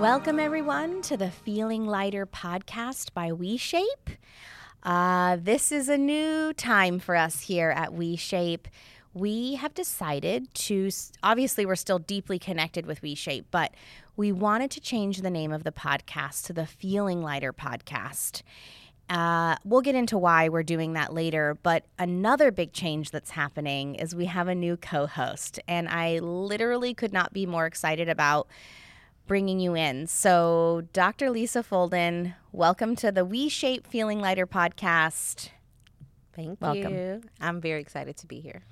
Welcome, 0.00 0.40
everyone, 0.40 1.02
to 1.02 1.18
the 1.18 1.30
Feeling 1.30 1.84
Lighter 1.84 2.24
podcast 2.24 3.12
by 3.12 3.32
WeShape. 3.32 4.16
Uh, 4.82 5.36
this 5.38 5.70
is 5.70 5.90
a 5.90 5.98
new 5.98 6.54
time 6.54 6.98
for 6.98 7.16
us 7.16 7.42
here 7.42 7.68
at 7.68 7.90
WeShape. 7.90 8.64
We 9.12 9.56
have 9.56 9.74
decided 9.74 10.54
to, 10.54 10.88
obviously, 11.22 11.66
we're 11.66 11.76
still 11.76 11.98
deeply 11.98 12.38
connected 12.38 12.86
with 12.86 13.02
WeShape, 13.02 13.44
but 13.50 13.74
we 14.16 14.32
wanted 14.32 14.70
to 14.70 14.80
change 14.80 15.20
the 15.20 15.28
name 15.28 15.52
of 15.52 15.64
the 15.64 15.70
podcast 15.70 16.46
to 16.46 16.54
the 16.54 16.64
Feeling 16.64 17.20
Lighter 17.20 17.52
podcast. 17.52 18.40
Uh, 19.10 19.56
we'll 19.66 19.82
get 19.82 19.94
into 19.94 20.16
why 20.16 20.48
we're 20.48 20.62
doing 20.62 20.94
that 20.94 21.12
later, 21.12 21.58
but 21.62 21.84
another 21.98 22.50
big 22.50 22.72
change 22.72 23.10
that's 23.10 23.32
happening 23.32 23.96
is 23.96 24.14
we 24.14 24.24
have 24.24 24.48
a 24.48 24.54
new 24.54 24.78
co 24.78 25.06
host, 25.06 25.60
and 25.68 25.90
I 25.90 26.20
literally 26.20 26.94
could 26.94 27.12
not 27.12 27.34
be 27.34 27.44
more 27.44 27.66
excited 27.66 28.08
about 28.08 28.48
bringing 29.30 29.60
you 29.60 29.76
in. 29.76 30.08
So, 30.08 30.82
Dr. 30.92 31.30
Lisa 31.30 31.62
Folden, 31.62 32.34
welcome 32.50 32.96
to 32.96 33.12
the 33.12 33.24
We 33.24 33.48
Shape 33.48 33.86
Feeling 33.86 34.18
Lighter 34.18 34.44
podcast. 34.44 35.50
Thank 36.34 36.60
Welcome. 36.60 36.92
you. 36.92 37.22
I'm 37.40 37.60
very 37.60 37.80
excited 37.80 38.16
to 38.16 38.26
be 38.26 38.40
here. 38.40 38.64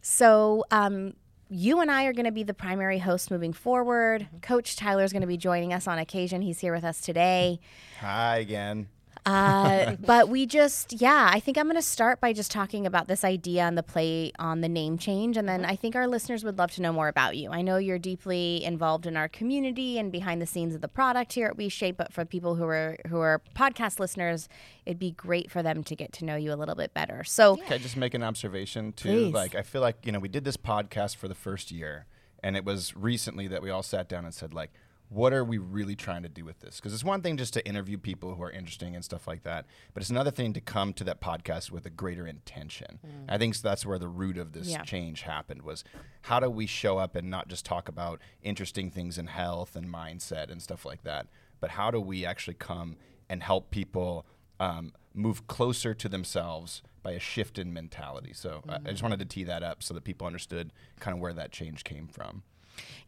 So, 0.00 0.64
um, 0.72 1.14
you 1.48 1.80
and 1.80 1.88
I 1.88 2.06
are 2.06 2.12
going 2.12 2.26
to 2.26 2.32
be 2.32 2.42
the 2.42 2.52
primary 2.52 2.98
hosts 2.98 3.30
moving 3.30 3.52
forward. 3.52 4.26
Coach 4.42 4.74
Tyler 4.74 5.04
is 5.04 5.12
going 5.12 5.20
to 5.20 5.28
be 5.28 5.36
joining 5.36 5.72
us 5.72 5.86
on 5.86 6.00
occasion. 6.00 6.42
He's 6.42 6.58
here 6.58 6.74
with 6.74 6.82
us 6.82 7.00
today. 7.00 7.60
Hi 8.00 8.38
again. 8.38 8.88
Uh, 9.24 9.96
but 10.00 10.28
we 10.28 10.46
just, 10.46 10.92
yeah, 10.92 11.30
I 11.32 11.40
think 11.40 11.58
I'm 11.58 11.66
going 11.66 11.76
to 11.76 11.82
start 11.82 12.20
by 12.20 12.32
just 12.32 12.50
talking 12.50 12.86
about 12.86 13.08
this 13.08 13.24
idea 13.24 13.62
and 13.62 13.76
the 13.76 13.82
play 13.82 14.32
on 14.38 14.60
the 14.60 14.68
name 14.68 14.98
change. 14.98 15.36
And 15.36 15.48
then 15.48 15.64
I 15.64 15.76
think 15.76 15.94
our 15.94 16.06
listeners 16.06 16.44
would 16.44 16.58
love 16.58 16.72
to 16.72 16.82
know 16.82 16.92
more 16.92 17.08
about 17.08 17.36
you. 17.36 17.50
I 17.50 17.62
know 17.62 17.76
you're 17.76 17.98
deeply 17.98 18.64
involved 18.64 19.06
in 19.06 19.16
our 19.16 19.28
community 19.28 19.98
and 19.98 20.10
behind 20.10 20.42
the 20.42 20.46
scenes 20.46 20.74
of 20.74 20.80
the 20.80 20.88
product 20.88 21.32
here 21.34 21.46
at 21.46 21.56
WeShape, 21.56 21.96
but 21.96 22.12
for 22.12 22.24
people 22.24 22.56
who 22.56 22.64
are 22.64 22.96
who 23.08 23.18
are 23.18 23.42
podcast 23.54 23.98
listeners, 23.98 24.48
it'd 24.86 24.98
be 24.98 25.12
great 25.12 25.50
for 25.50 25.62
them 25.62 25.84
to 25.84 25.96
get 25.96 26.12
to 26.14 26.24
know 26.24 26.36
you 26.36 26.52
a 26.52 26.56
little 26.56 26.74
bit 26.74 26.92
better. 26.94 27.24
So, 27.24 27.56
Can 27.56 27.72
I 27.74 27.78
just 27.78 27.96
make 27.96 28.14
an 28.14 28.22
observation 28.22 28.92
too? 28.92 29.08
Please. 29.08 29.34
Like 29.34 29.54
I 29.54 29.62
feel 29.62 29.80
like, 29.80 30.04
you 30.04 30.12
know, 30.12 30.18
we 30.18 30.28
did 30.28 30.44
this 30.44 30.56
podcast 30.56 31.16
for 31.16 31.28
the 31.28 31.34
first 31.34 31.70
year 31.70 32.06
and 32.42 32.56
it 32.56 32.64
was 32.64 32.96
recently 32.96 33.46
that 33.48 33.62
we 33.62 33.70
all 33.70 33.82
sat 33.82 34.08
down 34.08 34.24
and 34.24 34.34
said 34.34 34.52
like 34.52 34.72
what 35.12 35.32
are 35.32 35.44
we 35.44 35.58
really 35.58 35.94
trying 35.94 36.22
to 36.22 36.28
do 36.28 36.44
with 36.44 36.60
this? 36.60 36.76
Because 36.76 36.94
it's 36.94 37.04
one 37.04 37.20
thing 37.20 37.36
just 37.36 37.52
to 37.54 37.66
interview 37.66 37.98
people 37.98 38.34
who 38.34 38.42
are 38.42 38.50
interesting 38.50 38.94
and 38.94 39.04
stuff 39.04 39.26
like 39.26 39.42
that, 39.42 39.66
but 39.92 40.02
it's 40.02 40.10
another 40.10 40.30
thing 40.30 40.52
to 40.54 40.60
come 40.60 40.92
to 40.94 41.04
that 41.04 41.20
podcast 41.20 41.70
with 41.70 41.84
a 41.84 41.90
greater 41.90 42.26
intention. 42.26 42.98
Mm. 43.06 43.24
I 43.28 43.36
think 43.36 43.56
that's 43.58 43.84
where 43.84 43.98
the 43.98 44.08
root 44.08 44.38
of 44.38 44.52
this 44.52 44.68
Yeah. 44.68 44.82
change 44.82 45.22
happened 45.22 45.62
was 45.62 45.84
how 46.22 46.40
do 46.40 46.48
we 46.48 46.66
show 46.66 46.98
up 46.98 47.14
and 47.14 47.28
not 47.28 47.48
just 47.48 47.66
talk 47.66 47.88
about 47.88 48.20
interesting 48.42 48.90
things 48.90 49.18
in 49.18 49.26
health 49.26 49.76
and 49.76 49.86
mindset 49.92 50.50
and 50.50 50.62
stuff 50.62 50.86
like 50.86 51.02
that, 51.02 51.26
but 51.60 51.70
how 51.70 51.90
do 51.90 52.00
we 52.00 52.24
actually 52.24 52.54
come 52.54 52.96
and 53.28 53.42
help 53.42 53.70
people 53.70 54.26
um, 54.60 54.92
move 55.12 55.46
closer 55.46 55.92
to 55.92 56.08
themselves 56.08 56.82
by 57.02 57.12
a 57.12 57.18
shift 57.18 57.58
in 57.58 57.72
mentality. 57.72 58.32
So 58.32 58.62
I- 58.68 58.76
I 58.76 58.78
just 58.78 59.00
mm. 59.00 59.02
wanted 59.02 59.18
to 59.18 59.24
tee 59.24 59.44
that 59.44 59.62
up 59.62 59.82
so 59.82 59.92
that 59.94 60.04
people 60.04 60.26
understood 60.26 60.72
kind 61.00 61.14
of 61.16 61.20
where 61.20 61.32
that 61.32 61.50
change 61.50 61.82
came 61.84 62.06
from. 62.06 62.44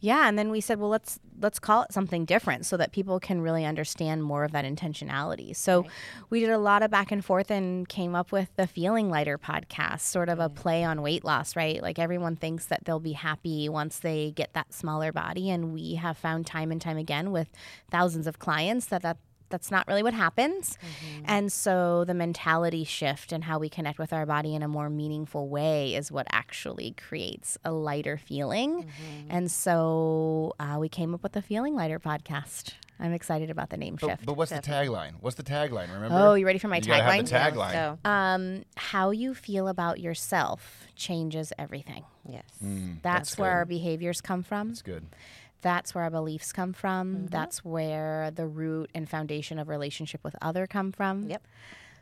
Yeah, 0.01 0.29
and 0.29 0.39
then 0.39 0.51
we 0.51 0.61
said, 0.61 0.79
well, 0.79 0.91
let's 0.91 1.19
let's 1.41 1.59
call 1.59 1.83
it 1.83 1.93
something 1.93 2.25
different 2.25 2.65
so 2.67 2.77
that 2.77 2.93
people 2.93 3.19
can 3.19 3.41
really 3.41 3.65
understand 3.65 4.23
more 4.23 4.45
of 4.45 4.53
that 4.53 4.65
intentionality. 4.65 5.57
So 5.57 5.87
we 6.31 6.41
did 6.41 6.51
a 6.51 6.59
lot 6.59 6.83
of 6.83 6.91
back 6.91 7.11
and 7.11 7.25
forth 7.25 7.51
and 7.51 7.89
came 7.89 8.15
up 8.15 8.31
with 8.31 8.55
the 8.57 8.67
Feeling 8.67 9.11
Lighter 9.11 9.39
podcast, 9.39 10.01
sort 10.01 10.29
of 10.29 10.39
a 10.39 10.49
mm. 10.49 10.55
play 10.55 10.85
on 10.85 11.03
weight 11.03 11.25
loss, 11.25 11.57
right? 11.57 11.83
Like 11.83 11.99
everyone 11.99 12.37
thinks 12.37 12.67
that 12.67 12.85
they'll 12.85 13.01
be 13.01 13.13
happy 13.13 13.69
once 13.69 13.99
they 13.99 14.33
get 14.33 14.53
that 14.53 14.73
smaller 14.73 15.13
body, 15.13 15.51
and 15.51 15.73
we 15.73 15.95
have 15.95 16.17
found 16.17 16.47
time 16.47 16.71
and 16.71 16.81
time 16.81 16.99
again 16.99 17.33
with 17.33 17.49
thousands 17.91 18.27
of 18.27 18.39
clients 18.39 18.87
that 18.87 19.03
that 19.03 19.19
that's 19.51 19.71
not 19.71 19.87
really 19.87 20.03
what 20.03 20.15
happens. 20.15 20.79
And 21.25 21.53
so 21.53 22.05
the 22.05 22.15
mentality 22.15 22.85
shift 22.85 23.31
and 23.33 23.45
how 23.45 23.59
we 23.59 23.69
connect 23.69 23.99
with 23.99 24.13
our 24.13 24.27
body 24.27 24.55
in 24.55 24.63
a 24.63 24.69
more 24.69 24.91
meaningful 24.91 25.49
way 25.49 25.95
is 25.95 26.11
what 26.11 26.27
actually 26.31 26.93
creates 26.93 27.57
a 27.65 27.71
lighter 27.73 28.17
feeling. 28.19 28.87
And 29.31 29.51
so 29.51 30.55
uh, 30.59 30.77
we 30.81 30.89
came 30.89 31.15
up 31.15 31.23
with 31.23 31.33
the 31.33 31.43
Feeling 31.43 31.75
Lighter 31.75 31.99
podcast. 32.01 32.73
I'm 33.01 33.13
excited 33.13 33.51
about 33.51 33.71
the 33.71 33.77
name 33.77 33.97
But, 34.01 34.07
shift. 34.09 34.27
but 34.27 34.37
what's 34.37 34.53
the 34.53 34.59
tagline? 34.61 35.15
What's 35.21 35.37
the 35.37 35.43
tagline? 35.43 35.93
Remember? 35.93 36.11
Oh, 36.17 36.35
you 36.35 36.47
ready 36.47 36.61
for 36.61 36.69
my 36.69 36.77
You 36.77 36.83
gotta 36.83 37.03
have 37.03 37.27
the 37.27 37.31
tagline? 37.33 37.53
tagline. 37.53 37.73
So, 37.73 38.09
um, 38.09 38.63
how 38.77 39.11
you 39.11 39.35
feel 39.35 39.67
about 39.69 39.99
yourself 40.01 40.87
changes 40.95 41.53
everything. 41.59 42.05
yes. 42.29 42.45
Mm, 42.65 43.03
That's, 43.03 43.37
where 43.37 43.51
our 43.51 43.65
behaviors 43.65 44.21
come 44.21 44.43
from. 44.45 44.69
That's 44.69 44.83
good. 44.83 45.07
That's 45.65 45.95
where 45.95 46.05
our 46.05 46.11
beliefs 46.11 46.53
come 46.53 46.75
from. 46.75 47.15
Mm-hmm. 47.15 47.27
That's 47.29 47.65
where 47.65 48.31
the 48.31 48.47
root 48.47 48.91
and 48.95 49.09
foundation 49.09 49.59
of 49.59 49.71
relationship 49.71 50.23
with 50.23 50.37
other 50.43 50.67
come 50.67 50.93
from. 50.93 51.31
Yep. 51.31 51.43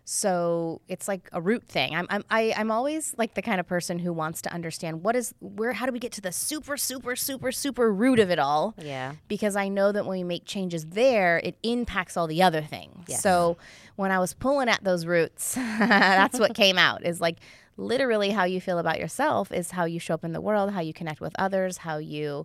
So 0.05 0.81
it's 0.89 1.07
like 1.07 1.29
a 1.33 1.41
root 1.41 1.63
thing. 1.69 1.95
I'm 1.95 2.09
I'm 2.11 2.25
I, 2.29 2.53
I'm 2.57 2.73
always 2.73 3.15
like 3.19 3.35
the 3.35 3.41
kind 3.41 3.61
of 3.61 3.69
person 3.69 4.01
who 4.01 4.13
wants 4.13 4.43
to 4.43 4.53
understand 4.53 5.05
what 5.05 5.15
is 5.15 5.33
where 5.39 5.73
how 5.73 5.87
do 5.87 5.93
we 5.93 6.01
get 6.01 6.11
to 6.13 6.21
the 6.21 6.33
super 6.33 6.77
super 6.77 7.15
super 7.15 7.53
super 7.53 7.93
root 7.93 8.19
of 8.19 8.29
it 8.29 8.41
all? 8.41 8.75
Yeah. 8.79 9.13
Because 9.29 9.55
I 9.55 9.69
know 9.69 9.93
that 9.93 10.05
when 10.05 10.19
we 10.19 10.25
make 10.25 10.45
changes 10.45 10.87
there, 10.87 11.41
it 11.45 11.57
impacts 11.63 12.17
all 12.17 12.27
the 12.27 12.43
other 12.43 12.63
things. 12.63 13.05
Yes. 13.07 13.23
So 13.23 13.59
when 13.95 14.11
I 14.11 14.19
was 14.19 14.35
pulling 14.35 14.69
at 14.69 14.83
those 14.83 15.07
roots, 15.07 15.55
that's 15.79 16.41
what 16.41 16.57
came 16.57 16.79
out. 16.79 17.07
Is 17.07 17.21
like 17.21 17.37
literally 17.77 18.31
how 18.31 18.43
you 18.43 18.61
feel 18.61 18.81
about 18.81 18.99
yourself 18.99 19.53
is 19.53 19.71
how 19.71 19.85
you 19.85 20.01
show 20.01 20.15
up 20.15 20.25
in 20.25 20.33
the 20.33 20.41
world, 20.41 20.73
how 20.73 20.81
you 20.81 20.93
connect 20.93 21.21
with 21.21 21.35
others, 21.39 21.79
how 21.79 21.99
you 21.99 22.45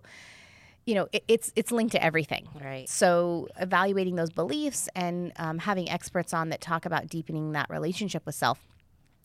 you 0.88 0.94
know, 0.94 1.06
it, 1.12 1.22
it's 1.28 1.52
it's 1.54 1.70
linked 1.70 1.92
to 1.92 2.02
everything. 2.02 2.48
Right. 2.64 2.88
So 2.88 3.48
evaluating 3.60 4.16
those 4.16 4.30
beliefs 4.30 4.88
and 4.94 5.32
um, 5.36 5.58
having 5.58 5.90
experts 5.90 6.32
on 6.32 6.48
that 6.48 6.62
talk 6.62 6.86
about 6.86 7.08
deepening 7.08 7.52
that 7.52 7.68
relationship 7.68 8.24
with 8.24 8.34
self, 8.34 8.58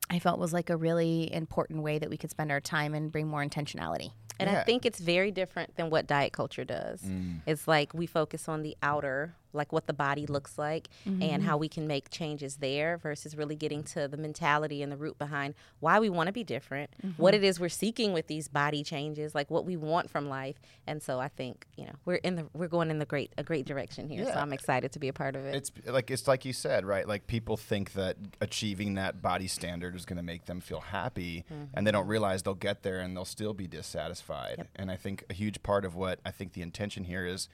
I 0.09 0.19
felt 0.19 0.39
was 0.39 0.51
like 0.51 0.69
a 0.69 0.75
really 0.75 1.33
important 1.33 1.81
way 1.81 1.99
that 1.99 2.09
we 2.09 2.17
could 2.17 2.29
spend 2.29 2.51
our 2.51 2.59
time 2.59 2.93
and 2.93 3.09
bring 3.09 3.29
more 3.29 3.41
intentionality. 3.41 4.11
And 4.39 4.49
I 4.49 4.63
think 4.63 4.85
it's 4.85 4.99
very 4.99 5.31
different 5.31 5.77
than 5.77 5.89
what 5.89 6.05
diet 6.05 6.33
culture 6.33 6.65
does. 6.65 7.01
It's 7.45 7.65
like 7.65 7.93
we 7.93 8.07
focus 8.07 8.49
on 8.49 8.61
the 8.61 8.75
outer, 8.83 9.35
like 9.53 9.71
what 9.71 9.87
the 9.87 9.93
body 9.93 10.25
looks 10.25 10.57
like 10.57 10.89
and 11.05 11.21
mm-hmm. 11.21 11.41
how 11.41 11.57
we 11.57 11.67
can 11.67 11.87
make 11.87 12.09
changes 12.09 12.57
there 12.57 12.97
versus 12.97 13.35
really 13.35 13.55
getting 13.55 13.83
to 13.83 14.07
the 14.07 14.17
mentality 14.17 14.81
and 14.81 14.91
the 14.91 14.97
root 14.97 15.17
behind 15.17 15.53
why 15.79 15.99
we 15.99 16.09
want 16.09 16.27
to 16.27 16.33
be 16.33 16.43
different, 16.43 16.89
what 17.17 17.33
mm-hmm. 17.33 17.43
it 17.43 17.47
is 17.47 17.59
we're 17.59 17.69
seeking 17.69 18.13
with 18.13 18.27
these 18.27 18.47
body 18.47 18.83
changes, 18.83 19.35
like 19.35 19.49
what 19.49 19.65
we 19.65 19.77
want 19.77 20.09
from 20.09 20.29
life. 20.29 20.59
And 20.87 21.01
so 21.01 21.19
I 21.19 21.27
think, 21.27 21.65
you 21.75 21.85
know, 21.85 21.93
we're 22.05 22.15
in 22.15 22.35
the 22.35 22.47
we're 22.53 22.67
going 22.67 22.89
in 22.89 22.99
the 22.99 23.05
great 23.05 23.33
a 23.37 23.43
great 23.43 23.65
direction 23.65 24.09
here. 24.09 24.25
So 24.25 24.33
I'm 24.33 24.53
excited 24.53 24.91
to 24.93 24.99
be 24.99 25.07
a 25.07 25.13
part 25.13 25.35
of 25.35 25.45
it. 25.45 25.55
It's 25.55 25.71
like 25.85 26.11
it's 26.11 26.27
like 26.27 26.45
you 26.45 26.53
said, 26.53 26.85
right? 26.85 27.07
Like 27.07 27.27
people 27.27 27.57
think 27.57 27.93
that 27.93 28.17
achieving 28.41 28.95
that 28.95 29.21
body 29.21 29.47
standard 29.47 29.95
is 29.95 30.05
going 30.05 30.17
to 30.17 30.23
make 30.23 30.45
them 30.45 30.61
feel 30.61 30.79
happy, 30.79 31.45
mm-hmm. 31.51 31.65
and 31.73 31.85
they 31.85 31.91
don't 31.91 32.07
realize 32.07 32.43
they'll 32.43 32.53
get 32.53 32.83
there 32.83 32.99
and 32.99 33.15
they'll 33.15 33.25
still 33.25 33.53
be 33.53 33.67
dissatisfied. 33.67 34.67
And 34.75 34.89
I 34.91 34.95
think 34.95 35.23
a 35.29 35.33
huge 35.33 35.63
part 35.63 35.85
of 35.85 35.95
what 35.95 36.19
I 36.25 36.31
think 36.31 36.53
the 36.53 36.61
intention 36.61 37.03
here 37.03 37.25
is 37.25 37.49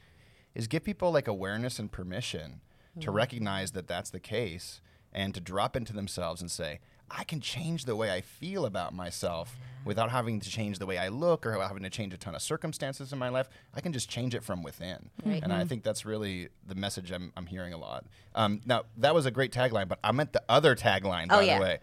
is 0.60 0.68
give 0.68 0.84
people 0.84 1.10
like 1.12 1.28
awareness 1.28 1.80
and 1.80 1.90
permission 1.92 2.60
to 3.00 3.12
recognize 3.12 3.72
that 3.72 3.88
that's 3.88 4.10
the 4.10 4.20
case 4.20 4.82
and 5.14 5.34
to 5.34 5.40
drop 5.40 5.78
into 5.78 5.94
themselves 5.94 6.42
and 6.42 6.52
say, 6.52 6.80
I 7.10 7.24
can 7.24 7.40
change 7.40 7.86
the 7.86 7.96
way 7.96 8.12
I 8.12 8.20
feel 8.20 8.66
about 8.66 8.94
myself 8.94 9.56
without 9.86 10.12
having 10.12 10.42
to 10.42 10.50
change 10.50 10.80
the 10.80 10.86
way 10.86 10.98
I 10.98 11.08
look 11.08 11.46
or 11.46 11.54
having 11.54 11.84
to 11.84 11.90
change 11.90 12.14
a 12.14 12.18
ton 12.18 12.36
of 12.36 12.42
circumstances 12.42 13.14
in 13.14 13.18
my 13.18 13.30
life. 13.30 13.48
I 13.74 13.80
can 13.80 13.94
just 13.94 14.10
change 14.10 14.36
it 14.36 14.44
from 14.44 14.62
within. 14.64 15.10
And 15.24 15.54
I 15.54 15.64
think 15.64 15.84
that's 15.84 16.06
really 16.06 16.50
the 16.68 16.76
message 16.76 17.10
I'm, 17.12 17.32
I'm 17.38 17.46
hearing 17.46 17.72
a 17.74 17.78
lot. 17.78 18.04
Um, 18.36 18.60
now, 18.66 18.84
that 18.98 19.16
was 19.16 19.26
a 19.26 19.32
great 19.32 19.54
tagline, 19.54 19.88
but 19.88 20.00
I 20.04 20.12
meant 20.12 20.34
the 20.34 20.44
other 20.50 20.76
tagline, 20.76 21.30
by 21.30 21.38
Oh, 21.38 21.40
yeah. 21.40 21.58
the 21.58 21.64
way. 21.64 21.80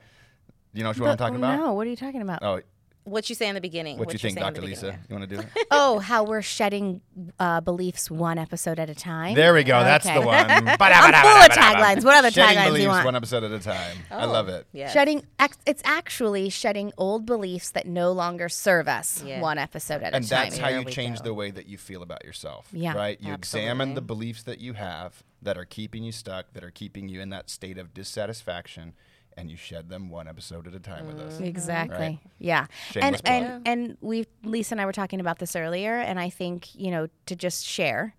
You 0.74 0.82
know 0.82 0.90
what 0.90 1.00
I'm 1.00 1.16
talking 1.16 1.36
about? 1.36 1.58
No, 1.58 1.72
what 1.72 1.86
are 1.86 1.90
you 1.90 1.96
talking 1.96 2.20
about? 2.20 2.42
Oh, 2.42 2.60
what 3.06 3.28
you 3.28 3.34
say 3.34 3.48
in 3.48 3.54
the 3.54 3.60
beginning. 3.60 3.98
what 3.98 4.12
you 4.12 4.18
think, 4.18 4.38
Dr. 4.38 4.60
Lisa? 4.60 4.86
beginning, 4.86 5.00
You 5.08 5.16
want 5.16 5.30
to 5.30 5.36
do 5.36 5.42
it? 5.42 5.66
Oh, 5.70 5.98
how 5.98 6.24
we're 6.24 6.42
shedding 6.42 7.00
uh, 7.38 7.60
beliefs 7.60 8.10
one 8.10 8.38
episode 8.38 8.78
at 8.78 8.90
a 8.90 8.94
time. 8.94 9.34
There 9.34 9.54
we 9.54 9.64
go. 9.64 9.82
That's 9.82 10.04
the 10.04 10.20
one. 10.20 10.34
I'm 10.50 10.64
full 10.64 10.86
of 10.86 11.50
taglines. 11.50 12.04
What 12.04 12.16
other 12.16 12.30
Shedding 12.30 12.56
taglines 12.58 12.64
do 12.64 12.68
beliefs 12.70 12.82
you 12.84 12.88
want? 12.88 13.04
one 13.04 13.16
episode 13.16 13.44
at 13.44 13.52
a 13.52 13.58
time. 13.58 13.96
I 14.10 14.24
Oh, 14.24 14.30
love 14.32 14.48
it. 14.48 14.66
Yeah. 14.72 14.90
Shedding. 14.90 15.24
It's 15.66 15.82
actually 15.84 16.48
shedding 16.50 16.92
old 16.98 17.26
beliefs 17.26 17.70
that 17.70 17.86
no 17.86 18.12
longer 18.12 18.48
serve 18.48 18.88
us. 18.88 19.22
Yeah. 19.24 19.40
One 19.40 19.58
episode 19.58 20.02
at 20.02 20.12
and 20.14 20.24
a 20.24 20.28
time. 20.28 20.42
And 20.44 20.52
that's 20.52 20.58
how 20.58 20.68
There 20.70 20.80
you 20.80 20.84
change 20.86 21.18
go. 21.18 21.24
the 21.24 21.34
way 21.34 21.50
that 21.50 21.66
you 21.66 21.78
feel 21.78 22.02
about 22.02 22.24
yourself 22.24 22.68
Yeah. 22.72 22.94
right 22.94 23.20
you 23.20 23.32
examine 23.34 23.94
the 23.94 24.00
beliefs 24.02 24.42
that 24.44 24.60
you 24.60 24.72
have 24.74 25.22
that 25.42 25.56
are 25.56 25.64
keeping 25.64 26.02
you 26.04 26.12
stuck 26.12 26.52
that 26.54 26.64
are 26.64 26.70
keeping 26.70 27.08
you 27.08 27.20
in 27.20 27.28
that 27.30 27.48
state 27.50 27.78
of 27.78 27.94
dissatisfaction 27.94 28.94
and 29.36 29.50
you 29.50 29.56
shed 29.56 29.88
them 29.88 30.08
one 30.08 30.28
episode 30.28 30.66
at 30.66 30.74
a 30.74 30.80
time 30.80 31.06
with 31.06 31.18
us 31.20 31.34
mm-hmm. 31.34 31.44
Exactly. 31.44 31.96
Right. 31.96 32.18
Yeah. 32.38 32.66
Shameless 32.90 33.20
and 33.24 33.46
plug. 33.46 33.62
and 33.64 33.68
and 33.68 33.96
we 34.00 34.26
Lisa 34.44 34.74
and 34.74 34.80
I 34.80 34.86
were 34.86 34.92
talking 34.92 35.20
about 35.20 35.38
this 35.38 35.54
earlier 35.54 35.94
and 35.98 36.18
I 36.18 36.30
think, 36.30 36.74
you 36.74 36.90
know, 36.90 37.08
to 37.26 37.36
just 37.36 37.66
share 37.66 38.14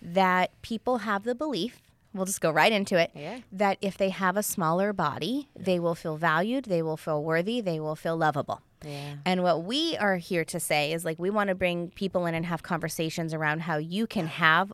that 0.00 0.50
people 0.62 0.98
have 0.98 1.24
the 1.24 1.34
belief 1.34 1.80
We'll 2.14 2.26
just 2.26 2.40
go 2.40 2.50
right 2.50 2.72
into 2.72 2.98
it. 2.98 3.10
Yeah. 3.14 3.38
That 3.52 3.78
if 3.80 3.96
they 3.96 4.10
have 4.10 4.36
a 4.36 4.42
smaller 4.42 4.92
body, 4.92 5.48
they 5.56 5.78
will 5.78 5.94
feel 5.94 6.16
valued, 6.16 6.66
they 6.66 6.82
will 6.82 6.96
feel 6.96 7.22
worthy, 7.22 7.60
they 7.60 7.80
will 7.80 7.96
feel 7.96 8.16
lovable. 8.16 8.60
Yeah. 8.84 9.14
And 9.24 9.42
what 9.42 9.64
we 9.64 9.96
are 9.96 10.16
here 10.16 10.44
to 10.46 10.60
say 10.60 10.92
is 10.92 11.04
like 11.04 11.18
we 11.18 11.30
want 11.30 11.48
to 11.48 11.54
bring 11.54 11.90
people 11.90 12.26
in 12.26 12.34
and 12.34 12.44
have 12.44 12.62
conversations 12.62 13.32
around 13.32 13.60
how 13.60 13.76
you 13.76 14.06
can 14.06 14.26
have 14.26 14.72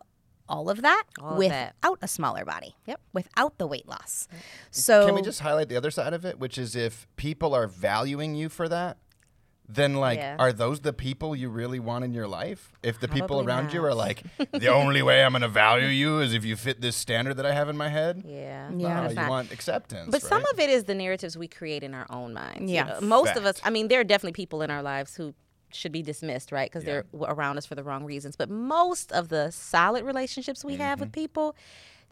all 0.48 0.70
of 0.70 0.82
that 0.82 1.04
All 1.20 1.36
without 1.36 1.72
that. 1.82 1.98
a 2.02 2.08
smaller 2.08 2.44
body. 2.44 2.74
Yep. 2.86 3.00
Without 3.12 3.58
the 3.58 3.66
weight 3.66 3.86
loss. 3.88 4.28
So 4.70 5.06
Can 5.06 5.14
we 5.14 5.22
just 5.22 5.40
highlight 5.40 5.68
the 5.68 5.76
other 5.76 5.90
side 5.90 6.12
of 6.14 6.24
it, 6.24 6.38
which 6.38 6.58
is 6.58 6.74
if 6.76 7.06
people 7.16 7.54
are 7.54 7.66
valuing 7.66 8.34
you 8.34 8.48
for 8.48 8.68
that, 8.68 8.98
then 9.70 9.92
like, 9.96 10.18
Yeah. 10.18 10.36
are 10.38 10.50
those 10.50 10.80
the 10.80 10.94
people 10.94 11.36
you 11.36 11.50
really 11.50 11.78
want 11.78 12.02
in 12.02 12.14
your 12.14 12.26
life? 12.26 12.72
If 12.82 12.98
the 13.00 13.08
people 13.08 13.28
Probably 13.42 13.46
around 13.46 13.74
you 13.74 13.84
are 13.84 13.92
like, 13.94 14.22
the 14.52 14.68
only 14.68 15.02
way 15.02 15.22
I'm 15.22 15.32
going 15.32 15.42
to 15.42 15.48
value 15.48 15.88
you 15.88 16.20
is 16.20 16.32
if 16.32 16.42
you 16.46 16.56
fit 16.56 16.80
this 16.80 16.96
standard 16.96 17.34
that 17.36 17.44
I 17.44 17.52
have 17.52 17.68
in 17.68 17.76
my 17.76 17.88
head. 17.90 18.22
Yeah. 18.24 18.70
Yeah. 18.74 19.02
No, 19.02 19.08
you 19.10 19.14
not- 19.14 19.28
want 19.28 19.52
acceptance. 19.52 20.08
But 20.10 20.22
some 20.22 20.42
of 20.52 20.58
it 20.58 20.70
is 20.70 20.84
the 20.84 20.94
narratives 20.94 21.36
we 21.36 21.48
create 21.48 21.82
in 21.82 21.92
our 21.92 22.06
own 22.08 22.32
minds. 22.32 22.62
you 22.70 22.76
Yeah. 22.76 22.84
know. 22.84 23.00
Most 23.02 23.36
of 23.36 23.44
us, 23.44 23.60
I 23.62 23.68
mean, 23.68 23.88
there 23.88 24.00
are 24.00 24.04
definitely 24.04 24.32
people 24.32 24.62
in 24.62 24.70
our 24.70 24.82
lives 24.82 25.16
who 25.16 25.34
should 25.70 25.92
be 25.92 26.02
dismissed, 26.02 26.50
right? 26.52 26.70
Because 26.70 26.84
Yeah. 26.84 27.02
they're 27.12 27.30
around 27.30 27.58
us 27.58 27.66
for 27.66 27.74
the 27.74 27.82
wrong 27.82 28.04
reasons. 28.04 28.36
But 28.36 28.48
most 28.50 29.12
of 29.12 29.28
the 29.28 29.50
solid 29.50 30.04
relationships 30.04 30.64
we 30.64 30.76
have 30.76 30.98
Mm-hmm. 30.98 31.04
with 31.06 31.12
people, 31.12 31.56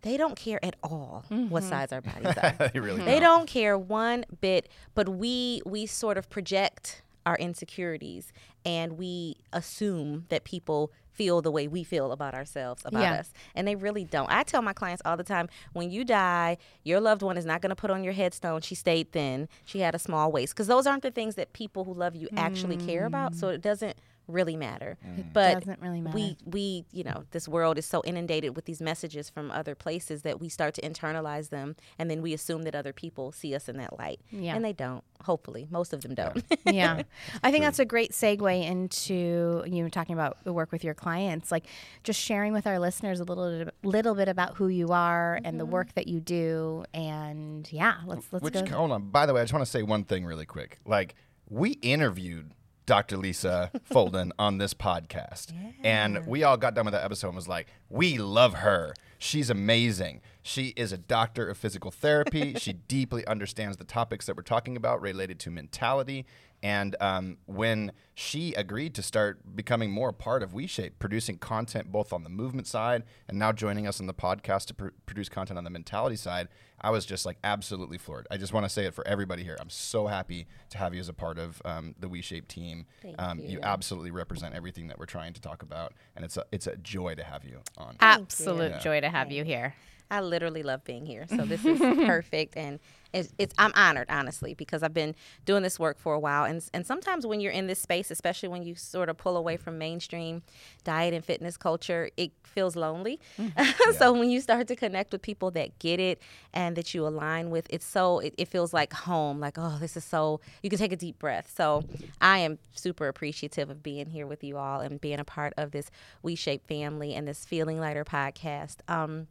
they 0.03 0.17
don't 0.17 0.37
care 0.37 0.63
at 0.65 0.77
all 0.83 1.25
what 1.29 1.63
size 1.63 1.91
our 1.93 2.01
bodies 2.13 2.37
are. 2.43 2.71
they 2.73 2.79
really 2.81 3.01
they 3.03 3.19
don't. 3.19 3.39
don't 3.41 3.47
care 3.49 3.77
one 3.79 4.25
bit 4.41 4.69
but 4.95 5.09
we 5.09 5.63
we 5.65 5.87
sort 5.87 6.17
of 6.19 6.29
project 6.29 7.03
our 7.25 7.37
insecurities 7.37 8.33
and 8.65 8.99
we 8.99 9.37
assume 9.53 10.27
that 10.29 10.45
people 10.45 10.93
feel 11.17 11.43
the 11.43 11.51
way 11.51 11.67
we 11.67 11.83
feel 11.83 12.13
about 12.13 12.35
ourselves 12.35 12.83
about 12.85 13.01
Yeah. 13.01 13.21
us 13.21 13.33
and 13.55 13.67
they 13.67 13.75
really 13.75 14.05
don't. 14.05 14.31
I 14.31 14.43
tell 14.43 14.63
my 14.63 14.73
clients 14.73 15.03
all 15.05 15.17
the 15.17 15.25
time 15.25 15.49
when 15.73 15.91
you 15.91 16.05
die 16.05 16.59
your 16.85 17.01
loved 17.01 17.23
one 17.23 17.37
is 17.37 17.45
not 17.45 17.63
going 17.63 17.71
to 17.71 17.77
put 17.77 17.91
on 17.91 18.05
your 18.05 18.13
headstone. 18.13 18.61
She 18.61 18.75
stayed 18.75 19.13
thin. 19.13 19.49
She 19.65 19.81
had 19.81 19.95
a 19.95 19.99
small 19.99 20.31
waist. 20.31 20.55
Because 20.55 20.67
those 20.67 20.87
aren't 20.87 21.03
the 21.03 21.11
things 21.11 21.35
that 21.35 21.53
people 21.53 21.85
who 21.85 21.95
love 21.95 22.15
you 22.15 22.29
actually 22.37 22.77
care 22.77 23.07
about 23.07 23.35
so 23.35 23.49
mm. 23.49 23.55
it 23.55 23.63
doesn't 23.63 23.97
really 24.29 24.57
matter 24.57 24.99
mm. 25.07 25.25
but 25.33 25.61
doesn't 25.61 25.81
really 25.81 26.01
matter. 26.01 26.15
we 26.17 26.37
we 26.45 26.85
you 26.93 27.05
know 27.05 27.25
this 27.33 27.49
world 27.49 27.79
is 27.79 27.87
so 27.87 28.03
inundated 28.05 28.57
with 28.57 28.65
these 28.65 28.81
messages 28.81 29.29
from 29.31 29.51
other 29.51 29.75
places 29.75 30.23
that 30.23 30.41
we 30.41 30.49
start 30.49 30.75
to 30.75 30.83
internalize 30.83 31.51
them 31.51 31.77
and 31.99 32.11
then 32.11 32.23
we 32.23 32.33
assume 32.33 32.63
that 32.63 32.75
other 32.75 32.93
people 32.93 33.33
see 33.33 33.55
us 33.55 33.69
in 33.69 33.77
that 33.77 33.99
light 33.99 34.21
Yeah. 34.31 34.55
and 34.55 34.65
they 34.65 34.73
don't 34.73 35.05
hopefully 35.23 35.67
most 35.71 35.93
of 35.93 36.03
them 36.03 36.15
don't 36.15 36.45
yeah. 36.67 37.03
I 37.43 37.51
think 37.51 37.65
that's 37.65 37.79
a 37.79 37.85
great 37.85 38.13
segue 38.13 38.65
into 38.65 39.63
you 39.67 39.83
know 39.83 39.89
talking 39.89 40.15
about 40.15 40.43
the 40.45 40.53
work 40.53 40.73
with 40.73 40.85
your 40.85 40.95
clients, 40.95 41.51
like 41.51 41.67
just 42.05 42.21
sharing 42.21 42.53
with 42.53 42.67
our 42.67 42.79
listeners 42.79 43.21
a 43.21 43.25
little 43.25 43.65
bit, 43.65 43.75
little 43.83 44.15
bit 44.15 44.29
about 44.29 44.57
who 44.57 44.69
you 44.69 44.89
are 44.89 45.41
and 45.45 45.59
the 45.59 45.65
mm-hmm. 45.65 45.73
work 45.73 45.95
that 45.95 46.07
you 46.07 46.21
do, 46.21 46.85
and 46.95 47.71
yeah, 47.73 47.97
let's 48.07 48.27
let's 48.33 48.43
Which, 48.43 48.55
go. 48.55 48.77
hold 48.77 48.93
on. 48.93 49.11
By 49.11 49.27
the 49.27 49.35
way, 49.35 49.41
I 49.41 49.45
just 49.45 49.53
want 49.53 49.65
to 49.65 49.71
say 49.71 49.83
one 49.83 50.05
thing 50.05 50.25
really 50.25 50.47
quick. 50.47 50.79
Like, 50.85 51.15
we 51.49 51.71
interviewed 51.73 52.53
Dr. 52.87 53.17
Lisa 53.17 53.71
Folden 53.91 54.31
on 54.39 54.59
this 54.59 54.73
podcast, 54.73 55.53
and 55.83 56.25
we 56.27 56.45
all 56.45 56.57
got 56.57 56.75
done 56.75 56.85
with 56.85 56.93
that 56.95 57.05
episode 57.05 57.29
and 57.29 57.37
was 57.37 57.49
like, 57.49 57.67
we 57.91 58.17
love 58.19 58.55
her. 58.55 58.95
She's 59.19 59.51
amazing. 59.51 60.21
She 60.43 60.69
is 60.77 60.93
a 60.93 60.99
doctor 60.99 61.49
of 61.49 61.59
physical 61.59 61.91
therapy. 61.91 62.55
she 62.55 62.73
deeply 62.89 63.27
understands 63.27 63.77
the 63.77 63.85
topics 63.85 64.27
that 64.27 64.37
we're 64.37 64.43
talking 64.43 64.77
about 64.77 65.01
related 65.01 65.41
to 65.41 65.51
mentality. 65.51 66.27
And 66.67 66.97
um, 67.01 67.37
when 67.47 67.93
she 68.15 68.53
agreed 68.55 68.93
to 68.97 69.03
start 69.03 69.55
becoming 69.55 69.89
more 69.93 70.09
a 70.09 70.13
part 70.13 70.43
of 70.43 70.51
WeShape, 70.51 70.93
producing 70.99 71.39
content 71.39 71.93
both 71.93 72.13
on 72.13 72.25
the 72.25 72.29
movement 72.29 72.67
side 72.67 73.05
and 73.29 73.39
now 73.39 73.53
joining 73.53 73.87
us 73.87 74.01
on 74.01 74.09
the 74.09 74.15
podcast 74.15 74.67
to 74.67 74.75
pr- 74.75 74.89
produce 75.07 75.29
content 75.29 75.59
on 75.59 75.63
the 75.65 75.71
mentality 75.71 76.17
side, 76.17 76.49
I 76.81 76.91
was 76.91 77.07
just 77.07 77.25
like 77.25 77.39
absolutely 77.45 77.99
floored. 77.99 78.27
I 78.33 78.37
just 78.37 78.53
want 78.53 78.65
to 78.67 78.69
say 78.69 78.85
it 78.85 78.95
for 78.95 79.07
everybody 79.07 79.45
here. 79.45 79.57
I'm 79.61 79.71
so 79.71 80.09
happy 80.09 80.49
to 80.71 80.79
have 80.79 80.93
you 80.93 80.99
as 80.99 81.09
a 81.09 81.13
part 81.13 81.39
of 81.39 81.63
um, 81.65 81.95
the 82.01 82.09
WeShape 82.09 82.49
team. 82.49 82.87
Thank 83.01 83.15
um, 83.23 83.39
you 83.39 83.49
you. 83.49 83.61
absolutely 83.63 84.11
represent 84.11 84.53
everything 84.53 84.89
that 84.89 84.99
we're 84.99 85.07
trying 85.07 85.35
to 85.35 85.41
talk 85.41 85.63
about, 85.63 85.93
and 86.17 86.25
it's 86.25 86.37
a 86.37 86.45
it's 86.51 86.67
a 86.67 86.75
joy 86.79 87.15
to 87.15 87.23
have 87.23 87.45
you 87.45 87.61
on. 87.79 87.97
Absolute 88.01 88.73
Yeah. 88.73 88.79
joy 88.81 89.01
to 89.03 89.09
have 89.09 89.31
you 89.31 89.45
here. 89.45 89.75
I 90.11 90.21
literally 90.21 90.63
love 90.63 90.85
being 90.85 91.07
here. 91.07 91.27
So 91.29 91.45
this 91.45 91.65
is 91.65 91.79
perfect, 92.07 92.57
and 92.57 92.79
it's, 93.13 93.33
it's 93.39 93.55
I'm 93.59 93.73
honored, 93.75 94.07
honestly, 94.09 94.55
because 94.55 94.83
I've 94.83 94.95
been 94.95 95.15
doing 95.45 95.63
this 95.63 95.79
work 95.79 95.99
for 95.99 96.15
a 96.15 96.19
while, 96.19 96.45
and 96.45 96.63
and 96.73 96.87
sometimes 96.87 97.27
when 97.27 97.41
you're 97.41 97.53
in 97.53 97.67
this 97.67 97.79
space, 97.79 98.11
especially 98.11 98.49
when 98.49 98.63
you 98.63 98.75
sort 98.75 99.09
of 99.09 99.17
pull 99.17 99.37
away 99.37 99.57
from 99.57 99.79
mainstream 99.79 100.43
diet 100.85 101.15
and 101.15 101.25
fitness 101.25 101.57
culture, 101.57 102.11
it 102.17 102.33
feels 102.45 102.77
lonely. 102.77 103.19
so 103.99 104.13
when 104.13 104.31
you 104.31 104.41
start 104.41 104.69
to 104.69 104.77
connect 104.77 105.13
with 105.13 105.23
people 105.23 105.51
that 105.53 105.79
get 105.79 105.99
it 105.99 106.21
and 106.53 106.77
that 106.77 106.95
you 106.95 107.07
align 107.07 107.51
with, 107.51 107.67
it's 107.71 107.87
so 107.87 108.21
it, 108.21 108.35
it 108.39 108.49
feels 108.49 108.73
like 108.73 108.93
home. 108.93 109.41
Like 109.41 109.57
oh, 109.59 109.79
this 109.81 109.97
is 109.97 110.05
so 110.05 110.41
you 110.63 110.71
can 110.71 110.79
take 110.79 110.93
a 110.93 110.97
deep 110.97 111.19
breath. 111.19 111.53
So 111.55 111.85
I 112.21 112.39
am 112.39 112.59
super 112.75 113.09
appreciative 113.09 113.71
of 113.71 113.83
being 113.83 114.07
here 114.07 114.27
with 114.27 114.45
you 114.45 114.57
all 114.57 114.81
and 114.81 115.01
being 115.01 115.19
a 115.19 115.25
part 115.25 115.53
of 115.57 115.73
this 115.73 115.91
We 116.23 116.35
Shape 116.35 116.67
family 116.67 117.15
and 117.15 117.27
this 117.27 117.45
Feeling 117.45 117.81
Lighter 117.81 118.05
podcast. 118.05 118.77
Um, 118.89 119.27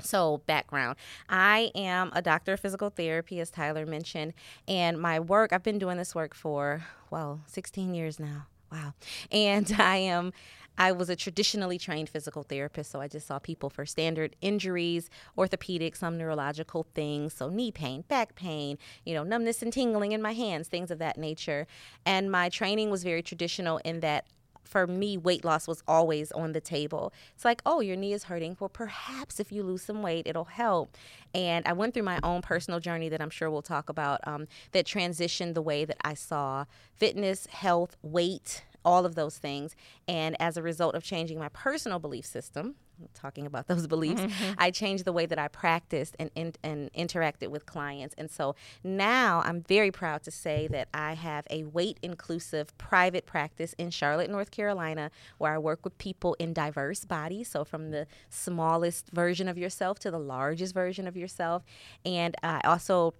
so, 0.00 0.42
background 0.46 0.96
I 1.28 1.70
am 1.74 2.10
a 2.14 2.22
doctor 2.22 2.54
of 2.54 2.60
physical 2.60 2.90
therapy, 2.90 3.40
as 3.40 3.50
Tyler 3.50 3.86
mentioned, 3.86 4.34
and 4.66 5.00
my 5.00 5.20
work, 5.20 5.52
I've 5.52 5.62
been 5.62 5.78
doing 5.78 5.96
this 5.96 6.14
work 6.14 6.34
for, 6.34 6.84
well, 7.10 7.40
16 7.46 7.94
years 7.94 8.18
now. 8.18 8.46
Wow. 8.70 8.94
And 9.30 9.72
I 9.78 9.96
am. 9.96 10.32
I 10.76 10.90
was 10.90 11.08
a 11.08 11.14
traditionally 11.14 11.78
trained 11.78 12.08
physical 12.08 12.42
therapist, 12.42 12.90
so 12.90 13.00
I 13.00 13.06
just 13.06 13.28
saw 13.28 13.38
people 13.38 13.70
for 13.70 13.86
standard 13.86 14.34
injuries, 14.40 15.08
orthopedic, 15.38 15.94
some 15.94 16.18
neurological 16.18 16.86
things, 16.94 17.32
so 17.32 17.48
knee 17.48 17.70
pain, 17.70 18.02
back 18.08 18.34
pain, 18.34 18.78
you 19.04 19.14
know, 19.14 19.22
numbness 19.22 19.62
and 19.62 19.72
tingling 19.72 20.10
in 20.10 20.20
my 20.20 20.32
hands, 20.32 20.66
things 20.66 20.90
of 20.90 20.98
that 20.98 21.16
nature. 21.16 21.68
And 22.04 22.30
my 22.30 22.48
training 22.48 22.90
was 22.90 23.04
very 23.04 23.22
traditional 23.22 23.78
in 23.84 24.00
that 24.00 24.26
for 24.64 24.86
me, 24.86 25.16
weight 25.16 25.44
loss 25.44 25.68
was 25.68 25.82
always 25.86 26.32
on 26.32 26.52
the 26.52 26.60
table. 26.60 27.12
It's 27.34 27.44
like, 27.44 27.62
oh, 27.64 27.80
your 27.80 27.96
knee 27.96 28.12
is 28.12 28.24
hurting. 28.24 28.56
Well, 28.58 28.68
perhaps 28.68 29.38
if 29.38 29.52
you 29.52 29.62
lose 29.62 29.82
some 29.82 30.02
weight, 30.02 30.26
it'll 30.26 30.44
help. 30.44 30.96
And 31.34 31.66
I 31.66 31.72
went 31.72 31.94
through 31.94 32.04
my 32.04 32.18
own 32.22 32.42
personal 32.42 32.80
journey 32.80 33.08
that 33.08 33.20
I'm 33.20 33.30
sure 33.30 33.50
we'll 33.50 33.62
talk 33.62 33.88
about 33.88 34.20
um, 34.26 34.46
that 34.72 34.86
transitioned 34.86 35.54
the 35.54 35.62
way 35.62 35.84
that 35.84 35.98
I 36.02 36.14
saw 36.14 36.64
fitness, 36.96 37.46
health, 37.46 37.96
weight, 38.02 38.62
all 38.84 39.06
of 39.06 39.14
those 39.14 39.38
things. 39.38 39.74
And 40.06 40.40
as 40.40 40.56
a 40.56 40.62
result 40.62 40.94
of 40.94 41.02
changing 41.02 41.38
my 41.38 41.48
personal 41.48 41.98
belief 41.98 42.26
system, 42.26 42.76
talking 43.12 43.46
about 43.46 43.66
those 43.68 43.86
beliefs, 43.86 44.20
mm-hmm. 44.20 44.52
I 44.58 44.70
changed 44.70 45.04
the 45.04 45.12
way 45.12 45.26
that 45.26 45.38
I 45.38 45.48
practiced 45.48 46.16
and, 46.18 46.30
and, 46.36 46.56
and 46.62 46.92
interacted 46.92 47.48
with 47.48 47.66
clients. 47.66 48.14
And 48.18 48.30
so 48.30 48.54
now 48.82 49.42
I'm 49.44 49.62
very 49.62 49.90
proud 49.90 50.22
to 50.24 50.30
say 50.30 50.68
that 50.68 50.88
I 50.94 51.14
have 51.14 51.46
a 51.50 51.64
weight 51.64 51.98
inclusive 52.02 52.76
private 52.78 53.26
practice 53.26 53.74
in 53.78 53.90
Charlotte, 53.90 54.30
North 54.30 54.50
Carolina, 54.50 55.10
where 55.38 55.52
I 55.52 55.58
work 55.58 55.84
with 55.84 55.96
people 55.98 56.34
in 56.38 56.52
diverse 56.52 57.04
bodies. 57.04 57.48
So 57.48 57.64
from 57.64 57.90
the 57.90 58.06
smallest 58.28 59.10
version 59.12 59.48
of 59.48 59.58
yourself 59.58 59.98
to 60.00 60.10
the 60.10 60.18
largest 60.18 60.74
version 60.74 61.06
of 61.06 61.16
yourself. 61.16 61.64
And 62.04 62.34
I 62.42 62.60
also 62.64 63.14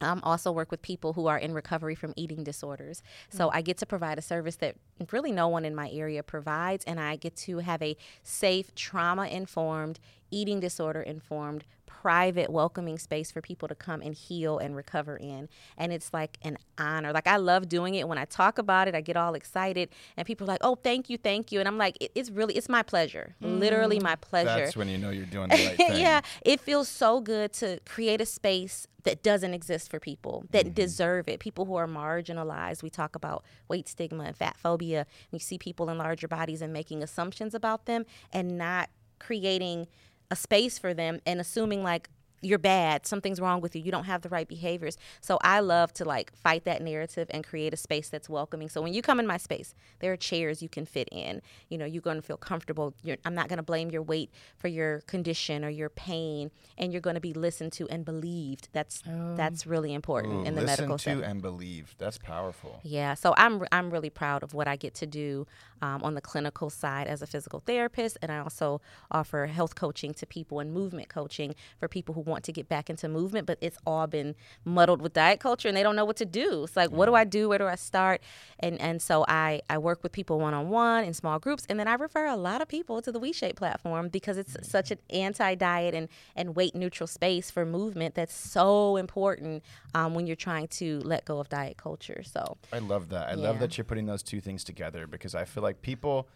um, 0.00 0.20
also 0.22 0.52
work 0.52 0.70
with 0.70 0.82
people 0.82 1.12
who 1.12 1.26
are 1.26 1.38
in 1.38 1.52
recovery 1.52 1.94
from 1.94 2.12
eating 2.16 2.44
disorders. 2.44 3.02
So 3.30 3.50
I 3.50 3.62
get 3.62 3.78
to 3.78 3.86
provide 3.86 4.18
a 4.18 4.22
service 4.22 4.56
that 4.56 4.76
really 5.12 5.32
no 5.32 5.48
one 5.48 5.64
in 5.64 5.74
my 5.74 5.90
area 5.90 6.22
provides, 6.22 6.84
and 6.84 7.00
I 7.00 7.16
get 7.16 7.36
to 7.36 7.58
have 7.58 7.82
a 7.82 7.96
safe, 8.22 8.74
trauma 8.74 9.26
informed, 9.26 9.98
eating 10.30 10.60
disorder 10.60 11.02
informed, 11.02 11.64
private, 12.02 12.48
welcoming 12.50 12.98
space 12.98 13.30
for 13.32 13.40
people 13.40 13.66
to 13.68 13.74
come 13.74 14.00
and 14.00 14.14
heal 14.14 14.58
and 14.58 14.76
recover 14.76 15.16
in. 15.16 15.48
And 15.76 15.92
it's 15.92 16.12
like 16.12 16.38
an 16.42 16.56
honor. 16.78 17.12
Like 17.12 17.26
I 17.26 17.36
love 17.36 17.68
doing 17.68 17.94
it. 17.96 18.06
When 18.06 18.18
I 18.18 18.24
talk 18.24 18.58
about 18.58 18.86
it, 18.88 18.94
I 18.94 19.00
get 19.00 19.16
all 19.16 19.34
excited, 19.34 19.88
and 20.16 20.26
people 20.26 20.44
are 20.46 20.52
like, 20.54 20.60
"Oh, 20.62 20.76
thank 20.76 21.10
you, 21.10 21.16
thank 21.18 21.50
you," 21.50 21.58
and 21.58 21.66
I'm 21.68 21.78
like, 21.78 21.96
it, 22.00 22.12
"It's 22.14 22.30
really, 22.30 22.54
it's 22.54 22.68
my 22.68 22.82
pleasure, 22.82 23.34
literally 23.40 23.98
my 23.98 24.14
pleasure." 24.16 24.64
That's 24.64 24.76
when 24.76 24.88
you 24.88 24.98
know 24.98 25.10
you're 25.10 25.26
doing 25.26 25.48
the 25.56 25.66
right 25.66 25.76
thing. 25.76 25.96
yeah, 26.00 26.20
it 26.42 26.60
feels 26.60 26.88
so 26.88 27.20
good 27.20 27.52
to 27.54 27.80
create 27.84 28.20
a 28.20 28.26
space 28.26 28.86
that 29.04 29.22
doesn't 29.22 29.54
exist 29.54 29.90
for 29.90 29.98
people 29.98 30.44
that 30.50 30.66
Mm-hmm. 30.66 30.74
deserve 30.74 31.28
it. 31.28 31.40
People 31.40 31.64
who 31.64 31.76
are 31.76 31.86
marginalized. 31.88 32.82
We 32.82 32.90
talk 32.90 33.16
about 33.16 33.44
weight 33.68 33.88
stigma 33.88 34.24
and 34.24 34.36
fat 34.36 34.56
phobia. 34.58 35.06
We 35.32 35.38
see 35.38 35.58
people 35.58 35.88
in 35.90 35.98
larger 35.98 36.28
bodies 36.28 36.62
and 36.62 36.72
making 36.72 37.02
assumptions 37.02 37.54
about 37.54 37.86
them 37.86 38.04
and 38.32 38.56
not 38.58 38.88
creating 39.18 39.88
a 40.30 40.36
space 40.36 40.78
for 40.78 40.94
them 40.94 41.20
and 41.26 41.40
assuming 41.40 41.82
like 41.82 42.08
you're 42.40 42.58
bad, 42.58 43.06
something's 43.06 43.40
wrong 43.40 43.60
with 43.60 43.74
you, 43.74 43.82
you 43.82 43.90
don't 43.90 44.04
have 44.04 44.22
the 44.22 44.28
right 44.28 44.48
behaviors. 44.48 44.96
So 45.20 45.38
I 45.42 45.60
love 45.60 45.92
to 45.94 46.04
like 46.04 46.32
fight 46.36 46.64
that 46.64 46.82
narrative 46.82 47.28
and 47.30 47.44
create 47.44 47.72
a 47.74 47.76
space 47.76 48.08
that's 48.08 48.28
welcoming. 48.28 48.68
So 48.68 48.82
when 48.82 48.94
you 48.94 49.02
come 49.02 49.18
in 49.20 49.26
my 49.26 49.36
space, 49.36 49.74
there 50.00 50.12
are 50.12 50.16
chairs 50.16 50.62
you 50.62 50.68
can 50.68 50.86
fit 50.86 51.08
in. 51.10 51.42
You 51.68 51.78
know, 51.78 51.84
you're 51.84 52.02
going 52.02 52.16
to 52.16 52.22
feel 52.22 52.36
comfortable. 52.36 52.94
You're, 53.02 53.16
I'm 53.24 53.34
not 53.34 53.48
going 53.48 53.58
to 53.58 53.62
blame 53.62 53.90
your 53.90 54.02
weight 54.02 54.30
for 54.56 54.68
your 54.68 55.00
condition 55.02 55.64
or 55.64 55.68
your 55.68 55.88
pain, 55.88 56.50
and 56.76 56.92
you're 56.92 57.00
going 57.00 57.14
to 57.14 57.20
be 57.20 57.32
listened 57.32 57.72
to 57.74 57.88
and 57.88 58.04
believed. 58.04 58.68
That's 58.72 59.02
that's 59.36 59.66
really 59.66 59.94
important 59.94 60.34
Ooh, 60.34 60.44
in 60.44 60.54
the 60.54 60.62
medical. 60.62 60.62
listen 60.62 60.88
medical 60.88 60.98
to 60.98 61.02
setting. 61.02 61.24
and 61.24 61.42
believe. 61.42 61.94
That's 61.98 62.18
powerful. 62.18 62.80
Yeah, 62.82 63.14
so 63.14 63.34
I'm 63.36 63.64
I'm 63.72 63.90
really 63.90 64.10
proud 64.10 64.42
of 64.42 64.54
what 64.54 64.68
I 64.68 64.76
get 64.76 64.94
to 64.96 65.06
do 65.06 65.46
um, 65.82 66.02
on 66.02 66.14
the 66.14 66.20
clinical 66.20 66.70
side 66.70 67.06
as 67.06 67.22
a 67.22 67.26
physical 67.26 67.60
therapist, 67.60 68.18
and 68.22 68.30
I 68.30 68.38
also 68.38 68.80
offer 69.10 69.46
health 69.46 69.74
coaching 69.74 70.14
to 70.14 70.26
people 70.26 70.60
and 70.60 70.72
movement 70.72 71.08
coaching 71.08 71.54
for 71.78 71.88
people 71.88 72.14
who 72.14 72.20
want 72.28 72.44
to 72.44 72.52
get 72.52 72.68
back 72.68 72.90
into 72.90 73.08
movement, 73.08 73.46
but 73.46 73.58
it's 73.60 73.78
all 73.86 74.06
been 74.06 74.34
muddled 74.64 75.02
with 75.02 75.12
diet 75.12 75.40
culture 75.40 75.68
and 75.68 75.76
they 75.76 75.82
don't 75.82 75.96
know 75.96 76.04
what 76.04 76.16
to 76.16 76.24
do. 76.26 76.64
It's 76.64 76.76
like, 76.76 76.90
what 76.90 77.06
do 77.06 77.14
I 77.14 77.24
do? 77.24 77.48
Where 77.48 77.58
do 77.58 77.66
I 77.66 77.74
start? 77.74 78.22
And 78.60 78.80
and 78.80 79.00
so 79.02 79.24
I, 79.28 79.62
I 79.68 79.78
work 79.78 80.02
with 80.02 80.12
people 80.12 80.38
one 80.38 80.54
on 80.54 80.68
one 80.68 81.04
in 81.04 81.14
small 81.14 81.38
groups 81.38 81.66
and 81.68 81.78
then 81.78 81.88
I 81.88 81.94
refer 81.94 82.26
a 82.26 82.36
lot 82.36 82.60
of 82.60 82.68
people 82.68 83.02
to 83.02 83.12
the 83.12 83.20
WeShape 83.20 83.56
platform 83.56 84.08
because 84.08 84.38
it's 84.38 84.56
such 84.62 84.90
an 84.90 84.98
anti 85.10 85.54
diet 85.54 85.94
and, 85.94 86.08
and 86.36 86.54
weight 86.54 86.74
neutral 86.74 87.06
space 87.06 87.50
for 87.50 87.64
movement 87.64 88.14
that's 88.14 88.34
so 88.34 88.96
important 88.96 89.62
um, 89.94 90.14
when 90.14 90.26
you're 90.26 90.36
trying 90.36 90.68
to 90.68 91.00
let 91.00 91.24
go 91.24 91.38
of 91.38 91.48
diet 91.48 91.76
culture. 91.76 92.22
So 92.24 92.56
I 92.72 92.78
love 92.78 93.08
that. 93.10 93.28
I 93.28 93.34
love 93.34 93.58
that 93.60 93.76
you're 93.76 93.84
putting 93.84 94.06
those 94.06 94.22
two 94.22 94.40
things 94.40 94.64
together 94.64 95.06
because 95.06 95.34
I 95.34 95.44
feel 95.44 95.62
like 95.62 95.82
people 95.82 96.28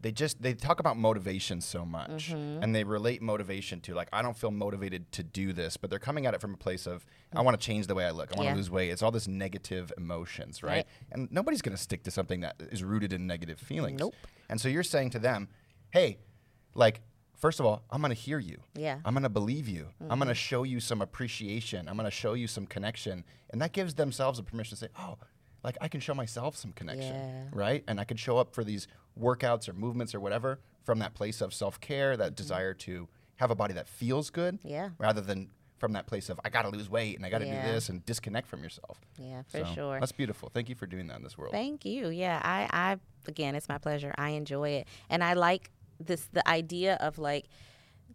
they 0.00 0.12
just 0.12 0.40
they 0.40 0.54
talk 0.54 0.78
about 0.80 0.96
motivation 0.96 1.60
so 1.60 1.84
much 1.84 2.28
Mm-hmm. 2.30 2.62
and 2.62 2.74
they 2.74 2.84
relate 2.84 3.20
motivation 3.20 3.80
to 3.82 3.94
like 3.94 4.08
I 4.12 4.22
don't 4.22 4.36
feel 4.36 4.50
motivated 4.50 5.10
to 5.12 5.22
do 5.22 5.52
this, 5.52 5.76
but 5.76 5.90
they're 5.90 5.98
coming 5.98 6.26
at 6.26 6.34
it 6.34 6.40
from 6.40 6.54
a 6.54 6.56
place 6.56 6.86
of 6.86 7.04
I 7.34 7.40
want 7.42 7.60
to 7.60 7.64
change 7.66 7.86
the 7.88 7.94
way 7.94 8.04
I 8.04 8.10
look. 8.12 8.32
I 8.32 8.36
want 8.36 8.46
to 8.46 8.52
Yeah. 8.52 8.56
lose 8.56 8.70
weight. 8.70 8.90
It's 8.90 9.02
all 9.02 9.10
this 9.10 9.26
negative 9.28 9.92
emotions, 9.98 10.62
right? 10.62 10.70
Right. 10.70 10.86
And 11.10 11.30
nobody's 11.32 11.62
going 11.62 11.76
to 11.76 11.82
stick 11.82 12.04
to 12.04 12.10
something 12.10 12.40
that 12.42 12.56
is 12.70 12.84
rooted 12.84 13.12
in 13.12 13.26
negative 13.26 13.58
feelings. 13.58 13.98
Nope. 14.00 14.14
And 14.48 14.60
so 14.60 14.68
you're 14.68 14.82
saying 14.84 15.10
to 15.10 15.18
them, 15.18 15.48
"Hey, 15.90 16.18
like 16.74 17.00
First 17.36 17.60
of 17.60 17.66
all, 17.66 17.84
I'm 17.88 18.00
going 18.00 18.10
to 18.10 18.20
hear 18.20 18.40
you. 18.40 18.58
Yeah. 18.74 18.96
Mm-hmm. 18.96 19.06
I'm 19.06 19.14
going 19.14 19.22
to 19.22 19.28
believe 19.28 19.68
you. 19.68 19.86
I'm 20.10 20.18
going 20.18 20.26
to 20.26 20.34
show 20.34 20.64
you 20.64 20.80
some 20.80 21.00
appreciation. 21.00 21.88
I'm 21.88 21.94
going 21.96 22.04
to 22.04 22.10
show 22.10 22.32
you 22.34 22.48
some 22.48 22.66
connection. 22.66 23.22
And 23.50 23.62
that 23.62 23.70
gives 23.72 23.94
themselves 23.94 24.40
a 24.40 24.42
permission 24.42 24.70
to 24.76 24.80
say, 24.84 24.88
oh, 24.98 25.18
like 25.62 25.76
I 25.80 25.86
can 25.86 26.00
show 26.00 26.14
myself 26.14 26.56
some 26.56 26.72
connection, 26.72 27.14
Yeah. 27.14 27.44
right? 27.52 27.84
And 27.86 28.00
I 28.00 28.04
can 28.04 28.16
show 28.16 28.38
up 28.38 28.52
for 28.56 28.64
these 28.64 28.88
workouts 29.20 29.68
or 29.68 29.72
movements 29.72 30.14
or 30.14 30.20
whatever 30.20 30.60
from 30.84 30.98
that 31.00 31.14
place 31.14 31.40
of 31.40 31.52
self 31.52 31.80
care, 31.80 32.16
that 32.16 32.34
desire 32.34 32.74
to 32.74 33.08
have 33.36 33.50
a 33.50 33.54
body 33.54 33.74
that 33.74 33.88
feels 33.88 34.30
good, 34.30 34.54
Mm-hmm. 34.58 34.68
Yeah. 34.68 34.88
rather 34.98 35.20
than 35.20 35.50
from 35.78 35.92
that 35.92 36.06
place 36.06 36.28
of 36.28 36.40
I 36.44 36.48
got 36.50 36.62
to 36.62 36.70
lose 36.70 36.90
weight 36.90 37.16
and 37.16 37.24
I 37.24 37.30
got 37.30 37.38
to 37.38 37.46
Yeah. 37.46 37.64
do 37.66 37.72
this 37.72 37.88
and 37.88 38.04
disconnect 38.04 38.48
from 38.48 38.62
yourself. 38.64 38.98
yeah, 39.16 39.42
for 39.48 39.58
So, 39.58 39.74
sure. 39.74 40.00
That's 40.00 40.10
beautiful. 40.12 40.50
Thank 40.52 40.68
you 40.68 40.74
for 40.74 40.86
doing 40.86 41.06
that 41.06 41.16
in 41.18 41.22
this 41.22 41.38
world. 41.38 41.52
Thank 41.52 41.84
you. 41.84 42.08
Yeah, 42.08 42.40
I, 42.42 42.68
I 42.72 42.96
again, 43.28 43.54
it's 43.54 43.68
my 43.68 43.78
pleasure. 43.78 44.12
I 44.18 44.30
enjoy 44.30 44.70
it, 44.70 44.88
and 45.08 45.22
I 45.22 45.34
like 45.34 45.70
this 46.00 46.28
the 46.32 46.46
idea 46.48 46.94
of 47.00 47.18
like 47.18 47.46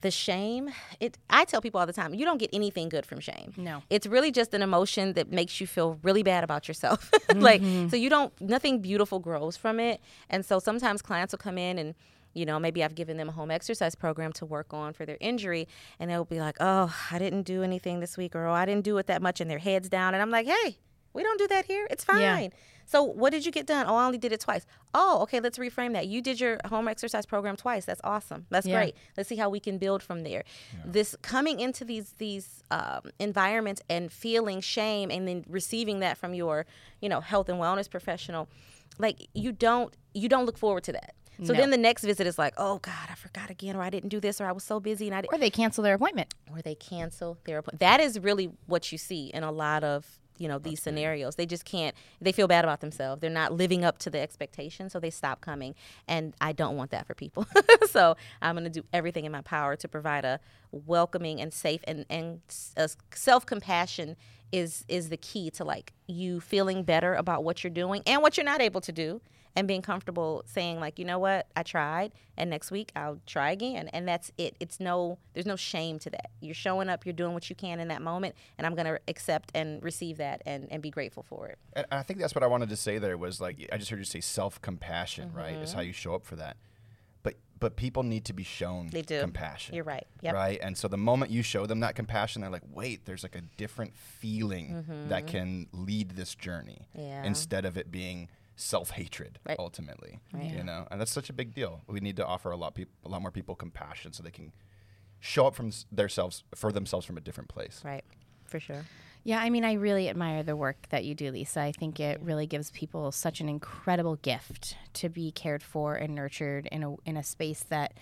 the 0.02 0.12
shame. 0.12 0.70
It. 1.00 1.18
I 1.30 1.46
tell 1.46 1.62
people 1.62 1.80
all 1.80 1.86
the 1.86 1.94
time, 1.94 2.14
you 2.14 2.26
don't 2.26 2.38
get 2.38 2.50
anything 2.54 2.90
good 2.90 3.06
from 3.06 3.20
shame. 3.20 3.54
No. 3.58 3.84
it's 3.90 4.06
really 4.06 4.32
just 4.32 4.54
an 4.54 4.62
emotion 4.62 5.14
that 5.14 5.32
makes 5.32 5.62
you 5.62 5.68
feel 5.68 5.98
really 6.04 6.24
bad 6.24 6.44
about 6.44 6.68
yourself. 6.68 7.10
Mm-hmm. 7.34 7.40
like, 7.42 7.62
so 7.90 7.96
you 7.96 8.10
don't. 8.10 8.32
Nothing 8.42 8.80
beautiful 8.80 9.20
grows 9.20 9.58
from 9.58 9.80
it, 9.80 10.02
and 10.30 10.46
so 10.46 10.60
sometimes 10.60 11.02
clients 11.02 11.34
will 11.34 11.40
come 11.40 11.58
in 11.58 11.78
and. 11.80 11.96
You 12.36 12.48
know, 12.48 12.58
maybe 12.60 12.84
I've 12.84 12.96
given 12.96 13.18
them 13.18 13.30
a 13.30 13.32
home 13.32 13.52
exercise 13.52 13.94
program 13.94 14.34
to 14.34 14.46
work 14.48 14.74
on 14.74 14.94
for 14.94 15.06
their 15.06 15.20
injury, 15.22 15.68
and 16.00 16.10
they'll 16.10 16.26
be 16.26 16.40
like, 16.40 16.58
"Oh, 16.60 16.92
I 17.12 17.20
didn't 17.20 17.44
do 17.44 17.62
anything 17.62 18.00
this 18.00 18.18
week," 18.18 18.36
or 18.36 18.48
"Oh, 18.48 18.54
I 18.54 18.66
didn't 18.66 18.86
do 18.86 18.98
it 18.98 19.06
that 19.06 19.22
much," 19.22 19.40
and 19.40 19.48
their 19.52 19.60
heads 19.60 19.88
down, 19.88 20.16
and 20.16 20.22
I'm 20.24 20.32
like, 20.32 20.48
"Hey, 20.48 20.78
we 21.14 21.24
don't 21.24 21.38
do 21.40 21.48
that 21.48 21.66
here. 21.66 21.88
It's 21.90 22.04
fine." 22.04 22.22
Yeah. 22.22 22.48
So 22.86 23.02
what 23.02 23.32
did 23.32 23.46
you 23.46 23.52
get 23.52 23.66
done? 23.66 23.86
Oh, 23.88 23.96
I 23.96 24.06
only 24.06 24.18
did 24.18 24.34
it 24.34 24.42
twice. 24.42 24.66
Oh, 24.94 25.22
okay. 25.22 25.40
Let's 25.40 25.58
reframe 25.58 25.94
that. 25.94 26.08
You 26.08 26.22
did 26.22 26.40
your 26.42 26.58
home 26.66 26.90
exercise 26.90 27.26
program 27.26 27.56
twice. 27.56 27.86
That's 27.86 28.02
awesome. 28.04 28.46
That's 28.50 28.68
Yeah. 28.68 28.76
great. 28.78 28.96
Let's 29.16 29.30
see 29.30 29.38
how 29.38 29.50
we 29.50 29.62
can 29.62 29.78
build 29.78 30.04
from 30.04 30.24
there. 30.24 30.44
This 30.86 31.16
coming 31.22 31.62
into 31.62 31.86
these 31.86 32.12
these 32.18 32.62
um, 32.72 33.04
environments 33.20 33.82
and 33.90 34.12
feeling 34.12 34.60
shame 34.60 35.10
and 35.12 35.26
then 35.28 35.46
receiving 35.48 36.00
that 36.02 36.18
from 36.18 36.34
your 36.34 36.66
you 37.00 37.08
know 37.10 37.22
health 37.22 37.48
and 37.48 37.58
wellness 37.58 37.90
professional, 37.90 38.50
like 38.98 39.28
you 39.34 39.52
don't 39.54 39.96
you 40.14 40.28
don't 40.28 40.46
look 40.46 40.58
forward 40.58 40.84
to 40.84 40.92
that. 40.92 41.14
So 41.44 41.54
No. 41.54 41.60
then 41.62 41.72
the 41.72 41.78
next 41.78 42.04
visit 42.04 42.28
is 42.28 42.38
like, 42.38 42.54
oh 42.58 42.78
God, 42.80 43.08
I 43.10 43.16
forgot 43.16 43.50
again, 43.50 43.76
or 43.76 43.82
I 43.82 43.90
didn't 43.90 44.10
do 44.10 44.20
this, 44.20 44.40
or 44.42 44.46
I 44.46 44.52
was 44.52 44.64
so 44.64 44.80
busy 44.80 45.08
and 45.08 45.16
I 45.16 45.22
didn't 45.22 45.34
Or 45.34 45.38
they 45.40 45.50
cancel 45.50 45.84
their 45.84 45.96
appointment. 45.96 46.34
or 46.52 46.62
they 46.62 46.76
cancel 46.76 47.38
their 47.46 47.58
appointment. 47.60 47.80
That 47.80 48.00
is 48.02 48.20
really 48.20 48.52
what 48.68 48.92
you 48.92 48.98
see 49.00 49.28
in 49.34 49.44
a 49.44 49.52
lot 49.52 49.84
of 49.84 50.20
you 50.38 50.48
know 50.48 50.60
these 50.60 50.82
scenarios. 50.82 51.36
They 51.36 51.46
just 51.46 51.66
can't. 51.66 51.96
They 52.22 52.32
feel 52.32 52.48
bad 52.48 52.66
about 52.66 52.82
themselves. 52.82 53.22
They're 53.22 53.30
not 53.30 53.54
living 53.54 53.84
up 53.84 53.98
to 54.00 54.10
the 54.10 54.20
expectation, 54.20 54.90
so 54.90 55.00
they 55.00 55.10
stop 55.10 55.42
coming. 55.42 55.76
And 56.08 56.34
I 56.42 56.52
don't 56.52 56.76
want 56.76 56.92
that 56.92 57.08
for 57.08 57.14
people. 57.14 57.48
so 57.90 58.16
I'm 58.42 58.56
going 58.56 58.64
to 58.66 58.70
do 58.70 58.86
everything 58.94 59.26
in 59.26 59.32
my 59.32 59.42
power 59.42 59.76
to 59.76 59.88
provide 59.88 60.26
a 60.26 60.40
welcoming 60.72 61.40
and 61.42 61.54
safe 61.54 61.82
and 61.86 62.06
and 62.10 62.42
self 63.14 63.46
compassion 63.46 64.16
is 64.52 64.86
is 64.88 65.10
the 65.10 65.18
key 65.18 65.50
to 65.50 65.64
like 65.64 65.94
you 66.08 66.40
feeling 66.40 66.84
better 66.84 67.16
about 67.16 67.44
what 67.44 67.64
you're 67.64 67.72
doing 67.72 68.02
and 68.06 68.22
what 68.22 68.38
you're 68.38 68.46
not 68.46 68.62
able 68.62 68.82
to 68.82 68.92
do 68.92 69.20
and 69.56 69.68
being 69.68 69.82
comfortable 69.82 70.44
saying 70.46 70.80
like 70.80 70.98
you 70.98 71.06
know 71.06 71.20
what 71.20 71.48
i 71.56 71.62
tried 71.64 72.12
and 72.38 72.50
next 72.50 72.72
week 72.72 72.92
i'll 72.96 73.20
try 73.28 73.52
again 73.52 73.88
and 73.94 74.08
that's 74.08 74.32
it 74.38 74.56
it's 74.60 74.80
no 74.80 75.18
there's 75.34 75.46
no 75.46 75.56
shame 75.56 76.00
to 76.00 76.10
that 76.10 76.32
you're 76.42 76.56
showing 76.56 76.90
up 76.90 77.06
you're 77.06 77.14
doing 77.14 77.34
what 77.34 77.50
you 77.50 77.56
can 77.56 77.80
in 77.80 77.88
that 77.88 78.02
moment 78.02 78.34
and 78.58 78.66
i'm 78.66 78.74
going 78.76 78.86
to 78.88 79.00
accept 79.08 79.52
and 79.54 79.82
receive 79.84 80.18
that 80.18 80.42
and, 80.46 80.68
and 80.72 80.82
be 80.82 80.90
grateful 80.90 81.24
for 81.24 81.48
it 81.48 81.58
And 81.76 81.86
I 81.92 82.02
think 82.04 82.20
that's 82.20 82.34
what 82.36 82.44
I 82.44 82.48
wanted 82.48 82.70
to 82.70 82.76
say 82.76 82.98
there 82.98 83.18
was 83.18 83.40
like 83.40 83.70
I 83.72 83.78
just 83.78 83.90
heard 83.92 84.00
you 84.00 84.06
say 84.06 84.22
self 84.22 84.62
compassion, 84.62 85.32
right? 85.34 85.56
Is 85.58 85.74
how 85.74 85.80
Mm-hmm. 85.80 85.88
you 85.88 85.94
show 85.94 86.16
up 86.16 86.26
for 86.26 86.36
that. 86.38 86.58
But 87.24 87.36
but 87.60 87.76
people 87.76 88.04
need 88.04 88.26
to 88.26 88.34
be 88.34 88.44
shown 88.44 88.88
They 88.92 89.02
do. 89.02 89.22
compassion. 89.22 89.76
You're 89.76 89.84
right. 89.86 90.06
Yep. 90.22 90.34
Right. 90.34 90.60
And 90.62 90.78
so 90.78 90.88
the 90.88 90.98
moment 90.98 91.32
you 91.32 91.42
show 91.44 91.66
them 91.66 91.80
that 91.82 91.96
compassion, 91.96 92.42
they're 92.42 92.50
like, 92.52 92.68
wait, 92.74 93.06
there's 93.06 93.24
like 93.24 93.36
a 93.36 93.42
different 93.58 93.96
feeling 93.96 94.84
that 95.10 95.28
can 95.28 95.68
lead 95.72 96.12
this 96.12 96.36
journey. 96.36 96.88
Mm-hmm. 96.98 97.08
Yeah. 97.08 97.24
Instead 97.24 97.66
of 97.66 97.78
it 97.78 97.92
being 97.92 98.30
self 98.56 98.92
hatred 98.92 99.40
Right. 99.46 99.58
ultimately. 99.60 100.20
Right. 100.32 100.52
You 100.52 100.64
know? 100.64 100.88
And 100.92 101.00
that's 101.02 101.12
such 101.12 101.30
a 101.30 101.34
big 101.34 101.54
deal. 101.54 101.82
We 101.88 102.00
need 102.00 102.16
to 102.18 102.26
offer 102.26 102.52
a 102.52 102.58
lot 102.58 102.76
people, 102.76 102.94
a 103.06 103.10
lot 103.10 103.22
more 103.22 103.32
people 103.32 103.56
compassion 103.56 104.14
so 104.14 104.22
they 104.24 104.32
can 104.32 104.54
show 105.20 105.48
up 105.48 105.56
from 105.56 105.68
s- 105.68 105.86
themselves 105.92 106.44
for 106.54 106.72
themselves 106.72 107.06
from 107.06 107.18
a 107.18 107.22
different 107.22 107.50
place. 107.50 107.82
right 107.84 108.04
for 108.46 108.60
sure 108.60 108.86
Yeah, 109.26 109.40
I 109.40 109.50
mean, 109.50 109.64
I 109.64 109.74
really 109.74 110.10
admire 110.10 110.44
the 110.44 110.58
work 110.58 110.88
that 110.90 111.06
you 111.06 111.16
do, 111.16 111.32
Lisa. 111.32 111.62
I 111.62 111.72
think 111.72 111.98
it 112.02 112.20
really 112.22 112.46
gives 112.46 112.72
people 112.72 113.10
such 113.14 113.40
an 113.40 113.48
incredible 113.48 114.18
gift 114.18 114.76
to 114.96 115.08
be 115.08 115.32
cared 115.32 115.64
for 115.64 115.96
and 115.96 116.14
nurtured 116.14 116.68
in 116.74 116.84
a 116.84 116.96
in 117.06 117.16
a 117.16 117.24
space 117.24 117.64
that 117.70 117.94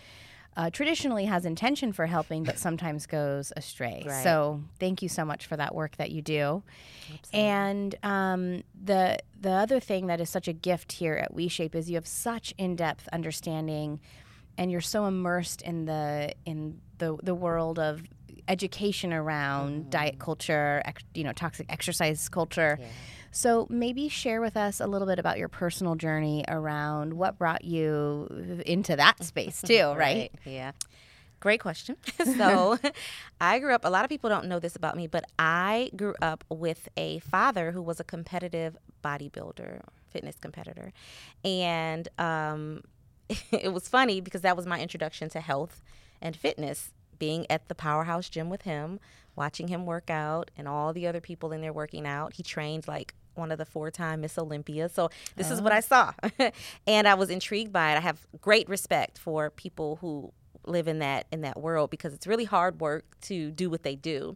uh, 0.57 0.69
traditionally 0.69 1.25
has 1.25 1.45
intention 1.45 1.93
for 1.93 2.05
helping, 2.05 2.43
but 2.43 2.59
sometimes 2.59 3.05
goes 3.05 3.53
astray. 3.55 4.03
Right. 4.07 4.23
So, 4.23 4.61
thank 4.79 5.01
you 5.01 5.09
so 5.09 5.23
much 5.23 5.45
for 5.45 5.55
that 5.57 5.73
work 5.75 5.95
that 5.97 6.11
you 6.11 6.21
do. 6.21 6.63
And 7.33 7.95
um, 8.03 8.63
the 8.83 9.19
the 9.39 9.51
other 9.51 9.79
thing 9.79 10.07
that 10.07 10.19
is 10.19 10.29
such 10.29 10.47
a 10.47 10.53
gift 10.53 10.91
here 10.93 11.15
at 11.15 11.33
WeShape 11.33 11.75
is 11.75 11.89
you 11.89 11.95
have 11.95 12.07
such 12.07 12.53
in 12.57 12.75
depth 12.75 13.07
understanding, 13.13 13.99
and 14.57 14.71
you're 14.71 14.81
so 14.81 15.05
immersed 15.05 15.61
in 15.61 15.85
the 15.85 16.33
in 16.45 16.79
the 16.97 17.17
the 17.23 17.35
world 17.35 17.79
of 17.79 18.03
education 18.47 19.13
around 19.13 19.89
diet 19.91 20.19
culture, 20.19 20.81
ex, 20.83 21.03
you 21.13 21.23
know, 21.23 21.31
toxic 21.31 21.65
exercise 21.69 22.27
culture. 22.27 22.77
So 23.31 23.65
maybe 23.69 24.09
share 24.09 24.41
with 24.41 24.57
us 24.57 24.79
a 24.79 24.87
little 24.87 25.07
bit 25.07 25.17
about 25.17 25.37
your 25.37 25.47
personal 25.47 25.95
journey 25.95 26.43
around 26.47 27.13
what 27.13 27.37
brought 27.37 27.63
you 27.63 28.61
into 28.65 28.95
that 28.97 29.23
space 29.23 29.61
too, 29.65 29.93
right? 29.93 30.31
Yeah. 30.45 30.73
Great 31.39 31.59
question. 31.59 31.97
so, 32.37 32.77
I 33.41 33.57
grew 33.59 33.73
up, 33.73 33.83
a 33.83 33.89
lot 33.89 34.03
of 34.03 34.09
people 34.09 34.29
don't 34.29 34.45
know 34.45 34.59
this 34.59 34.75
about 34.75 34.95
me, 34.95 35.07
but 35.07 35.25
I 35.39 35.89
grew 35.95 36.13
up 36.21 36.43
with 36.49 36.87
a 36.95 37.17
father 37.19 37.71
who 37.71 37.81
was 37.81 37.99
a 37.99 38.03
competitive 38.03 38.77
bodybuilder, 39.03 39.81
fitness 40.09 40.35
competitor. 40.39 40.93
And 41.43 42.07
um, 42.19 42.83
it 43.51 43.73
was 43.73 43.87
funny 43.87 44.21
because 44.21 44.41
that 44.41 44.55
was 44.55 44.67
my 44.67 44.79
introduction 44.79 45.29
to 45.29 45.39
health 45.39 45.81
and 46.21 46.35
fitness, 46.35 46.91
being 47.17 47.49
at 47.49 47.67
the 47.69 47.75
powerhouse 47.75 48.29
gym 48.29 48.49
with 48.49 48.63
him, 48.63 48.99
watching 49.35 49.67
him 49.67 49.85
work 49.87 50.09
out, 50.11 50.51
and 50.55 50.67
all 50.67 50.93
the 50.93 51.07
other 51.07 51.21
people 51.21 51.51
in 51.51 51.61
there 51.61 51.73
working 51.73 52.05
out. 52.05 52.33
He 52.33 52.43
trained 52.43 52.87
like 52.87 53.15
one 53.35 53.51
of 53.51 53.57
the 53.57 53.65
four 53.65 53.91
time 53.91 54.21
Miss 54.21 54.37
Olympia. 54.37 54.89
So 54.89 55.09
this 55.35 55.51
is 55.51 55.61
what 55.61 55.71
I 55.71 55.79
saw. 55.79 56.13
and 56.87 57.07
I 57.07 57.13
was 57.13 57.29
intrigued 57.29 57.71
by 57.71 57.93
it. 57.93 57.97
I 57.97 58.01
have 58.01 58.25
great 58.41 58.67
respect 58.69 59.17
for 59.17 59.49
people 59.49 59.97
who 60.01 60.31
live 60.65 60.87
in 60.87 60.99
that 60.99 61.25
in 61.31 61.41
that 61.41 61.59
world 61.59 61.89
because 61.89 62.13
it's 62.13 62.27
really 62.27 62.45
hard 62.45 62.79
work 62.79 63.05
to 63.21 63.51
do 63.51 63.69
what 63.69 63.83
they 63.83 63.95
do. 63.95 64.35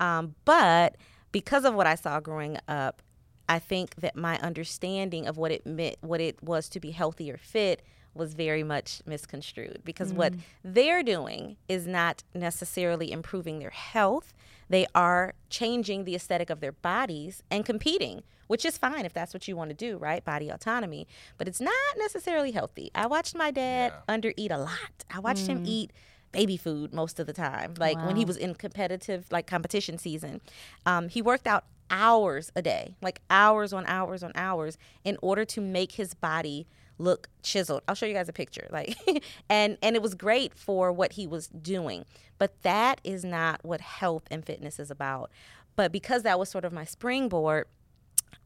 Um, 0.00 0.34
but 0.44 0.96
because 1.32 1.64
of 1.64 1.74
what 1.74 1.86
I 1.86 1.94
saw 1.94 2.20
growing 2.20 2.58
up, 2.68 3.02
I 3.48 3.58
think 3.58 3.96
that 3.96 4.16
my 4.16 4.38
understanding 4.38 5.26
of 5.26 5.36
what 5.36 5.50
it 5.50 5.66
meant, 5.66 5.96
what 6.00 6.20
it 6.20 6.42
was 6.42 6.68
to 6.70 6.80
be 6.80 6.90
healthy 6.90 7.32
or 7.32 7.38
fit, 7.38 7.82
was 8.14 8.34
very 8.34 8.62
much 8.62 9.00
misconstrued 9.06 9.80
because 9.84 10.12
what 10.12 10.32
they're 10.64 11.02
doing 11.02 11.56
is 11.68 11.86
not 11.86 12.24
necessarily 12.34 13.12
improving 13.12 13.58
their 13.58 13.70
health. 13.70 14.34
They 14.68 14.86
are 14.94 15.34
changing 15.50 16.04
the 16.04 16.14
aesthetic 16.14 16.50
of 16.50 16.60
their 16.60 16.72
bodies 16.72 17.42
and 17.50 17.64
competing, 17.64 18.22
which 18.48 18.64
is 18.64 18.76
fine 18.76 19.04
if 19.04 19.12
that's 19.12 19.32
what 19.32 19.46
you 19.46 19.56
want 19.56 19.70
to 19.70 19.74
do, 19.76 19.96
right? 19.98 20.24
Body 20.24 20.48
autonomy. 20.48 21.06
But 21.36 21.48
it's 21.48 21.60
not 21.60 21.74
necessarily 21.96 22.50
healthy. 22.52 22.90
I 22.94 23.06
watched 23.06 23.34
my 23.36 23.50
dad 23.50 23.92
undereat 24.08 24.50
a 24.50 24.58
lot. 24.58 25.04
I 25.14 25.20
watched 25.20 25.46
him 25.46 25.62
eat 25.64 25.92
baby 26.32 26.56
food 26.56 26.92
most 26.92 27.18
of 27.18 27.26
the 27.26 27.32
time, 27.32 27.74
like 27.78 27.96
when 28.06 28.16
he 28.16 28.24
was 28.24 28.36
in 28.36 28.54
competitive, 28.54 29.26
like 29.30 29.46
competition 29.46 29.96
season. 29.96 30.40
Um, 30.84 31.08
he 31.08 31.22
worked 31.22 31.46
out 31.46 31.64
hours 31.90 32.52
a 32.54 32.60
day, 32.60 32.94
like 33.00 33.20
hours 33.30 33.72
on 33.72 33.86
hours 33.86 34.22
on 34.22 34.32
hours, 34.34 34.76
in 35.04 35.16
order 35.22 35.46
to 35.46 35.60
make 35.62 35.92
his 35.92 36.12
body 36.12 36.66
look 36.98 37.28
chiseled. 37.42 37.82
I'll 37.88 37.94
show 37.94 38.06
you 38.06 38.14
guys 38.14 38.28
a 38.28 38.32
picture. 38.32 38.68
Like 38.70 38.96
and 39.48 39.78
and 39.82 39.96
it 39.96 40.02
was 40.02 40.14
great 40.14 40.54
for 40.54 40.92
what 40.92 41.12
he 41.12 41.26
was 41.26 41.48
doing. 41.48 42.04
But 42.38 42.62
that 42.62 43.00
is 43.02 43.24
not 43.24 43.64
what 43.64 43.80
health 43.80 44.24
and 44.30 44.44
fitness 44.44 44.78
is 44.78 44.90
about. 44.90 45.30
But 45.76 45.92
because 45.92 46.22
that 46.24 46.38
was 46.38 46.48
sort 46.48 46.64
of 46.64 46.72
my 46.72 46.84
springboard, 46.84 47.66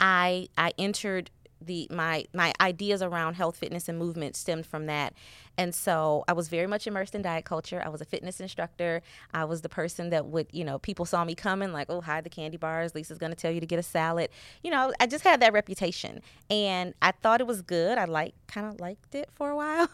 I 0.00 0.49
I 0.56 0.73
entered 0.78 1.30
the 1.66 1.88
my 1.90 2.25
my 2.35 2.52
ideas 2.61 3.02
around 3.02 3.35
health, 3.35 3.57
fitness, 3.57 3.88
and 3.88 3.99
movement 3.99 4.37
stemmed 4.37 4.66
from 4.66 4.87
that. 4.87 5.14
And 5.59 5.75
so 5.75 6.25
I 6.28 6.33
was 6.33 6.49
very 6.49 6.66
much 6.66 6.87
immersed 6.87 7.14
in 7.14 7.23
diet 7.23 7.45
culture. 7.45 7.83
I 7.85 7.88
was 7.90 8.00
a 8.00 8.04
fitness 8.04 8.40
instructor. 8.40 9.02
I 9.35 9.45
was 9.45 9.61
the 9.61 9.69
person 9.69 10.11
that 10.11 10.26
would, 10.26 10.47
you 10.50 10.64
know, 10.64 10.78
people 10.78 11.04
saw 11.04 11.25
me 11.25 11.35
coming 11.35 11.73
like, 11.73 11.88
oh, 11.90 12.00
hide 12.00 12.25
the 12.25 12.31
candy 12.31 12.57
bars. 12.57 12.95
Lisa's 12.95 13.19
going 13.19 13.33
to 13.33 13.37
tell 13.37 13.50
you 13.50 13.61
to 13.61 13.66
get 13.66 13.78
a 13.78 13.83
salad. 13.83 14.31
You 14.62 14.71
know, 14.71 14.92
I 14.99 15.07
just 15.07 15.25
had 15.25 15.40
that 15.40 15.52
reputation, 15.52 16.23
and 16.49 16.95
I 17.02 17.12
thought 17.12 17.40
it 17.40 17.47
was 17.47 17.62
good. 17.62 17.99
I 17.99 18.04
like 18.04 18.35
kind 18.47 18.66
of 18.66 18.81
liked 18.81 19.14
it 19.14 19.28
for 19.35 19.50
a 19.50 19.57
while, 19.62 19.88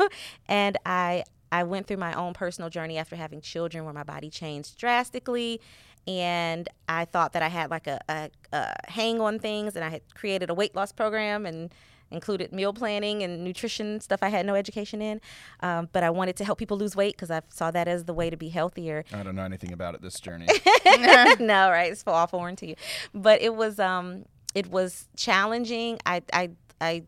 and 0.49 0.77
I 0.87 1.25
I 1.51 1.65
went 1.65 1.87
through 1.87 1.97
my 1.97 2.13
own 2.15 2.35
personal 2.35 2.71
journey 2.71 2.99
after 2.99 3.17
having 3.17 3.41
children 3.41 3.85
where 3.85 3.95
my 3.95 4.03
body 4.03 4.31
changed 4.31 4.79
drastically 4.79 5.61
and 6.09 6.69
I 6.88 7.05
thought 7.05 7.35
that 7.35 7.43
I 7.43 7.49
had 7.49 7.71
like 7.71 7.87
a, 7.87 8.00
a, 8.09 8.31
a, 8.55 8.75
hang 8.88 9.21
on 9.21 9.38
things, 9.38 9.77
and 9.77 9.85
I 9.85 9.91
had 9.91 10.03
created 10.15 10.49
a 10.49 10.55
weight 10.55 10.75
loss 10.75 10.91
program 10.91 11.45
and 11.45 11.73
included 12.11 12.50
meal 12.50 12.73
planning 12.73 13.23
and 13.23 13.45
nutrition 13.45 14.00
stuff 14.00 14.23
I 14.23 14.31
had 14.31 14.47
no 14.47 14.55
education 14.55 15.03
in. 15.03 15.21
Um, 15.61 15.91
but 15.93 16.03
I 16.03 16.09
wanted 16.09 16.37
to 16.37 16.47
help 16.47 16.59
people 16.59 16.79
lose 16.79 16.97
weight 16.97 17.15
because 17.15 17.31
I 17.31 17.43
saw 17.50 17.71
that 17.73 17.87
as 17.87 18.07
the 18.07 18.15
way 18.15 18.31
to 18.31 18.38
be 18.38 18.49
healthier. 18.49 19.05
I 19.12 19.23
don't 19.23 19.37
know 19.37 19.45
anything 19.45 19.75
about 19.75 19.95
it. 19.95 20.00
This 20.00 20.19
journey. 20.19 20.47
no, 21.38 21.71
right? 21.71 21.93
It's 21.93 22.03
all 22.07 22.27
foreign 22.27 22.57
to 22.57 22.67
you, 22.67 22.75
but 23.12 23.43
it 23.43 23.55
was 23.55 23.79
um, 23.79 24.25
it 24.55 24.69
was 24.69 25.09
challenging. 25.15 25.99
I 26.07 26.23
I 26.33 26.50
I 26.81 27.03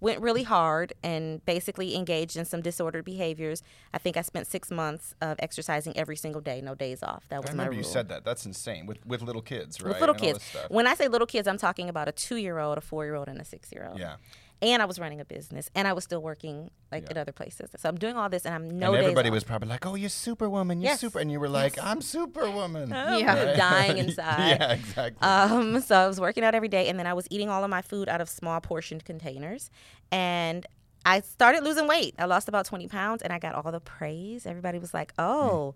went 0.00 0.20
really 0.20 0.42
hard 0.42 0.92
and 1.02 1.44
basically 1.44 1.94
engaged 1.96 2.36
in 2.36 2.44
some 2.44 2.60
disordered 2.60 3.04
behaviors. 3.04 3.62
I 3.94 3.98
think 3.98 4.16
I 4.16 4.22
spent 4.22 4.46
six 4.46 4.70
months 4.70 5.14
of 5.20 5.36
exercising 5.38 5.96
every 5.96 6.16
single 6.16 6.40
day, 6.40 6.60
no 6.60 6.74
days 6.74 7.02
off. 7.02 7.24
That 7.28 7.42
was 7.42 7.50
I 7.50 7.54
my 7.54 7.66
rule. 7.66 7.76
you 7.76 7.82
said 7.82 8.08
that. 8.08 8.24
That's 8.24 8.46
insane. 8.46 8.86
With 8.86 9.04
with 9.06 9.22
little 9.22 9.42
kids, 9.42 9.80
right? 9.80 9.88
With 9.90 10.00
little 10.00 10.14
And 10.14 10.24
kids. 10.24 10.56
When 10.68 10.86
I 10.86 10.94
say 10.94 11.08
little 11.08 11.26
kids, 11.26 11.48
I'm 11.48 11.58
talking 11.58 11.88
about 11.88 12.08
a 12.08 12.12
two 12.12 12.36
year 12.36 12.58
old, 12.58 12.78
a 12.78 12.80
four 12.80 13.04
year 13.04 13.14
old, 13.14 13.28
and 13.28 13.40
a 13.40 13.44
six 13.44 13.72
year 13.72 13.86
old. 13.88 13.98
Yeah. 13.98 14.16
And 14.62 14.80
I 14.80 14.86
was 14.86 14.98
running 14.98 15.20
a 15.20 15.24
business, 15.26 15.70
and 15.74 15.86
I 15.86 15.92
was 15.92 16.02
still 16.04 16.22
working 16.22 16.70
like 16.90 17.04
Yeah. 17.04 17.10
at 17.10 17.16
other 17.18 17.32
places. 17.32 17.68
So 17.76 17.88
I'm 17.90 17.98
doing 17.98 18.16
all 18.16 18.30
this, 18.30 18.46
and 18.46 18.54
I'm 18.54 18.78
no 18.78 18.86
and 18.86 18.94
days 18.96 19.02
everybody 19.04 19.28
off. 19.28 19.34
was 19.34 19.44
probably 19.44 19.68
like, 19.68 19.84
"Oh, 19.84 19.94
you're 19.96 20.08
Superwoman, 20.08 20.80
you're 20.80 20.92
Yes. 20.92 21.00
super," 21.00 21.18
and 21.18 21.30
you 21.30 21.38
were 21.38 21.48
like, 21.48 21.76
"I'm 21.82 22.00
Superwoman." 22.00 22.90
Oh, 22.92 23.18
Yeah. 23.18 23.34
I'm 23.34 23.56
dying 23.56 23.98
inside. 24.04 24.56
yeah, 24.60 24.72
exactly. 24.72 25.20
Um, 25.20 25.80
so 25.82 25.94
I 25.96 26.06
was 26.06 26.18
working 26.20 26.42
out 26.42 26.54
every 26.54 26.68
day, 26.68 26.88
and 26.88 26.98
then 26.98 27.06
I 27.06 27.12
was 27.12 27.26
eating 27.30 27.50
all 27.50 27.64
of 27.64 27.68
my 27.70 27.82
food 27.82 28.08
out 28.08 28.22
of 28.22 28.28
small 28.30 28.60
portioned 28.62 29.04
containers. 29.04 29.70
And 30.10 30.64
I 31.04 31.20
started 31.20 31.62
losing 31.62 31.86
weight. 31.86 32.14
I 32.18 32.24
lost 32.24 32.48
about 32.48 32.64
20 32.64 32.88
pounds, 32.88 33.20
and 33.22 33.32
I 33.34 33.38
got 33.38 33.54
all 33.54 33.70
the 33.70 33.80
praise. 33.80 34.46
Everybody 34.46 34.78
was 34.78 34.94
like, 34.94 35.12
"Oh, 35.18 35.74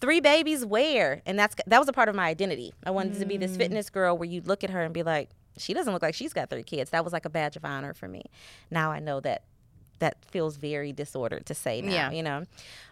three 0.00 0.20
babies 0.20 0.64
where?" 0.64 1.20
And 1.26 1.36
that's 1.36 1.56
that 1.66 1.78
was 1.80 1.88
a 1.88 1.92
part 1.92 2.08
of 2.08 2.14
my 2.14 2.28
identity. 2.28 2.74
I 2.86 2.92
wanted 2.92 3.18
to 3.18 3.26
be 3.26 3.36
this 3.38 3.56
fitness 3.56 3.90
girl 3.90 4.16
where 4.16 4.28
you 4.28 4.40
look 4.40 4.62
at 4.62 4.70
her 4.70 4.82
and 4.82 4.94
be 4.94 5.02
like, 5.02 5.30
"She 5.56 5.74
doesn't 5.74 5.92
look 5.92 6.02
like 6.02 6.14
she's 6.14 6.32
got 6.32 6.50
three 6.50 6.62
kids." 6.64 6.90
That 6.90 7.04
was 7.04 7.12
like 7.12 7.24
a 7.24 7.30
badge 7.30 7.56
of 7.56 7.64
honor 7.64 7.94
for 7.94 8.08
me. 8.08 8.22
Now 8.70 8.90
I 8.92 8.98
know 9.00 9.20
that 9.20 9.42
that 10.00 10.24
feels 10.24 10.56
very 10.56 10.92
disordered 10.92 11.46
to 11.46 11.54
say 11.54 11.80
now, 11.80 11.92
Yeah. 11.92 12.10
you 12.10 12.22
know. 12.22 12.44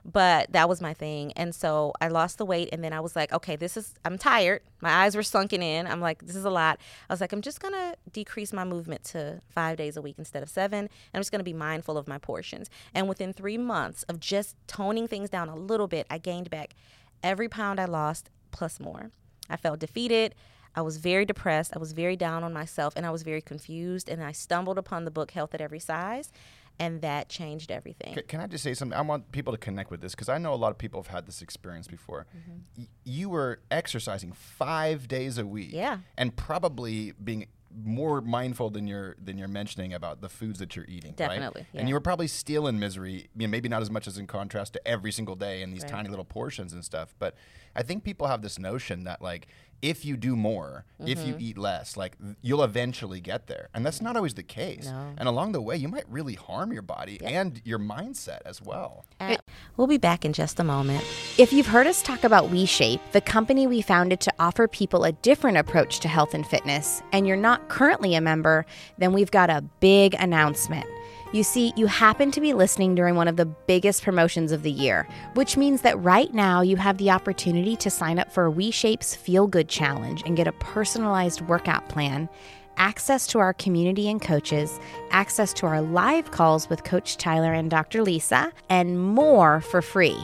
But 0.04 0.52
that 0.52 0.68
was 0.68 0.80
my 0.80 0.94
thing. 0.94 1.32
And 1.32 1.52
so 1.52 1.92
I 2.00 2.06
lost 2.06 2.38
the 2.38 2.44
weight 2.46 2.68
and 2.72 2.82
then 2.82 2.92
I 2.92 3.00
was 3.00 3.16
like, 3.16 3.32
okay, 3.32 3.56
this 3.56 3.76
is 3.76 3.94
I'm 4.04 4.16
tired. 4.16 4.62
My 4.80 4.90
eyes 5.04 5.16
were 5.16 5.24
sunken 5.24 5.62
in. 5.62 5.88
I'm 5.88 6.00
like, 6.00 6.24
this 6.24 6.36
is 6.36 6.44
a 6.44 6.50
lot. 6.50 6.78
I 7.10 7.12
was 7.12 7.20
like, 7.20 7.32
I'm 7.32 7.42
just 7.42 7.60
going 7.60 7.74
to 7.74 7.96
decrease 8.12 8.52
my 8.52 8.62
movement 8.62 9.02
to 9.06 9.42
5 9.50 9.76
days 9.76 9.96
a 9.96 10.00
week 10.02 10.14
instead 10.16 10.44
of 10.44 10.48
7. 10.48 10.78
And 10.78 10.88
I'm 11.12 11.20
just 11.20 11.32
going 11.32 11.40
to 11.40 11.44
be 11.44 11.52
mindful 11.52 11.98
of 11.98 12.06
my 12.06 12.18
portions. 12.18 12.70
And 12.94 13.08
within 13.08 13.32
3 13.32 13.58
months 13.58 14.04
of 14.04 14.20
just 14.20 14.54
toning 14.68 15.08
things 15.08 15.28
down 15.28 15.48
a 15.48 15.56
little 15.56 15.88
bit, 15.88 16.06
I 16.08 16.18
gained 16.18 16.50
back 16.50 16.74
every 17.22 17.48
pound 17.48 17.80
I 17.80 17.86
lost 17.86 18.30
plus 18.52 18.78
more. 18.78 19.10
I 19.50 19.56
felt 19.56 19.80
defeated. 19.80 20.36
I 20.74 20.82
was 20.82 20.96
very 20.96 21.24
depressed. 21.24 21.72
I 21.74 21.78
was 21.78 21.92
very 21.92 22.16
down 22.16 22.42
on 22.44 22.52
myself 22.52 22.94
and 22.96 23.04
I 23.04 23.10
was 23.10 23.22
very 23.22 23.42
confused. 23.42 24.08
And 24.08 24.22
I 24.22 24.32
stumbled 24.32 24.78
upon 24.78 25.04
the 25.04 25.10
book 25.10 25.32
Health 25.32 25.54
at 25.54 25.60
Every 25.60 25.78
Size, 25.80 26.32
and 26.78 27.02
that 27.02 27.28
changed 27.28 27.70
everything. 27.70 28.14
C- 28.14 28.22
Can 28.22 28.40
I 28.40 28.46
just 28.46 28.64
say 28.64 28.72
something? 28.74 28.96
I 28.96 29.02
want 29.02 29.30
people 29.32 29.52
to 29.52 29.58
connect 29.58 29.90
with 29.90 30.00
this 30.00 30.14
because 30.14 30.28
I 30.30 30.38
know 30.38 30.54
a 30.54 30.56
lot 30.56 30.70
of 30.70 30.78
people 30.78 31.02
have 31.02 31.08
had 31.12 31.26
this 31.26 31.42
experience 31.42 31.86
before. 31.88 32.26
Mm-hmm. 32.36 32.58
Y- 32.78 32.86
you 33.04 33.28
were 33.28 33.60
exercising 33.70 34.32
five 34.32 35.06
days 35.08 35.36
a 35.38 35.46
week, 35.46 35.70
Yeah. 35.72 35.98
and 36.16 36.34
probably 36.34 37.12
being 37.22 37.46
more 37.84 38.20
mindful 38.20 38.68
than 38.68 38.86
you're 38.86 39.16
than 39.22 39.38
you're 39.38 39.48
mentioning 39.48 39.94
about 39.94 40.20
the 40.20 40.28
foods 40.28 40.58
that 40.58 40.76
you're 40.76 40.84
eating. 40.88 41.10
right? 41.12 41.16
Definitely, 41.16 41.66
and 41.72 41.88
you 41.88 41.94
were 41.94 42.00
probably 42.02 42.26
still 42.26 42.66
in 42.66 42.78
misery. 42.78 43.28
You 43.34 43.46
know, 43.46 43.50
maybe 43.50 43.68
not 43.68 43.80
as 43.80 43.90
much 43.90 44.06
as 44.06 44.18
in 44.18 44.26
contrast 44.26 44.74
to 44.74 44.88
every 44.88 45.10
single 45.10 45.36
day 45.36 45.62
in 45.62 45.70
these 45.70 45.82
Right. 45.82 45.90
tiny 45.90 46.08
little 46.10 46.24
portions 46.26 46.74
and 46.74 46.84
stuff. 46.84 47.14
But 47.18 47.34
I 47.74 47.82
think 47.82 48.04
people 48.04 48.26
have 48.26 48.42
this 48.42 48.58
notion 48.58 49.04
that 49.04 49.22
like 49.22 49.46
if 49.82 50.04
you 50.04 50.16
do 50.16 50.36
more, 50.36 50.84
if 51.04 51.18
Mm-hmm. 51.18 51.28
you 51.28 51.36
eat 51.40 51.58
less, 51.58 51.96
like 51.96 52.16
you'll 52.40 52.62
eventually 52.62 53.20
get 53.20 53.48
there, 53.48 53.68
and 53.74 53.84
that's 53.84 54.00
not 54.00 54.16
always 54.16 54.34
the 54.34 54.42
case. 54.44 54.86
No. 54.86 55.12
And 55.18 55.28
along 55.28 55.50
the 55.52 55.60
way, 55.60 55.76
you 55.76 55.88
might 55.88 56.04
really 56.08 56.34
harm 56.34 56.72
your 56.72 56.82
body 56.82 57.20
and 57.22 57.60
your 57.64 57.80
mindset 57.80 58.38
as 58.44 58.62
well. 58.62 59.04
Uh, 59.18 59.36
we'll 59.76 59.88
be 59.88 59.98
back 59.98 60.24
in 60.24 60.32
just 60.32 60.60
a 60.60 60.64
moment. 60.64 61.04
If 61.38 61.52
you've 61.52 61.66
heard 61.66 61.88
us 61.88 62.00
talk 62.02 62.22
about 62.22 62.50
WeShape, 62.50 63.00
the 63.10 63.20
company 63.20 63.66
we 63.66 63.82
founded 63.82 64.20
to 64.20 64.32
offer 64.38 64.68
people 64.68 65.02
a 65.04 65.10
different 65.12 65.56
approach 65.58 65.98
to 66.00 66.08
health 66.08 66.34
and 66.34 66.46
fitness, 66.46 67.02
and 67.12 67.26
you're 67.26 67.36
not 67.36 67.68
currently 67.68 68.14
a 68.14 68.20
member, 68.20 68.64
then 68.98 69.12
we've 69.12 69.30
got 69.32 69.50
a 69.50 69.60
big 69.80 70.14
announcement. 70.20 70.86
You 71.32 71.42
see, 71.42 71.72
you 71.76 71.86
happen 71.86 72.30
to 72.30 72.42
be 72.42 72.52
listening 72.52 72.94
during 72.94 73.14
one 73.14 73.26
of 73.26 73.36
the 73.36 73.46
biggest 73.46 74.02
promotions 74.02 74.52
of 74.52 74.62
the 74.62 74.70
year, 74.70 75.08
which 75.32 75.56
means 75.56 75.80
that 75.80 75.98
right 76.02 76.32
now 76.34 76.60
you 76.60 76.76
have 76.76 76.98
the 76.98 77.10
opportunity 77.10 77.74
to 77.76 77.88
sign 77.88 78.18
up 78.18 78.30
for 78.30 78.46
a 78.46 78.52
WeShape's 78.52 79.16
Feel 79.16 79.46
Good 79.46 79.66
Challenge 79.66 80.22
and 80.26 80.36
get 80.36 80.46
a 80.46 80.52
personalized 80.52 81.40
workout 81.40 81.88
plan 81.88 82.28
access 82.76 83.26
to 83.28 83.38
our 83.38 83.54
community 83.54 84.08
and 84.10 84.20
coaches, 84.20 84.78
access 85.10 85.52
to 85.54 85.66
our 85.66 85.80
live 85.80 86.30
calls 86.30 86.68
with 86.68 86.84
Coach 86.84 87.16
Tyler 87.16 87.52
and 87.52 87.70
Dr. 87.70 88.02
Lisa, 88.02 88.52
and 88.68 89.00
more 89.00 89.60
for 89.60 89.82
free. 89.82 90.16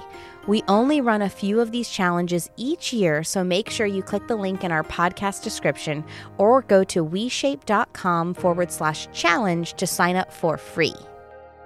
We 0.46 0.62
only 0.66 1.00
run 1.02 1.20
a 1.20 1.28
few 1.28 1.60
of 1.60 1.72
these 1.72 1.90
challenges 1.90 2.48
each 2.56 2.92
year, 2.92 3.22
so 3.22 3.44
make 3.44 3.68
sure 3.68 3.86
you 3.86 4.02
click 4.02 4.26
the 4.28 4.36
link 4.36 4.64
in 4.64 4.72
our 4.72 4.82
podcast 4.82 5.42
description 5.42 6.02
or 6.38 6.62
go 6.62 6.84
to 6.84 7.04
WeShape.com 7.04 8.32
forward 8.34 8.72
slash 8.72 9.08
challenge 9.12 9.74
to 9.74 9.86
sign 9.86 10.16
up 10.16 10.32
for 10.32 10.56
free. 10.56 10.94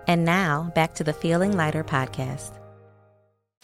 And 0.08 0.24
now, 0.24 0.72
back 0.74 0.94
to 0.94 1.04
the 1.04 1.12
Feeling 1.12 1.56
Lighter 1.56 1.84
podcast. 1.84 2.58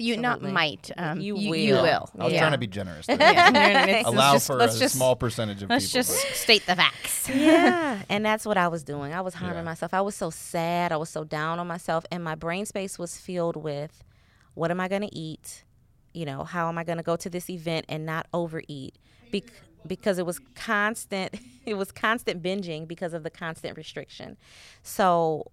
You 0.01 0.16
not 0.16 0.40
might. 0.40 0.92
Um, 0.97 1.18
You 1.21 1.37
you, 1.37 1.51
will. 1.51 1.57
you 1.59 1.75
will. 1.75 2.09
I 2.16 2.25
was 2.25 2.33
yeah. 2.33 2.38
trying 2.38 2.53
to 2.53 2.59
be 2.59 2.68
generous. 2.68 3.07
there. 3.09 3.16
Yeah. 3.18 3.83
It's- 3.87 4.05
Allow 4.07 4.35
just- 4.35 4.47
for 4.47 4.61
a 4.61 4.66
just- 4.68 4.94
small 4.94 5.16
percentage 5.16 5.64
of 5.64 5.68
Let's 5.71 5.87
people. 5.87 5.99
just 6.05 6.25
but- 6.29 6.37
state 6.37 6.66
the 6.66 6.77
facts. 6.77 7.29
yeah 7.35 7.99
and 8.09 8.25
that's 8.25 8.47
what 8.47 8.57
i 8.57 8.68
was 8.68 8.83
doing 8.85 9.12
i 9.12 9.21
was 9.21 9.35
harming 9.35 9.59
Yeah. 9.59 9.62
myself 9.64 9.92
i 9.92 10.01
was 10.01 10.14
so 10.14 10.31
sad 10.31 10.92
i 10.92 10.97
was 10.97 11.11
so 11.11 11.25
down 11.25 11.59
on 11.59 11.66
myself 11.66 12.07
and 12.11 12.25
my 12.25 12.35
brain 12.37 12.64
space 12.64 12.99
was 12.99 13.18
filled 13.18 13.55
with 13.57 14.03
what 14.59 14.71
am 14.71 14.81
i 14.81 14.88
going 14.88 15.03
to 15.03 15.14
eat 15.14 15.64
you 16.12 16.25
know 16.25 16.44
how 16.44 16.68
am 16.68 16.77
i 16.79 16.85
going 16.85 16.99
to 16.99 17.05
go 17.05 17.16
to 17.16 17.31
this 17.31 17.49
event 17.49 17.87
and 17.88 18.05
not 18.05 18.27
overeat 18.33 18.99
Bec- 19.31 19.53
because 19.87 20.18
it 20.18 20.27
was 20.27 20.40
constant 20.55 21.35
it 21.66 21.75
was 21.75 21.92
constant 21.92 22.42
binging 22.42 22.87
because 22.87 23.14
of 23.14 23.23
the 23.23 23.31
constant 23.31 23.77
restriction 23.77 24.37
so 24.83 25.51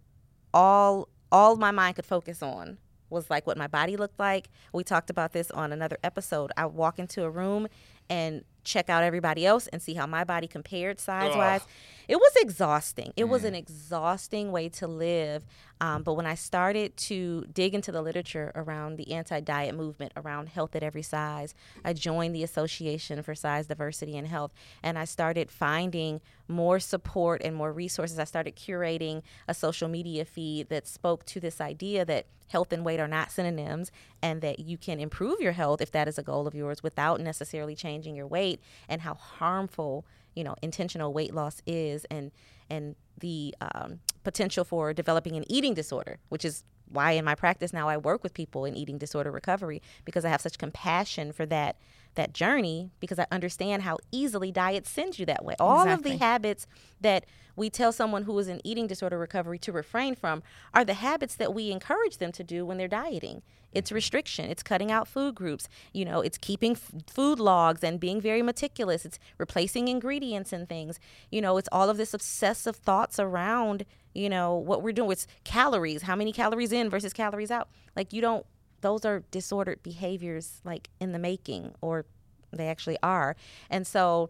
all 0.53 1.09
all 1.31 1.55
my 1.55 1.71
mind 1.71 1.95
could 1.95 2.05
focus 2.05 2.41
on 2.41 2.77
was 3.09 3.29
like 3.29 3.45
what 3.45 3.57
my 3.57 3.67
body 3.67 3.97
looked 3.97 4.19
like. 4.19 4.49
We 4.73 4.83
talked 4.83 5.09
about 5.09 5.31
this 5.31 5.51
on 5.51 5.71
another 5.71 5.97
episode. 6.03 6.51
I 6.57 6.65
walk 6.65 6.99
into 6.99 7.23
a 7.23 7.29
room 7.29 7.67
and 8.09 8.43
check 8.65 8.89
out 8.89 9.03
everybody 9.03 9.45
else 9.45 9.67
and 9.67 9.81
see 9.81 9.93
how 9.93 10.07
my 10.07 10.23
body 10.23 10.47
compared 10.47 10.99
size 10.99 11.35
wise. 11.35 11.61
It 12.07 12.17
was 12.17 12.33
exhausting. 12.37 13.13
It 13.15 13.25
was 13.25 13.43
an 13.43 13.55
exhausting 13.55 14.51
way 14.51 14.69
to 14.69 14.87
live. 14.87 15.43
Um, 15.81 16.03
but 16.03 16.13
when 16.13 16.25
I 16.25 16.35
started 16.35 16.95
to 16.97 17.45
dig 17.51 17.73
into 17.73 17.91
the 17.91 18.01
literature 18.01 18.51
around 18.55 18.97
the 18.97 19.11
anti 19.11 19.39
diet 19.39 19.75
movement, 19.75 20.13
around 20.15 20.49
health 20.49 20.75
at 20.75 20.83
every 20.83 21.01
size, 21.01 21.53
I 21.83 21.93
joined 21.93 22.35
the 22.35 22.43
Association 22.43 23.21
for 23.23 23.35
Size 23.35 23.67
Diversity 23.67 24.17
and 24.17 24.27
Health 24.27 24.51
and 24.83 24.97
I 24.97 25.05
started 25.05 25.51
finding 25.51 26.21
more 26.47 26.79
support 26.79 27.41
and 27.43 27.55
more 27.55 27.71
resources. 27.71 28.19
I 28.19 28.23
started 28.23 28.55
curating 28.55 29.21
a 29.47 29.53
social 29.53 29.87
media 29.87 30.25
feed 30.25 30.69
that 30.69 30.87
spoke 30.87 31.25
to 31.25 31.39
this 31.39 31.59
idea 31.59 32.05
that 32.05 32.27
health 32.47 32.71
and 32.71 32.85
weight 32.85 32.99
are 32.99 33.07
not 33.07 33.31
synonyms 33.31 33.91
and 34.21 34.41
that 34.41 34.59
you 34.59 34.77
can 34.77 34.99
improve 34.99 35.39
your 35.39 35.53
health 35.53 35.81
if 35.81 35.91
that 35.91 36.07
is 36.07 36.17
a 36.17 36.23
goal 36.23 36.47
of 36.47 36.53
yours 36.53 36.83
without 36.83 37.19
necessarily 37.19 37.75
changing 37.75 37.94
your 38.03 38.27
weight 38.27 38.59
and 38.89 39.01
how 39.01 39.13
harmful 39.13 40.05
you 40.35 40.43
know 40.43 40.55
intentional 40.61 41.13
weight 41.13 41.33
loss 41.33 41.61
is 41.65 42.05
and 42.11 42.31
and 42.69 42.95
the 43.19 43.55
um, 43.61 43.99
potential 44.23 44.63
for 44.63 44.93
developing 44.93 45.35
an 45.35 45.49
eating 45.49 45.73
disorder 45.73 46.17
which 46.29 46.43
is 46.43 46.63
why 46.89 47.11
in 47.11 47.25
my 47.25 47.35
practice 47.35 47.73
now 47.73 47.87
I 47.87 47.97
work 47.97 48.23
with 48.23 48.33
people 48.33 48.65
in 48.65 48.75
eating 48.75 48.97
disorder 48.97 49.31
recovery 49.31 49.81
because 50.03 50.25
I 50.25 50.29
have 50.29 50.41
such 50.41 50.57
compassion 50.57 51.31
for 51.31 51.45
that 51.47 51.77
that 52.15 52.33
journey 52.33 52.91
because 52.99 53.19
I 53.19 53.27
understand 53.31 53.83
how 53.83 53.97
easily 54.11 54.51
diet 54.51 54.87
sends 54.87 55.19
you 55.19 55.25
that 55.27 55.43
way. 55.45 55.55
All 55.59 55.83
Exactly. 55.83 56.13
of 56.13 56.19
the 56.19 56.25
habits 56.25 56.67
that 57.01 57.25
we 57.55 57.69
tell 57.69 57.91
someone 57.91 58.23
who 58.23 58.37
is 58.39 58.47
in 58.47 58.59
eating 58.63 58.87
disorder 58.87 59.17
recovery 59.17 59.59
to 59.59 59.71
refrain 59.71 60.15
from 60.15 60.43
are 60.73 60.83
the 60.83 60.95
habits 60.95 61.35
that 61.35 61.53
we 61.53 61.71
encourage 61.71 62.17
them 62.17 62.31
to 62.33 62.43
do 62.43 62.65
when 62.65 62.77
they're 62.77 62.87
dieting. 62.87 63.41
It's 63.71 63.89
mm-hmm. 63.89 63.95
restriction, 63.95 64.49
it's 64.49 64.63
cutting 64.63 64.91
out 64.91 65.07
food 65.07 65.35
groups, 65.35 65.67
you 65.93 66.05
know, 66.05 66.21
it's 66.21 66.37
keeping 66.37 66.73
f- 66.73 66.91
food 67.07 67.39
logs 67.39 67.83
and 67.83 67.99
being 67.99 68.21
very 68.21 68.41
meticulous, 68.41 69.05
it's 69.05 69.19
replacing 69.37 69.87
ingredients 69.87 70.53
and 70.53 70.67
things. 70.67 70.99
You 71.29 71.41
know, 71.41 71.57
it's 71.57 71.69
all 71.71 71.89
of 71.89 71.97
this 71.97 72.13
obsessive 72.13 72.77
thoughts 72.77 73.19
around, 73.19 73.85
you 74.13 74.29
know, 74.29 74.55
what 74.55 74.81
we're 74.81 74.93
doing. 74.93 75.11
It's 75.11 75.27
calories, 75.43 76.03
how 76.03 76.15
many 76.15 76.31
calories 76.31 76.71
in 76.71 76.89
versus 76.89 77.13
calories 77.13 77.51
out. 77.51 77.69
Like 77.95 78.13
you 78.13 78.21
don't 78.21 78.45
those 78.81 79.05
are 79.05 79.23
disordered 79.31 79.81
behaviors 79.83 80.61
like 80.63 80.89
in 80.99 81.11
the 81.11 81.19
making 81.19 81.73
or 81.81 82.05
they 82.51 82.67
actually 82.67 82.97
are. 83.03 83.35
And 83.69 83.85
so 83.85 84.29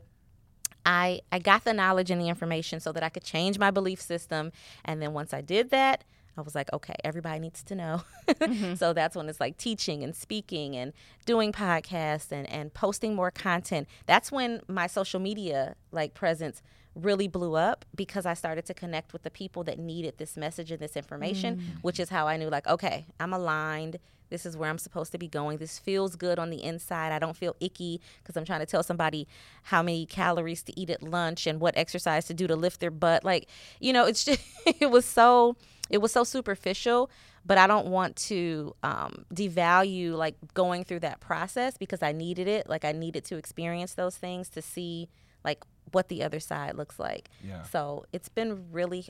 I 0.85 1.21
I 1.31 1.39
got 1.39 1.63
the 1.63 1.73
knowledge 1.73 2.11
and 2.11 2.21
the 2.21 2.29
information 2.29 2.79
so 2.79 2.91
that 2.91 3.03
I 3.03 3.09
could 3.09 3.23
change 3.23 3.57
my 3.57 3.71
belief 3.71 4.01
system. 4.01 4.51
And 4.83 5.01
then 5.01 5.13
once 5.13 5.33
I 5.33 5.41
did 5.41 5.69
that, 5.71 6.03
I 6.37 6.41
was 6.41 6.53
like, 6.53 6.71
okay, 6.73 6.95
everybody 7.03 7.39
needs 7.39 7.63
to 7.63 7.75
know. 7.75 8.01
Mm-hmm. 8.27 8.75
so 8.75 8.93
that's 8.93 9.15
when 9.15 9.29
it's 9.29 9.39
like 9.39 9.57
teaching 9.57 10.03
and 10.03 10.15
speaking 10.15 10.75
and 10.75 10.93
doing 11.25 11.51
podcasts 11.51 12.31
and, 12.31 12.49
and 12.49 12.73
posting 12.73 13.15
more 13.15 13.31
content. 13.31 13.87
That's 14.05 14.31
when 14.31 14.61
my 14.67 14.87
social 14.87 15.19
media 15.19 15.75
like 15.91 16.13
presence 16.13 16.61
really 16.93 17.27
blew 17.27 17.55
up 17.55 17.85
because 17.95 18.25
I 18.25 18.33
started 18.33 18.65
to 18.65 18.73
connect 18.73 19.11
with 19.13 19.23
the 19.23 19.29
people 19.29 19.63
that 19.65 19.77
needed 19.79 20.17
this 20.17 20.37
message 20.37 20.71
and 20.71 20.79
this 20.79 20.95
information, 20.95 21.57
mm. 21.57 21.61
which 21.81 21.99
is 21.99 22.09
how 22.09 22.27
I 22.27 22.37
knew 22.37 22.49
like, 22.49 22.67
okay, 22.67 23.05
I'm 23.19 23.33
aligned. 23.33 23.97
This 24.29 24.45
is 24.45 24.55
where 24.57 24.69
I'm 24.69 24.77
supposed 24.77 25.11
to 25.11 25.17
be 25.17 25.27
going. 25.27 25.57
This 25.57 25.77
feels 25.79 26.15
good 26.15 26.39
on 26.39 26.49
the 26.49 26.63
inside. 26.63 27.11
I 27.11 27.19
don't 27.19 27.35
feel 27.37 27.55
icky 27.59 28.01
because 28.21 28.35
I'm 28.37 28.45
trying 28.45 28.59
to 28.61 28.65
tell 28.65 28.83
somebody 28.83 29.27
how 29.63 29.81
many 29.83 30.05
calories 30.05 30.63
to 30.63 30.79
eat 30.79 30.89
at 30.89 31.03
lunch 31.03 31.47
and 31.47 31.59
what 31.59 31.77
exercise 31.77 32.25
to 32.27 32.33
do 32.33 32.47
to 32.47 32.55
lift 32.55 32.79
their 32.79 32.91
butt. 32.91 33.23
Like, 33.23 33.47
you 33.79 33.93
know, 33.93 34.05
it's 34.05 34.23
just 34.29 34.41
it 34.65 34.89
was 34.91 35.05
so 35.05 35.55
it 35.89 35.99
was 35.99 36.11
so 36.11 36.23
superficial 36.23 37.11
but 37.45 37.59
i 37.59 37.67
don't 37.67 37.85
want 37.85 38.15
to 38.15 38.75
um, 38.81 39.23
devalue 39.31 40.13
like 40.17 40.35
going 40.55 40.83
through 40.83 40.99
that 40.99 41.19
process 41.19 41.77
because 41.77 42.01
i 42.01 42.11
needed 42.11 42.47
it 42.47 42.67
like 42.67 42.83
i 42.83 42.91
needed 42.91 43.23
to 43.23 43.35
experience 43.37 43.93
those 43.93 44.17
things 44.17 44.49
to 44.49 44.63
see 44.63 45.07
like 45.43 45.63
what 45.91 46.07
the 46.09 46.23
other 46.23 46.39
side 46.39 46.75
looks 46.75 46.97
like 46.97 47.29
Yeah. 47.47 47.61
so 47.61 48.03
it's 48.11 48.29
been 48.29 48.71
really 48.71 49.05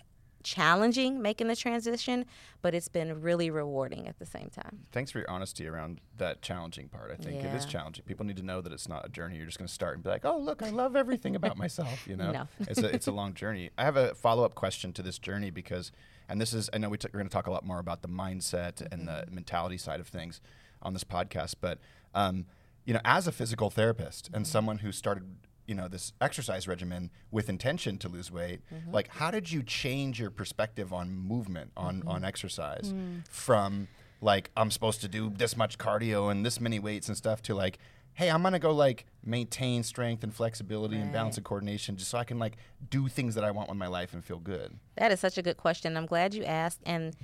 challenging 0.46 1.22
making 1.22 1.48
the 1.48 1.56
transition 1.56 2.24
but 2.62 2.74
it's 2.76 2.88
been 2.88 3.20
really 3.22 3.50
rewarding 3.50 4.08
at 4.08 4.18
the 4.20 4.26
same 4.26 4.50
time 4.50 4.80
Thanks 4.92 5.10
for 5.12 5.18
your 5.20 5.30
honesty 5.30 5.68
around 5.68 6.00
that 6.18 6.42
challenging 6.42 6.88
part. 6.88 7.12
I 7.12 7.16
think 7.22 7.44
it 7.44 7.54
is 7.54 7.66
challenging. 7.66 8.06
People 8.06 8.26
need 8.26 8.38
to 8.38 8.44
know 8.44 8.62
that 8.62 8.72
it's 8.72 8.88
not 8.88 9.06
a 9.06 9.10
journey. 9.10 9.36
You're 9.36 9.48
just 9.48 9.58
going 9.58 9.68
to 9.68 9.74
start 9.74 9.96
and 9.96 10.04
be 10.04 10.10
like, 10.10 10.24
"Oh, 10.24 10.38
look, 10.38 10.64
I 10.64 10.70
love 10.70 10.96
everything 10.96 11.36
about 11.36 11.58
myself." 11.58 12.08
You 12.08 12.16
know, 12.16 12.32
No. 12.40 12.48
it's 12.62 12.80
a 12.80 12.86
it's 12.96 13.08
a 13.08 13.12
long 13.12 13.34
journey. 13.34 13.72
I 13.78 13.84
have 13.84 13.98
a 13.98 14.16
follow 14.16 14.46
up 14.46 14.56
question 14.56 14.94
to 14.94 15.02
this 15.04 15.20
journey 15.20 15.50
because, 15.50 15.92
and 16.30 16.40
this 16.40 16.54
is 16.54 16.70
I 16.72 16.78
know 16.78 16.88
we 16.88 16.98
t- 16.98 17.10
we're 17.12 17.20
going 17.20 17.28
to 17.28 17.34
talk 17.34 17.48
a 17.48 17.52
lot 17.52 17.66
more 17.66 17.80
about 17.80 18.02
the 18.02 18.08
mindset 18.08 18.82
and 18.94 19.08
the 19.08 19.26
mentality 19.30 19.78
side 19.78 20.00
of 20.00 20.08
things 20.08 20.40
on 20.82 20.94
this 20.94 21.04
podcast, 21.04 21.56
but 21.60 21.80
um, 22.14 22.46
you 22.86 22.94
know, 22.94 23.02
as 23.04 23.28
a 23.28 23.32
physical 23.34 23.70
therapist 23.70 24.30
and 24.34 24.48
someone 24.48 24.78
who 24.78 24.94
started 24.94 25.26
you 25.68 25.76
know 25.76 25.88
this 25.88 26.14
exercise 26.22 26.68
regimen 26.68 27.12
with 27.32 27.50
intention 27.50 27.98
to 27.98 28.08
lose 28.08 28.32
weight 28.32 28.62
mm-hmm. 28.74 28.92
like 28.92 29.08
how 29.08 29.32
did 29.32 29.52
you 29.52 29.64
change 29.64 30.20
your 30.20 30.30
perspective 30.30 30.94
on 30.94 31.12
movement 31.12 31.72
on 31.76 32.04
on 32.06 32.18
mm-hmm. 32.18 32.26
exercise 32.26 32.94
mm. 32.94 33.28
from 33.28 33.88
like 34.22 34.52
i'm 34.56 34.72
supposed 34.72 35.02
to 35.02 35.08
do 35.08 35.32
this 35.36 35.58
much 35.58 35.78
cardio 35.78 36.32
and 36.32 36.46
this 36.46 36.60
many 36.60 36.80
weights 36.80 37.08
and 37.08 37.18
stuff 37.18 37.42
to 37.42 37.56
like 37.56 37.78
hey 38.14 38.30
i'm 38.30 38.44
gonna 38.44 38.60
go 38.60 38.72
like 38.72 39.06
maintain 39.24 39.84
strength 39.84 40.24
and 40.24 40.34
flexibility 40.34 40.96
and 40.96 41.12
balance 41.12 41.36
and 41.38 41.46
coordination 41.46 41.98
just 41.98 42.10
so 42.12 42.18
i 42.18 42.24
can 42.24 42.40
like 42.40 42.58
do 42.90 43.08
things 43.08 43.36
that 43.36 43.44
i 43.44 43.52
want 43.52 43.68
with 43.68 43.78
my 43.78 43.88
life 43.88 44.14
and 44.14 44.24
feel 44.24 44.40
good 44.40 44.78
That 44.98 45.12
is 45.12 45.20
such 45.20 45.38
a 45.38 45.42
good 45.42 45.58
question. 45.58 45.98
I'm 45.98 46.06
glad 46.06 46.34
you 46.34 46.44
asked. 46.44 46.82
And 46.86 47.16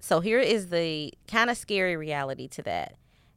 so 0.00 0.20
here 0.20 0.40
is 0.40 0.70
the 0.70 1.12
kind 1.28 1.50
of 1.50 1.56
scary 1.56 1.96
reality 1.96 2.48
to 2.48 2.62
that. 2.62 2.96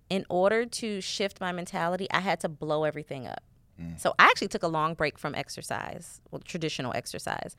In 0.09 0.25
order 0.29 0.65
to 0.65 1.01
shift 1.01 1.41
my 1.41 1.51
mentality, 1.51 2.07
I 2.11 2.19
had 2.19 2.39
to 2.41 2.49
blow 2.49 2.83
everything 2.83 3.27
up. 3.27 3.43
Mm. 3.83 3.99
So 3.99 4.13
I 4.19 4.25
actually 4.25 4.47
took 4.47 4.63
a 4.63 4.67
long 4.67 4.93
break 4.93 5.17
from 5.17 5.35
exercise, 5.35 6.21
well, 6.31 6.41
traditional 6.43 6.93
exercise. 6.95 7.55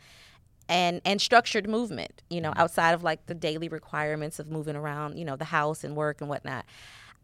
And, 0.67 1.03
and 1.05 1.21
structured 1.21 1.69
movement, 1.69 2.23
you 2.31 2.41
know, 2.41 2.51
mm. 2.51 2.59
outside 2.59 2.93
of 2.93 3.03
like 3.03 3.27
the 3.27 3.35
daily 3.35 3.69
requirements 3.69 4.39
of 4.39 4.51
moving 4.51 4.77
around, 4.77 5.19
you 5.19 5.25
know, 5.25 5.37
the 5.37 5.45
house 5.45 5.85
and 5.85 5.95
work 5.95 6.23
and 6.23 6.31
whatnot. 6.31 6.65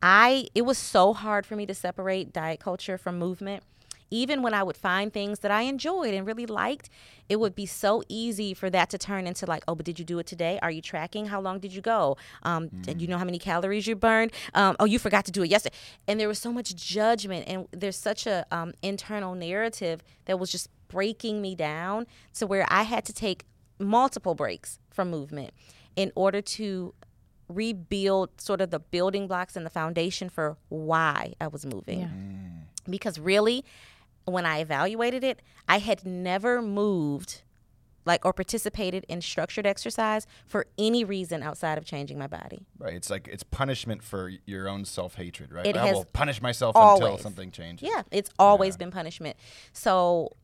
I 0.02 0.48
it 0.54 0.62
was 0.62 0.78
so 0.78 1.12
hard 1.12 1.46
for 1.46 1.56
me 1.56 1.66
to 1.66 1.74
separate 1.74 2.32
diet 2.32 2.60
culture 2.60 2.96
from 2.96 3.18
movement. 3.18 3.62
Even 4.10 4.42
when 4.42 4.54
I 4.54 4.62
would 4.62 4.76
find 4.76 5.12
things 5.12 5.40
that 5.40 5.50
I 5.50 5.62
enjoyed 5.62 6.14
and 6.14 6.26
really 6.26 6.46
liked, 6.46 6.90
it 7.28 7.38
would 7.38 7.54
be 7.54 7.66
so 7.66 8.02
easy 8.08 8.54
for 8.54 8.68
that 8.70 8.90
to 8.90 8.98
turn 8.98 9.26
into 9.26 9.46
like, 9.46 9.62
oh, 9.68 9.74
but 9.74 9.86
did 9.86 9.98
you 9.98 10.04
do 10.04 10.18
it 10.18 10.26
today? 10.26 10.58
Are 10.62 10.70
you 10.70 10.82
tracking? 10.82 11.26
How 11.26 11.40
long 11.40 11.60
did 11.60 11.72
you 11.72 11.80
go? 11.80 12.16
Um, 12.42 12.68
Did 12.68 13.00
you 13.00 13.08
know 13.08 13.18
how 13.18 13.24
many 13.24 13.38
calories 13.38 13.86
you 13.86 13.94
burned? 13.94 14.32
Um, 14.54 14.76
oh, 14.80 14.84
you 14.84 14.98
forgot 14.98 15.24
to 15.26 15.32
do 15.32 15.42
it 15.42 15.50
yesterday. 15.50 15.76
And 16.08 16.18
there 16.18 16.28
was 16.28 16.38
so 16.38 16.52
much 16.52 16.74
judgment, 16.74 17.44
and 17.46 17.68
there's 17.70 17.96
such 17.96 18.26
a 18.26 18.44
um, 18.50 18.72
internal 18.82 19.34
narrative 19.34 20.02
that 20.24 20.38
was 20.38 20.50
just 20.50 20.68
breaking 20.88 21.40
me 21.40 21.54
down 21.54 22.06
to 22.34 22.46
where 22.46 22.66
I 22.68 22.82
had 22.82 23.04
to 23.04 23.12
take 23.12 23.44
multiple 23.78 24.34
breaks 24.34 24.78
from 24.90 25.10
movement 25.10 25.52
in 25.96 26.12
order 26.14 26.42
to 26.42 26.94
rebuild 27.48 28.40
sort 28.40 28.60
of 28.60 28.70
the 28.70 28.78
building 28.78 29.26
blocks 29.26 29.56
and 29.56 29.66
the 29.66 29.70
foundation 29.70 30.28
for 30.28 30.56
why 30.68 31.34
I 31.40 31.48
was 31.48 31.66
moving. 31.66 32.00
Yeah. 32.00 32.08
Because 32.88 33.18
really, 33.18 33.64
when 34.24 34.46
I 34.46 34.58
evaluated 34.60 35.24
it, 35.24 35.40
I 35.68 35.78
had 35.78 36.04
never 36.04 36.60
moved 36.62 37.42
like 38.06 38.24
or 38.24 38.32
participated 38.32 39.04
in 39.08 39.20
structured 39.20 39.66
exercise 39.66 40.26
for 40.46 40.66
any 40.78 41.04
reason 41.04 41.42
outside 41.42 41.76
of 41.76 41.84
changing 41.84 42.18
my 42.18 42.26
body. 42.26 42.64
right 42.78 42.94
it's 42.94 43.10
like 43.10 43.28
it's 43.28 43.42
punishment 43.42 44.02
for 44.02 44.32
your 44.46 44.68
own 44.68 44.86
self-hatred 44.86 45.52
right 45.52 45.66
It 45.66 45.76
i 45.76 45.86
has 45.86 45.94
will 45.96 46.04
punish 46.06 46.40
myself 46.40 46.74
until 46.76 47.18
something 47.18 47.50
changes 47.50 47.86
Yeah, 47.88 48.02
it's 48.10 48.30
always 48.38 48.76
been 48.78 48.90
punishment. 48.90 49.36
So, 49.74 50.34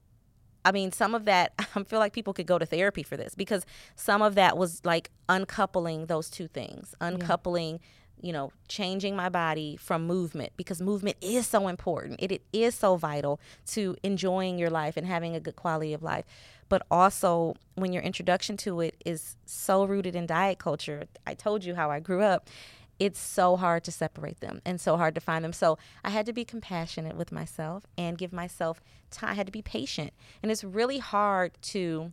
I 0.67 0.73
mean, 0.73 0.93
some 0.93 1.15
of 1.15 1.25
that, 1.25 1.55
I 1.75 1.83
feel 1.85 1.99
like 1.99 2.12
people 2.12 2.35
could 2.35 2.47
go 2.47 2.59
to 2.59 2.67
therapy 2.67 3.03
for 3.03 3.17
this 3.17 3.35
because 3.35 3.65
some 3.95 4.21
of 4.21 4.35
that 4.35 4.59
was 4.59 4.85
like 4.85 5.11
uncoupling 5.29 6.07
those 6.07 6.29
two 6.29 6.49
things, 6.49 6.95
uncoupling, 7.01 7.81
you 8.27 8.33
know, 8.33 8.51
changing 8.67 9.15
my 9.15 9.29
body 9.29 9.77
from 9.77 10.05
movement 10.05 10.51
because 10.57 10.83
movement 10.83 11.17
is 11.21 11.47
so 11.47 11.69
important. 11.69 12.19
It, 12.21 12.33
it 12.33 12.43
is 12.53 12.75
so 12.75 12.97
vital 12.97 13.39
to 13.67 13.97
enjoying 14.03 14.59
your 14.59 14.69
life 14.69 14.97
and 14.97 15.07
having 15.07 15.37
a 15.37 15.41
good 15.41 15.55
quality 15.55 15.93
of 15.93 16.03
life. 16.03 16.25
But 16.69 16.85
also, 16.91 17.55
when 17.77 17.93
your 17.93 18.03
introduction 18.03 18.57
to 18.59 18.81
it 18.81 18.97
is 19.05 19.37
so 19.47 19.85
rooted 19.85 20.17
in 20.17 20.27
diet 20.27 20.59
culture, 20.59 21.05
I 21.25 21.35
told 21.35 21.65
you 21.65 21.77
how 21.77 21.89
I 21.89 22.01
grew 22.01 22.23
up 22.23 22.51
it's 22.99 23.21
so 23.21 23.57
hard 23.57 23.85
to 23.85 23.93
separate 23.93 24.41
them 24.41 24.62
and 24.65 24.81
so 24.81 24.97
hard 24.97 25.15
to 25.15 25.21
find 25.21 25.45
them. 25.45 25.53
So 25.53 25.77
I 26.03 26.09
had 26.09 26.25
to 26.27 26.33
be 26.33 26.47
compassionate 26.47 27.15
with 27.15 27.31
myself 27.31 27.85
and 27.99 28.17
give 28.17 28.33
myself 28.33 28.83
time. 29.11 29.33
I 29.33 29.35
had 29.35 29.45
to 29.45 29.53
be 29.53 29.61
patient. 29.61 30.15
And 30.43 30.51
it's 30.51 30.65
really 30.65 30.99
hard 30.99 31.53
to 31.62 32.12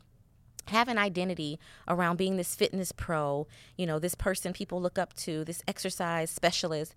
have 0.67 0.87
an 0.87 0.97
identity 0.97 1.59
around 1.87 2.17
being 2.17 2.37
this 2.37 2.55
fitness 2.55 2.91
pro, 2.91 3.47
you 3.77 3.85
know, 3.85 3.99
this 3.99 4.15
person 4.15 4.53
people 4.53 4.81
look 4.81 4.97
up 4.97 5.13
to, 5.13 5.43
this 5.43 5.61
exercise 5.67 6.29
specialist, 6.29 6.95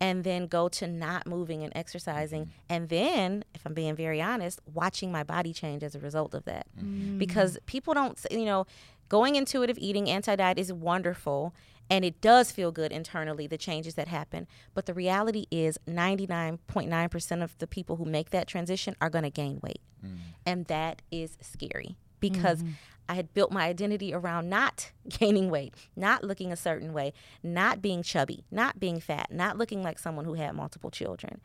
and 0.00 0.22
then 0.22 0.46
go 0.46 0.68
to 0.68 0.86
not 0.86 1.26
moving 1.26 1.62
and 1.62 1.72
exercising. 1.74 2.42
Mm-hmm. 2.42 2.52
And 2.68 2.88
then, 2.88 3.44
if 3.54 3.66
I'm 3.66 3.74
being 3.74 3.96
very 3.96 4.22
honest, 4.22 4.60
watching 4.72 5.10
my 5.10 5.24
body 5.24 5.52
change 5.52 5.82
as 5.82 5.94
a 5.94 5.98
result 5.98 6.34
of 6.34 6.44
that. 6.44 6.66
Mm-hmm. 6.78 7.14
Mm. 7.14 7.18
Because 7.18 7.58
people 7.66 7.94
don't, 7.94 8.18
you 8.30 8.44
know, 8.44 8.66
going 9.08 9.34
intuitive 9.34 9.78
eating, 9.78 10.08
anti 10.08 10.36
diet 10.36 10.58
is 10.58 10.72
wonderful 10.72 11.54
and 11.90 12.04
it 12.04 12.20
does 12.20 12.52
feel 12.52 12.70
good 12.70 12.92
internally, 12.92 13.46
the 13.46 13.58
changes 13.58 13.94
that 13.94 14.08
happen. 14.08 14.46
But 14.74 14.86
the 14.86 14.94
reality 14.94 15.46
is 15.50 15.78
99.9% 15.88 17.42
of 17.42 17.56
the 17.58 17.66
people 17.66 17.96
who 17.96 18.04
make 18.04 18.30
that 18.30 18.46
transition 18.46 18.94
are 19.00 19.10
going 19.10 19.24
to 19.24 19.30
gain 19.30 19.60
weight. 19.62 19.80
Mm. 20.04 20.18
And 20.44 20.66
that 20.66 21.02
is 21.10 21.38
scary 21.40 21.96
because 22.20 22.62
mm-hmm. 22.62 22.72
I 23.08 23.14
had 23.14 23.32
built 23.32 23.50
my 23.50 23.64
identity 23.66 24.12
around 24.12 24.48
not 24.50 24.92
gaining 25.08 25.50
weight, 25.50 25.74
not 25.96 26.24
looking 26.24 26.52
a 26.52 26.56
certain 26.56 26.92
way, 26.92 27.12
not 27.42 27.80
being 27.80 28.02
chubby, 28.02 28.44
not 28.50 28.78
being 28.78 29.00
fat, 29.00 29.28
not 29.30 29.56
looking 29.56 29.82
like 29.82 29.98
someone 29.98 30.24
who 30.24 30.34
had 30.34 30.54
multiple 30.54 30.90
children. 30.90 31.40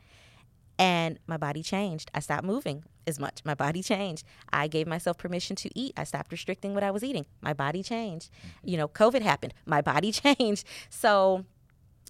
And 0.78 1.20
my 1.26 1.36
body 1.36 1.62
changed. 1.62 2.10
I 2.14 2.20
stopped 2.20 2.44
moving 2.44 2.82
as 3.06 3.20
much. 3.20 3.42
My 3.44 3.54
body 3.54 3.82
changed. 3.82 4.24
I 4.52 4.66
gave 4.66 4.88
myself 4.88 5.18
permission 5.18 5.54
to 5.56 5.70
eat. 5.78 5.92
I 5.96 6.04
stopped 6.04 6.32
restricting 6.32 6.74
what 6.74 6.82
I 6.82 6.90
was 6.90 7.04
eating. 7.04 7.26
My 7.40 7.52
body 7.52 7.82
changed. 7.82 8.30
You 8.64 8.76
know, 8.76 8.88
COVID 8.88 9.22
happened. 9.22 9.54
My 9.66 9.80
body 9.80 10.10
changed. 10.12 10.66
So, 10.90 11.44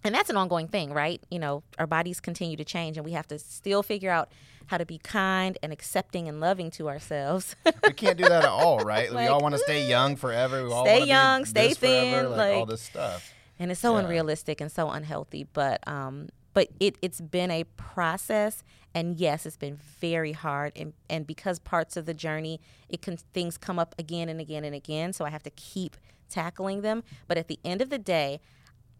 and 0.04 0.14
that's 0.14 0.30
an 0.30 0.36
ongoing 0.36 0.68
thing, 0.68 0.92
right? 0.92 1.20
You 1.30 1.38
know, 1.38 1.62
our 1.78 1.86
bodies 1.86 2.20
continue 2.20 2.56
to 2.56 2.64
change 2.64 2.96
and 2.96 3.04
we 3.04 3.12
have 3.12 3.26
to 3.28 3.38
still 3.38 3.82
figure 3.82 4.10
out 4.10 4.30
how 4.66 4.78
to 4.78 4.86
be 4.86 4.98
kind 4.98 5.58
and 5.62 5.72
accepting 5.72 6.28
and 6.28 6.40
loving 6.40 6.70
to 6.72 6.88
ourselves. 6.88 7.56
we 7.86 7.92
can't 7.92 8.16
do 8.18 8.24
that 8.24 8.44
at 8.44 8.48
all 8.48 8.78
right 8.80 9.12
we 9.14 9.26
all 9.26 9.40
want 9.40 9.54
to 9.54 9.58
stay 9.58 9.86
young 9.86 10.16
forever 10.16 10.64
we 10.64 10.70
all 10.72 10.84
stay 10.84 11.04
young, 11.04 11.44
stay 11.44 11.68
this 11.68 11.78
forever, 11.78 12.22
thin, 12.22 12.30
like, 12.30 12.54
all 12.54 12.66
this 12.66 12.80
stuff 12.80 13.34
and 13.58 13.70
it's 13.70 13.80
so 13.80 13.92
Yeah. 13.94 14.00
unrealistic 14.00 14.60
and 14.62 14.72
so 14.72 14.88
unhealthy 14.90 15.46
but 15.52 15.86
um 15.86 16.28
but 16.54 16.68
it, 16.80 16.96
it's 17.02 17.20
been 17.20 17.50
a 17.50 17.64
process 17.76 18.62
and 18.94 19.16
yes 19.18 19.44
it's 19.44 19.56
been 19.58 19.76
very 20.00 20.32
hard 20.32 20.72
and, 20.76 20.94
and 21.10 21.26
because 21.26 21.58
parts 21.58 21.96
of 21.98 22.06
the 22.06 22.14
journey 22.14 22.58
it 22.88 23.02
can 23.02 23.18
things 23.18 23.58
come 23.58 23.78
up 23.78 23.94
again 23.98 24.30
and 24.30 24.40
again 24.40 24.64
and 24.64 24.74
again 24.74 25.12
so 25.12 25.26
i 25.26 25.30
have 25.30 25.42
to 25.42 25.50
keep 25.50 25.96
tackling 26.30 26.80
them 26.80 27.02
but 27.28 27.36
at 27.36 27.48
the 27.48 27.58
end 27.64 27.82
of 27.82 27.90
the 27.90 27.98
day 27.98 28.40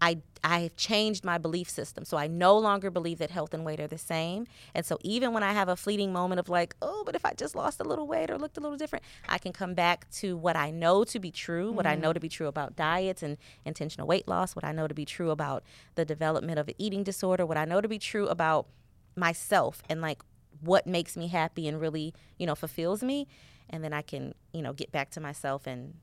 I 0.05 0.19
I 0.47 0.59
have 0.59 0.77
changed 0.77 1.25
my 1.25 1.39
belief 1.39 1.71
system. 1.71 2.05
So 2.05 2.19
I 2.19 2.27
no 2.27 2.59
longer 2.59 2.91
believe 2.91 3.17
that 3.17 3.31
health 3.31 3.55
and 3.55 3.65
weight 3.65 3.81
are 3.81 3.87
the 3.87 3.97
same. 3.97 4.47
And 4.75 4.85
so 4.85 4.99
even 5.01 5.33
when 5.33 5.43
I 5.43 5.55
have 5.55 5.71
a 5.71 5.77
fleeting 5.77 6.13
moment 6.13 6.39
of 6.39 6.51
like, 6.51 6.77
oh, 6.83 7.03
but 7.07 7.15
if 7.15 7.25
I 7.25 7.33
just 7.33 7.57
lost 7.57 7.81
a 7.81 7.85
little 7.85 8.07
weight 8.07 8.31
or 8.31 8.37
looked 8.37 8.59
a 8.59 8.61
little 8.61 8.77
different, 8.77 9.07
I 9.27 9.39
can 9.39 9.55
come 9.55 9.73
back 9.73 10.11
to 10.17 10.37
what 10.37 10.55
I 10.55 10.71
know 10.71 11.03
to 11.05 11.19
be 11.19 11.31
true, 11.31 11.69
mm-hmm. 11.69 11.77
what 11.77 11.87
I 11.87 11.95
know 11.95 12.13
to 12.13 12.21
be 12.21 12.29
true 12.29 12.47
about 12.47 12.77
diets 12.77 13.23
and 13.23 13.39
intentional 13.65 14.07
weight 14.07 14.29
loss, 14.29 14.55
what 14.55 14.67
I 14.67 14.73
know 14.73 14.87
to 14.87 14.93
be 14.93 15.07
true 15.07 15.31
about 15.31 15.65
the 15.95 16.05
development 16.05 16.59
of 16.59 16.69
an 16.69 16.75
eating 16.77 17.05
disorder, 17.05 17.47
what 17.47 17.57
I 17.57 17.65
know 17.65 17.81
to 17.81 17.89
be 17.89 17.99
true 17.99 18.27
about 18.27 18.67
myself 19.17 19.83
and 19.89 20.03
like 20.03 20.23
what 20.61 20.87
makes 20.87 21.17
me 21.17 21.29
happy 21.29 21.67
and 21.67 21.81
really, 21.81 22.13
you 22.39 22.45
know, 22.47 22.55
fulfills 22.55 23.03
me. 23.03 23.27
And 23.71 23.83
then 23.83 23.95
I 23.95 24.03
can, 24.03 24.35
you 24.53 24.61
know, 24.61 24.75
get 24.75 24.93
back 24.93 25.11
to 25.13 25.21
myself 25.21 25.67
and, 25.67 25.95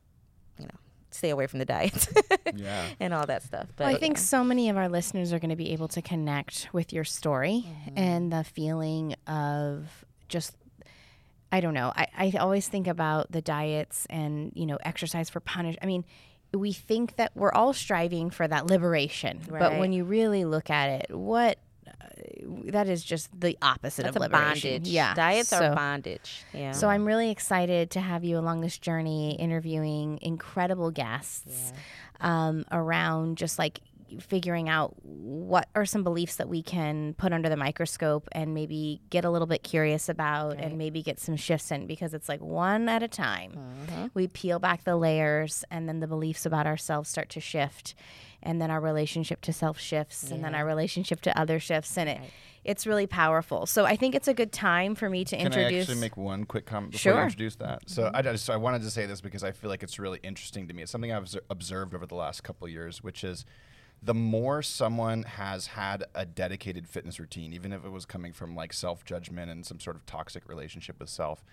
you 0.58 0.66
know, 0.66 0.80
stay 1.12 1.30
away 1.30 1.48
from 1.48 1.60
the 1.60 1.66
diet 1.66 2.08
yeah. 2.56 2.86
and 3.00 3.14
all 3.14 3.26
that 3.26 3.44
stuff. 3.44 3.68
But 3.76 3.86
well, 3.86 3.96
I 3.96 4.00
think 4.00 4.18
yeah. 4.18 4.24
so 4.24 4.44
many 4.44 4.70
of 4.70 4.78
our 4.78 4.90
listeners 4.90 5.34
are 5.34 5.40
going 5.40 5.50
to 5.50 5.56
be 5.56 5.72
able 5.72 5.88
to 5.90 6.02
connect 6.02 6.70
with 6.74 6.94
your 6.94 7.04
story 7.04 7.66
mm-hmm. 7.66 7.98
and 7.98 8.32
the 8.32 8.44
feeling 8.44 9.16
of 9.28 10.06
just 10.28 10.56
I 11.52 11.60
don't 11.60 11.74
know. 11.74 11.92
I, 11.94 12.08
I 12.18 12.34
always 12.40 12.68
think 12.68 12.88
about 12.88 13.32
the 13.32 13.42
diets 13.42 14.08
and, 14.10 14.54
you 14.56 14.66
know, 14.66 14.78
exercise 14.84 15.30
for 15.30 15.42
punish. 15.42 15.76
I 15.82 15.86
mean, 15.86 16.06
we 16.54 16.72
think 16.72 17.18
that 17.18 17.32
we're 17.36 17.52
all 17.52 17.74
striving 17.74 18.30
for 18.30 18.48
that 18.48 18.68
liberation. 18.68 19.42
Right. 19.50 19.60
But 19.60 19.78
when 19.78 19.92
you 19.92 20.06
really 20.06 20.46
look 20.46 20.70
at 20.70 20.90
it, 20.90 21.16
what 21.16 21.58
that 22.66 22.88
is 22.88 23.04
just 23.04 23.30
the 23.40 23.58
opposite 23.62 24.04
That's 24.04 24.16
of 24.16 24.22
liberation. 24.22 24.72
bondage. 24.72 24.90
Yeah, 24.90 25.14
diets 25.14 25.50
so, 25.50 25.64
are 25.64 25.76
bondage. 25.76 26.44
Yeah. 26.54 26.72
So 26.72 26.90
I'm 26.90 27.06
really 27.06 27.30
excited 27.30 27.92
to 27.92 28.02
have 28.02 28.24
you 28.24 28.38
along 28.38 28.62
this 28.62 28.78
journey, 28.78 29.36
interviewing 29.40 30.20
incredible 30.22 30.92
guests 30.92 31.74
yeah. 32.22 32.48
um, 32.48 32.66
around 32.72 33.38
just 33.38 33.60
like 33.60 33.82
figuring 34.20 34.68
out 34.68 34.96
what 35.04 35.70
are 35.76 35.86
some 35.86 36.04
beliefs 36.04 36.36
that 36.36 36.50
we 36.50 36.62
can 36.62 37.14
put 37.14 37.32
under 37.32 37.50
the 37.50 37.56
microscope 37.56 38.28
and 38.34 38.54
maybe 38.54 39.02
get 39.10 39.26
a 39.26 39.30
little 39.30 39.48
bit 39.48 39.64
curious 39.64 40.10
about 40.10 40.56
right. 40.56 40.66
and 40.66 40.78
maybe 40.78 41.02
get 41.02 41.20
some 41.20 41.36
shifts 41.36 41.72
in 41.72 41.88
because 41.88 42.14
it's 42.14 42.28
like 42.28 42.42
one 42.42 42.90
at 42.90 43.04
a 43.04 43.08
time. 43.08 43.54
Mm-hmm. 43.54 44.08
We 44.14 44.28
peel 44.28 44.60
back 44.60 44.84
the 44.84 44.96
layers 44.96 45.64
and 45.72 45.88
then 45.88 46.00
the 46.00 46.08
beliefs 46.08 46.46
about 46.46 46.68
ourselves 46.68 47.10
start 47.10 47.30
to 47.30 47.40
shift 47.40 47.96
and 48.44 48.62
then 48.62 48.72
our 48.72 48.80
relationship 48.80 49.42
to 49.42 49.54
self 49.54 49.80
shifts 49.80 50.26
yeah. 50.28 50.36
and 50.36 50.44
then 50.44 50.56
our 50.56 50.66
relationship 50.66 51.22
to 51.22 51.40
other 51.40 51.60
shifts 51.60 51.98
and 51.98 52.10
it 52.10 52.20
right. 52.20 52.32
it's 52.64 52.88
really 52.88 53.08
powerful 53.08 53.66
so 53.66 53.86
i 53.86 53.96
think 53.96 54.16
it's 54.16 54.28
a 54.28 54.34
good 54.34 54.52
time 54.52 54.96
for 54.96 55.10
me 55.10 55.24
to 55.24 55.36
Can 55.36 55.48
introduce 55.48 55.72
I 55.72 55.92
actually 55.92 56.02
make 56.02 56.18
one 56.18 56.46
quick 56.46 56.66
comment 56.66 56.92
before 56.92 57.12
sure. 57.12 57.20
you 57.20 57.24
introduce 57.24 57.56
that 57.58 57.90
so 57.90 58.04
mm-hmm. 58.04 58.16
I 58.16 58.22
just 58.22 58.50
I 58.50 58.58
wanted 58.58 58.82
to 58.84 58.90
say 58.90 59.06
this 59.06 59.22
because 59.22 59.44
I 59.44 59.52
feel 59.52 59.70
like 59.70 59.84
it's 59.84 60.00
really 60.00 60.20
interesting 60.24 60.68
to 60.68 60.74
me 60.74 60.84
it's 60.84 60.92
something 60.92 61.12
I've 61.12 61.34
observed 61.50 61.94
over 61.94 62.06
the 62.06 62.16
last 62.16 62.44
couple 62.44 62.68
years 62.68 63.04
which 63.04 63.24
is 63.24 63.46
the 64.04 64.14
more 64.16 64.64
someone 64.64 65.24
has 65.24 65.68
had 65.68 66.04
a 66.16 66.26
dedicated 66.26 66.88
fitness 66.88 67.20
routine 67.20 67.54
even 67.54 67.72
if 67.72 67.86
it 67.86 67.92
was 67.92 68.06
coming 68.06 68.34
from 68.34 68.56
like 68.56 68.74
self 68.74 69.06
judgment 69.06 69.52
and 69.52 69.66
some 69.66 69.80
sort 69.80 69.96
of 69.96 70.06
toxic 70.06 70.48
relationship 70.48 71.00
with 71.00 71.10
self 71.10 71.44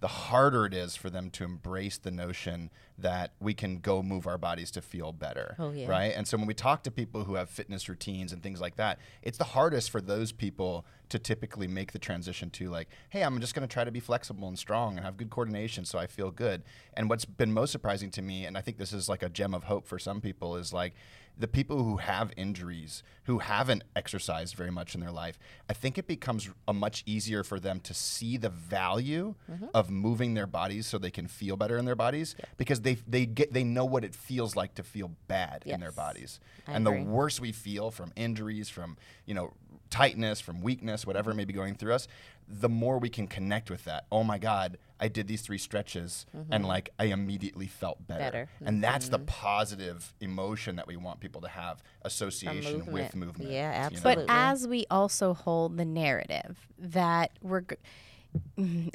the 0.00 0.08
harder 0.08 0.64
it 0.64 0.74
is 0.74 0.94
for 0.94 1.10
them 1.10 1.28
to 1.30 1.44
embrace 1.44 1.98
the 1.98 2.10
notion 2.10 2.70
that 2.96 3.32
we 3.40 3.52
can 3.52 3.78
go 3.78 4.02
move 4.02 4.26
our 4.26 4.38
bodies 4.38 4.70
to 4.70 4.80
feel 4.80 5.12
better. 5.12 5.56
Oh, 5.58 5.72
yeah. 5.72 5.88
Right. 5.88 6.12
And 6.14 6.26
so 6.26 6.36
when 6.36 6.46
we 6.46 6.54
talk 6.54 6.84
to 6.84 6.90
people 6.90 7.24
who 7.24 7.34
have 7.34 7.50
fitness 7.50 7.88
routines 7.88 8.32
and 8.32 8.42
things 8.42 8.60
like 8.60 8.76
that, 8.76 8.98
it's 9.22 9.38
the 9.38 9.44
hardest 9.44 9.90
for 9.90 10.00
those 10.00 10.30
people 10.30 10.84
to 11.08 11.18
typically 11.18 11.66
make 11.66 11.92
the 11.92 11.98
transition 11.98 12.50
to 12.50 12.68
like, 12.68 12.88
hey, 13.08 13.22
I'm 13.22 13.40
just 13.40 13.54
going 13.54 13.66
to 13.66 13.72
try 13.72 13.82
to 13.84 13.90
be 13.90 14.00
flexible 14.00 14.46
and 14.46 14.58
strong 14.58 14.96
and 14.96 15.04
have 15.04 15.16
good 15.16 15.30
coordination 15.30 15.84
so 15.84 15.98
I 15.98 16.06
feel 16.06 16.30
good. 16.30 16.62
And 16.94 17.08
what's 17.08 17.24
been 17.24 17.52
most 17.52 17.72
surprising 17.72 18.10
to 18.12 18.22
me, 18.22 18.44
and 18.46 18.56
I 18.56 18.60
think 18.60 18.78
this 18.78 18.92
is 18.92 19.08
like 19.08 19.22
a 19.22 19.28
gem 19.28 19.54
of 19.54 19.64
hope 19.64 19.86
for 19.86 19.98
some 19.98 20.20
people, 20.20 20.56
is 20.56 20.72
like 20.72 20.94
the 21.38 21.48
people 21.48 21.84
who 21.84 21.98
have 21.98 22.32
injuries, 22.36 23.02
who 23.24 23.38
haven't 23.38 23.84
exercised 23.94 24.56
very 24.56 24.70
much 24.70 24.94
in 24.94 25.00
their 25.00 25.12
life, 25.12 25.38
I 25.70 25.72
think 25.72 25.96
it 25.96 26.06
becomes 26.06 26.50
a 26.66 26.72
much 26.72 27.04
easier 27.06 27.44
for 27.44 27.60
them 27.60 27.80
to 27.80 27.94
see 27.94 28.36
the 28.36 28.48
value 28.48 29.34
mm-hmm. 29.50 29.66
of 29.72 29.90
moving 29.90 30.34
their 30.34 30.48
bodies 30.48 30.86
so 30.86 30.98
they 30.98 31.10
can 31.10 31.28
feel 31.28 31.56
better 31.56 31.76
in 31.76 31.84
their 31.84 31.94
bodies 31.94 32.34
yeah. 32.38 32.46
because 32.56 32.80
they 32.80 32.94
they 33.06 33.24
get 33.24 33.52
they 33.52 33.64
know 33.64 33.84
what 33.84 34.04
it 34.04 34.14
feels 34.14 34.56
like 34.56 34.74
to 34.74 34.82
feel 34.82 35.12
bad 35.28 35.62
yes. 35.64 35.74
in 35.74 35.80
their 35.80 35.92
bodies. 35.92 36.40
I 36.66 36.72
and 36.72 36.86
agree. 36.86 37.00
the 37.00 37.04
worse 37.04 37.40
we 37.40 37.52
feel 37.52 37.90
from 37.90 38.12
injuries, 38.16 38.68
from, 38.68 38.96
you 39.24 39.34
know, 39.34 39.52
tightness, 39.90 40.40
from 40.40 40.60
weakness, 40.60 41.06
whatever 41.06 41.32
may 41.34 41.44
be 41.44 41.52
going 41.52 41.74
through 41.74 41.94
us, 41.94 42.08
the 42.48 42.68
more 42.68 42.98
we 42.98 43.08
can 43.08 43.26
connect 43.26 43.70
with 43.70 43.84
that. 43.84 44.06
Oh 44.10 44.24
my 44.24 44.38
God, 44.38 44.78
I 44.98 45.08
did 45.08 45.28
these 45.28 45.42
three 45.42 45.58
stretches 45.58 46.26
mm-hmm. 46.34 46.52
and 46.52 46.66
like 46.66 46.90
I 46.98 47.06
immediately 47.06 47.66
felt 47.66 48.06
better. 48.06 48.24
better. 48.24 48.48
And 48.64 48.82
that's 48.82 49.06
mm-hmm. 49.06 49.12
the 49.12 49.18
positive 49.20 50.14
emotion 50.20 50.76
that 50.76 50.86
we 50.86 50.96
want 50.96 51.20
people 51.20 51.40
to 51.42 51.48
have 51.48 51.82
association 52.02 52.78
movement. 52.78 52.92
with 52.92 53.16
movement. 53.16 53.50
Yeah, 53.50 53.72
absolutely. 53.74 54.24
But 54.26 54.32
as 54.32 54.66
we 54.66 54.86
also 54.90 55.34
hold 55.34 55.76
the 55.76 55.84
narrative 55.84 56.66
that 56.78 57.32
we're 57.42 57.62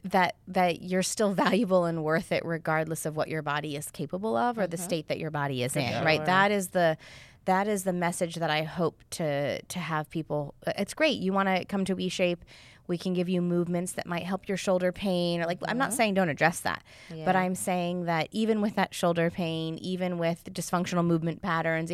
that 0.04 0.36
that 0.48 0.82
you're 0.82 1.04
still 1.04 1.34
valuable 1.34 1.86
and 1.86 2.04
worth 2.04 2.32
it 2.32 2.44
regardless 2.46 3.06
of 3.06 3.16
what 3.16 3.28
your 3.28 3.42
body 3.42 3.76
is 3.76 3.90
capable 3.92 4.36
of 4.36 4.58
or 4.58 4.64
mm-hmm. 4.64 4.72
the 4.72 4.78
state 4.78 5.08
that 5.08 5.20
your 5.20 5.32
body 5.32 5.64
is 5.64 5.76
in, 5.76 5.84
yeah. 5.84 6.04
right? 6.04 6.26
That 6.26 6.52
is 6.52 6.70
the 6.70 6.98
that 7.46 7.68
is 7.68 7.84
the 7.84 7.94
message 7.94 8.36
that 8.36 8.50
I 8.50 8.64
hope 8.64 9.04
to 9.12 9.62
to 9.62 9.80
have 9.80 10.10
people. 10.10 10.56
It's 10.66 10.94
great. 10.94 11.20
You 11.20 11.34
want 11.34 11.50
to 11.50 11.66
come 11.66 11.86
to 11.86 11.96
WeShape. 11.96 12.40
We 12.88 12.98
can 12.98 13.14
give 13.14 13.30
you 13.30 13.42
movements 13.42 13.94
that 13.94 14.06
might 14.06 14.24
help 14.24 14.48
your 14.48 14.58
shoulder 14.58 14.92
pain. 14.92 15.42
Or 15.42 15.46
like 15.46 15.60
mm-hmm. 15.60 15.70
I'm 15.70 15.78
not 15.78 15.94
saying 15.94 16.16
don't 16.16 16.30
address 16.30 16.60
that, 16.62 16.84
yeah. 17.14 17.26
but 17.26 17.36
I'm 17.36 17.56
saying 17.56 18.06
that 18.06 18.28
even 18.32 18.62
with 18.62 18.76
that 18.76 18.94
shoulder 18.94 19.30
pain, 19.30 19.78
even 19.78 20.18
with 20.18 20.44
dysfunctional 20.52 21.06
movement 21.06 21.42
patterns. 21.42 21.92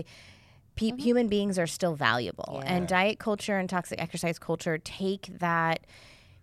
Pe- 0.75 0.88
mm-hmm. 0.88 0.97
Human 0.97 1.28
beings 1.28 1.60
are 1.60 1.67
still 1.67 1.93
valuable, 1.93 2.62
yeah. 2.63 2.73
and 2.73 2.88
diet 2.88 3.19
culture 3.19 3.58
and 3.58 3.69
toxic 3.69 4.02
exercise 4.02 4.39
culture 4.39 4.78
take 4.78 5.28
that 5.39 5.86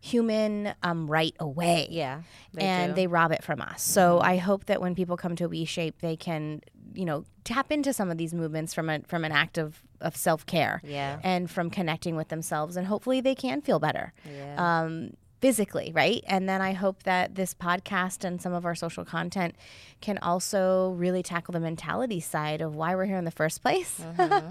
human 0.01 0.75
um, 0.83 1.11
right 1.11 1.35
away. 1.41 1.89
Yeah. 1.91 2.23
They 2.53 2.63
and 2.63 2.93
do. 2.93 2.97
they 2.97 3.07
rob 3.07 3.33
it 3.33 3.43
from 3.43 3.61
us. 3.61 3.69
Mm-hmm. 3.69 3.79
So 3.79 4.21
I 4.21 4.37
hope 4.37 4.67
that 4.67 4.81
when 4.81 4.95
people 4.95 5.17
come 5.17 5.37
to 5.37 5.49
WeShape, 5.49 5.95
they 6.01 6.17
can, 6.17 6.61
you 6.95 7.05
know, 7.05 7.25
tap 7.45 7.73
into 7.73 7.93
some 7.93 8.11
of 8.11 8.19
these 8.19 8.35
movements 8.35 8.75
from 8.75 8.89
a 8.89 9.01
from 9.01 9.25
an 9.25 9.33
act 9.33 9.59
of, 10.01 10.17
self 10.17 10.47
care. 10.47 10.81
Yeah. 10.85 11.19
And 11.23 11.51
from 11.51 11.71
connecting 11.71 12.17
with 12.17 12.29
themselves 12.29 12.77
and 12.77 12.87
hopefully 12.87 13.21
they 13.21 13.35
can 13.35 13.61
feel 13.61 13.79
better. 13.79 14.13
Yeah. 14.31 14.83
Um, 14.83 15.13
physically, 15.41 15.93
right? 15.95 16.25
And 16.27 16.49
then 16.49 16.63
I 16.63 16.73
hope 16.73 17.03
that 17.03 17.35
this 17.35 17.55
podcast 17.55 18.25
and 18.25 18.41
some 18.41 18.53
of 18.53 18.65
our 18.65 18.75
social 18.75 19.05
content 19.05 19.55
can 20.01 20.19
also 20.19 20.91
really 20.93 21.23
tackle 21.23 21.53
the 21.53 21.61
mentality 21.61 22.21
side 22.21 22.63
of 22.63 22.75
why 22.75 22.95
we're 22.95 23.05
here 23.05 23.19
in 23.19 23.25
the 23.25 23.31
first 23.31 23.63
place 23.63 24.01
mm-hmm. 24.01 24.49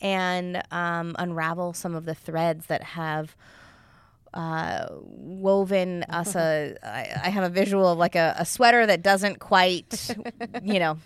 and 0.04 0.62
um, 0.70 1.14
unravel 1.18 1.72
some 1.72 1.94
of 1.94 2.04
the 2.04 2.14
threads 2.14 2.66
that 2.66 2.82
have 2.82 3.36
uh, 4.34 4.86
woven 4.90 6.02
us 6.08 6.34
a. 6.34 6.76
I, 6.82 7.26
I 7.26 7.30
have 7.30 7.44
a 7.44 7.48
visual 7.48 7.86
of 7.86 7.98
like 7.98 8.16
a, 8.16 8.34
a 8.36 8.44
sweater 8.44 8.84
that 8.84 9.02
doesn't 9.02 9.38
quite, 9.38 10.10
you 10.62 10.80
know, 10.80 10.98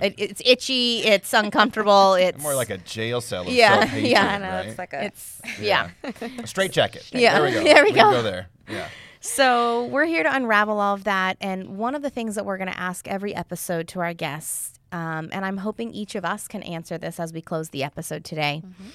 it, 0.00 0.14
it's 0.18 0.42
itchy. 0.44 1.04
It's 1.04 1.32
uncomfortable. 1.32 2.14
It's 2.22 2.42
more 2.42 2.54
like 2.54 2.70
a 2.70 2.78
jail 2.78 3.20
cell. 3.20 3.44
yeah, 3.46 3.94
yeah. 3.96 4.34
I 4.34 4.38
know. 4.38 4.50
Right? 4.50 4.66
It's 4.66 4.78
like 4.78 4.92
a. 4.92 5.04
It's 5.04 5.40
yeah. 5.60 5.90
yeah. 6.02 6.28
a 6.42 6.46
straight 6.46 6.72
jacket. 6.72 7.08
Yeah. 7.12 7.40
There 7.40 7.42
we 7.42 7.52
go. 7.52 7.64
There 7.64 7.84
we, 7.84 7.90
we 7.90 7.96
go. 7.96 8.10
go 8.10 8.22
there. 8.22 8.48
Yeah. 8.68 8.88
So 9.20 9.86
we're 9.86 10.04
here 10.04 10.22
to 10.22 10.34
unravel 10.34 10.80
all 10.80 10.94
of 10.94 11.04
that, 11.04 11.36
and 11.40 11.76
one 11.78 11.94
of 11.94 12.02
the 12.02 12.10
things 12.10 12.36
that 12.36 12.44
we're 12.44 12.58
going 12.58 12.70
to 12.70 12.78
ask 12.78 13.08
every 13.08 13.34
episode 13.34 13.88
to 13.88 14.00
our 14.00 14.14
guests, 14.14 14.78
um, 14.92 15.30
and 15.32 15.44
I'm 15.44 15.58
hoping 15.58 15.92
each 15.92 16.14
of 16.14 16.24
us 16.24 16.48
can 16.48 16.62
answer 16.62 16.98
this 16.98 17.18
as 17.20 17.32
we 17.32 17.40
close 17.40 17.70
the 17.70 17.84
episode 17.84 18.24
today. 18.24 18.62
Mm-hmm 18.64 18.88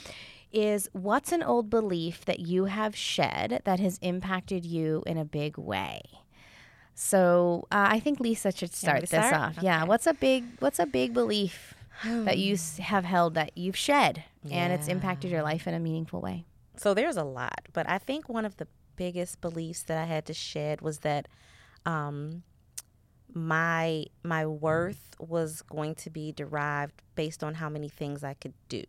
is 0.52 0.90
what's 0.94 1.32
an 1.32 1.44
old 1.44 1.70
belief 1.70 2.26
that 2.26 2.40
you 2.40 2.66
have 2.66 2.96
shed 2.96 3.62
that 3.66 3.80
has 3.80 4.00
impacted 4.02 4.66
you 4.66 5.04
in 5.06 5.18
a 5.18 5.26
big 5.26 5.58
way? 5.58 6.02
So 7.00 7.68
uh, 7.72 7.90
I 7.92 8.00
think 8.00 8.20
Lisa 8.20 8.52
should 8.52 8.74
start 8.74 9.02
this 9.02 9.12
start? 9.12 9.34
off. 9.34 9.58
Okay. 9.60 9.68
Yeah, 9.68 9.84
what's 9.84 10.08
a 10.08 10.16
big 10.16 10.46
what's 10.58 10.80
a 10.80 10.88
big 10.88 11.14
belief 11.14 11.76
that 12.04 12.40
you 12.40 12.58
have 12.80 13.06
held 13.06 13.36
that 13.36 13.56
you've 13.56 13.78
shed 13.78 14.24
yeah. 14.44 14.56
and 14.56 14.74
it's 14.74 14.88
impacted 14.88 15.30
your 15.30 15.44
life 15.44 15.68
in 15.68 15.76
a 15.76 15.80
meaningful 15.80 16.22
way? 16.22 16.46
So 16.76 16.96
there's 16.96 17.16
a 17.16 17.24
lot, 17.24 17.68
but 17.72 17.88
I 17.88 18.00
think 18.00 18.28
one 18.28 18.46
of 18.46 18.58
the 18.58 18.68
biggest 18.96 19.42
beliefs 19.42 19.84
that 19.84 20.00
I 20.00 20.06
had 20.06 20.26
to 20.26 20.34
shed 20.34 20.82
was 20.82 21.00
that 21.00 21.28
um, 21.86 22.42
my 23.32 24.06
my 24.24 24.48
worth 24.48 25.14
was 25.20 25.62
going 25.62 25.94
to 25.96 26.10
be 26.10 26.32
derived 26.32 27.04
based 27.14 27.44
on 27.44 27.54
how 27.56 27.70
many 27.70 27.90
things 27.90 28.24
I 28.24 28.34
could 28.34 28.56
do. 28.70 28.84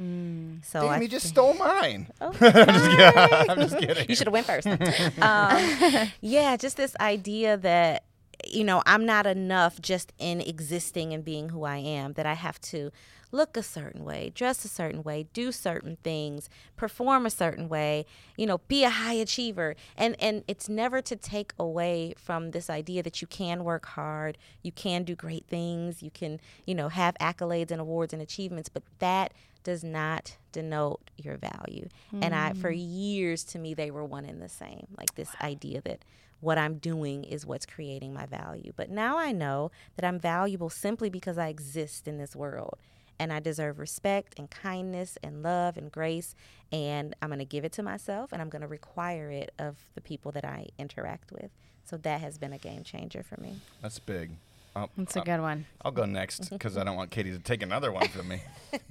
Mm. 0.00 0.64
So 0.64 0.82
Damn, 0.82 0.90
I 0.90 0.98
he 1.00 1.08
just 1.08 1.26
stole 1.26 1.54
mine. 1.54 2.08
Oh, 2.20 2.26
I'm, 2.40 2.66
just 2.66 2.90
kidding. 2.90 3.50
I'm 3.50 3.58
just 3.58 3.78
kidding. 3.78 4.06
You 4.08 4.14
should 4.14 4.26
have 4.26 4.32
went 4.32 4.46
first. 4.46 4.66
um, 5.22 6.10
yeah, 6.20 6.56
just 6.56 6.76
this 6.76 6.96
idea 7.00 7.56
that 7.56 8.04
you 8.46 8.64
know 8.64 8.82
I'm 8.86 9.06
not 9.06 9.26
enough 9.26 9.80
just 9.80 10.12
in 10.18 10.40
existing 10.40 11.12
and 11.12 11.24
being 11.24 11.50
who 11.50 11.64
I 11.64 11.78
am. 11.78 12.14
That 12.14 12.26
I 12.26 12.34
have 12.34 12.60
to 12.62 12.90
look 13.30 13.56
a 13.56 13.62
certain 13.62 14.04
way, 14.04 14.32
dress 14.34 14.64
a 14.64 14.68
certain 14.68 15.02
way, 15.02 15.26
do 15.32 15.52
certain 15.52 15.96
things, 16.02 16.48
perform 16.76 17.26
a 17.26 17.30
certain 17.30 17.68
way, 17.68 18.06
you 18.36 18.46
know, 18.46 18.58
be 18.68 18.84
a 18.84 18.90
high 18.90 19.14
achiever. 19.14 19.74
And 19.96 20.16
and 20.20 20.44
it's 20.48 20.68
never 20.68 21.00
to 21.02 21.16
take 21.16 21.52
away 21.58 22.14
from 22.16 22.50
this 22.50 22.70
idea 22.70 23.02
that 23.02 23.20
you 23.20 23.26
can 23.26 23.64
work 23.64 23.86
hard, 23.86 24.38
you 24.62 24.72
can 24.72 25.04
do 25.04 25.14
great 25.14 25.46
things, 25.46 26.02
you 26.02 26.10
can, 26.10 26.40
you 26.66 26.74
know, 26.74 26.88
have 26.88 27.14
accolades 27.20 27.70
and 27.70 27.80
awards 27.80 28.12
and 28.12 28.22
achievements, 28.22 28.68
but 28.68 28.82
that 28.98 29.32
does 29.68 29.84
not 29.84 30.38
denote 30.50 31.10
your 31.18 31.36
value. 31.36 31.88
Mm. 32.10 32.24
And 32.24 32.34
I 32.34 32.54
for 32.54 32.70
years 32.70 33.44
to 33.44 33.58
me 33.58 33.74
they 33.74 33.90
were 33.90 34.02
one 34.02 34.24
and 34.24 34.40
the 34.40 34.48
same. 34.48 34.86
Like 34.96 35.14
this 35.14 35.28
idea 35.42 35.82
that 35.82 36.06
what 36.40 36.56
I'm 36.56 36.78
doing 36.78 37.22
is 37.22 37.44
what's 37.44 37.66
creating 37.66 38.14
my 38.14 38.24
value. 38.24 38.72
But 38.76 38.88
now 38.88 39.18
I 39.18 39.30
know 39.32 39.70
that 39.96 40.06
I'm 40.06 40.18
valuable 40.18 40.70
simply 40.70 41.10
because 41.10 41.36
I 41.36 41.48
exist 41.48 42.08
in 42.08 42.16
this 42.16 42.34
world 42.34 42.78
and 43.18 43.30
I 43.30 43.40
deserve 43.40 43.78
respect 43.78 44.38
and 44.38 44.48
kindness 44.48 45.18
and 45.22 45.42
love 45.42 45.76
and 45.76 45.92
grace. 45.92 46.34
And 46.72 47.14
I'm 47.20 47.28
going 47.28 47.40
to 47.40 47.44
give 47.44 47.66
it 47.66 47.72
to 47.72 47.82
myself 47.82 48.32
and 48.32 48.40
I'm 48.40 48.48
going 48.48 48.62
to 48.62 48.68
require 48.68 49.30
it 49.30 49.52
of 49.58 49.76
the 49.94 50.00
people 50.00 50.32
that 50.32 50.46
I 50.46 50.68
interact 50.78 51.30
with. 51.30 51.50
So 51.84 51.98
that 51.98 52.22
has 52.22 52.38
been 52.38 52.54
a 52.54 52.58
game 52.58 52.84
changer 52.84 53.22
for 53.22 53.38
me. 53.38 53.60
That's 53.82 53.98
big. 53.98 54.30
I'll, 54.76 54.90
That's 54.96 55.16
a 55.16 55.20
good 55.20 55.40
one. 55.40 55.66
I'll 55.82 55.92
go 55.92 56.04
next 56.04 56.48
because 56.50 56.76
I 56.76 56.84
don't 56.84 56.96
want 56.96 57.10
Katie 57.10 57.32
to 57.32 57.38
take 57.38 57.62
another 57.62 57.92
one 57.92 58.08
from 58.08 58.28
me. 58.28 58.42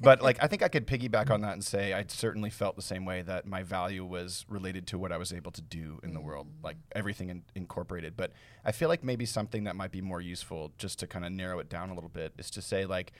But 0.01 0.21
like, 0.21 0.37
I 0.41 0.47
think 0.47 0.63
I 0.63 0.67
could 0.67 0.87
piggyback 0.87 1.29
on 1.29 1.41
that 1.41 1.53
and 1.53 1.63
say 1.63 1.93
I 1.93 2.05
certainly 2.07 2.49
felt 2.49 2.75
the 2.75 2.81
same 2.81 3.05
way 3.05 3.21
that 3.21 3.45
my 3.45 3.63
value 3.63 4.03
was 4.05 4.45
related 4.49 4.87
to 4.87 4.97
what 4.97 5.11
I 5.11 5.17
was 5.17 5.31
able 5.31 5.51
to 5.51 5.61
do 5.61 5.99
in 6.03 6.13
the 6.13 6.19
world, 6.19 6.47
like 6.63 6.77
everything 6.93 7.29
in, 7.29 7.43
incorporated. 7.55 8.17
But 8.17 8.31
I 8.65 8.71
feel 8.71 8.89
like 8.89 9.03
maybe 9.03 9.25
something 9.25 9.63
that 9.65 9.75
might 9.75 9.91
be 9.91 10.01
more 10.01 10.21
useful, 10.21 10.71
just 10.77 10.99
to 10.99 11.07
kind 11.07 11.25
of 11.25 11.31
narrow 11.31 11.59
it 11.59 11.69
down 11.69 11.89
a 11.89 11.93
little 11.93 12.09
bit, 12.09 12.33
is 12.37 12.49
to 12.51 12.61
say 12.61 12.85
like, 12.85 13.13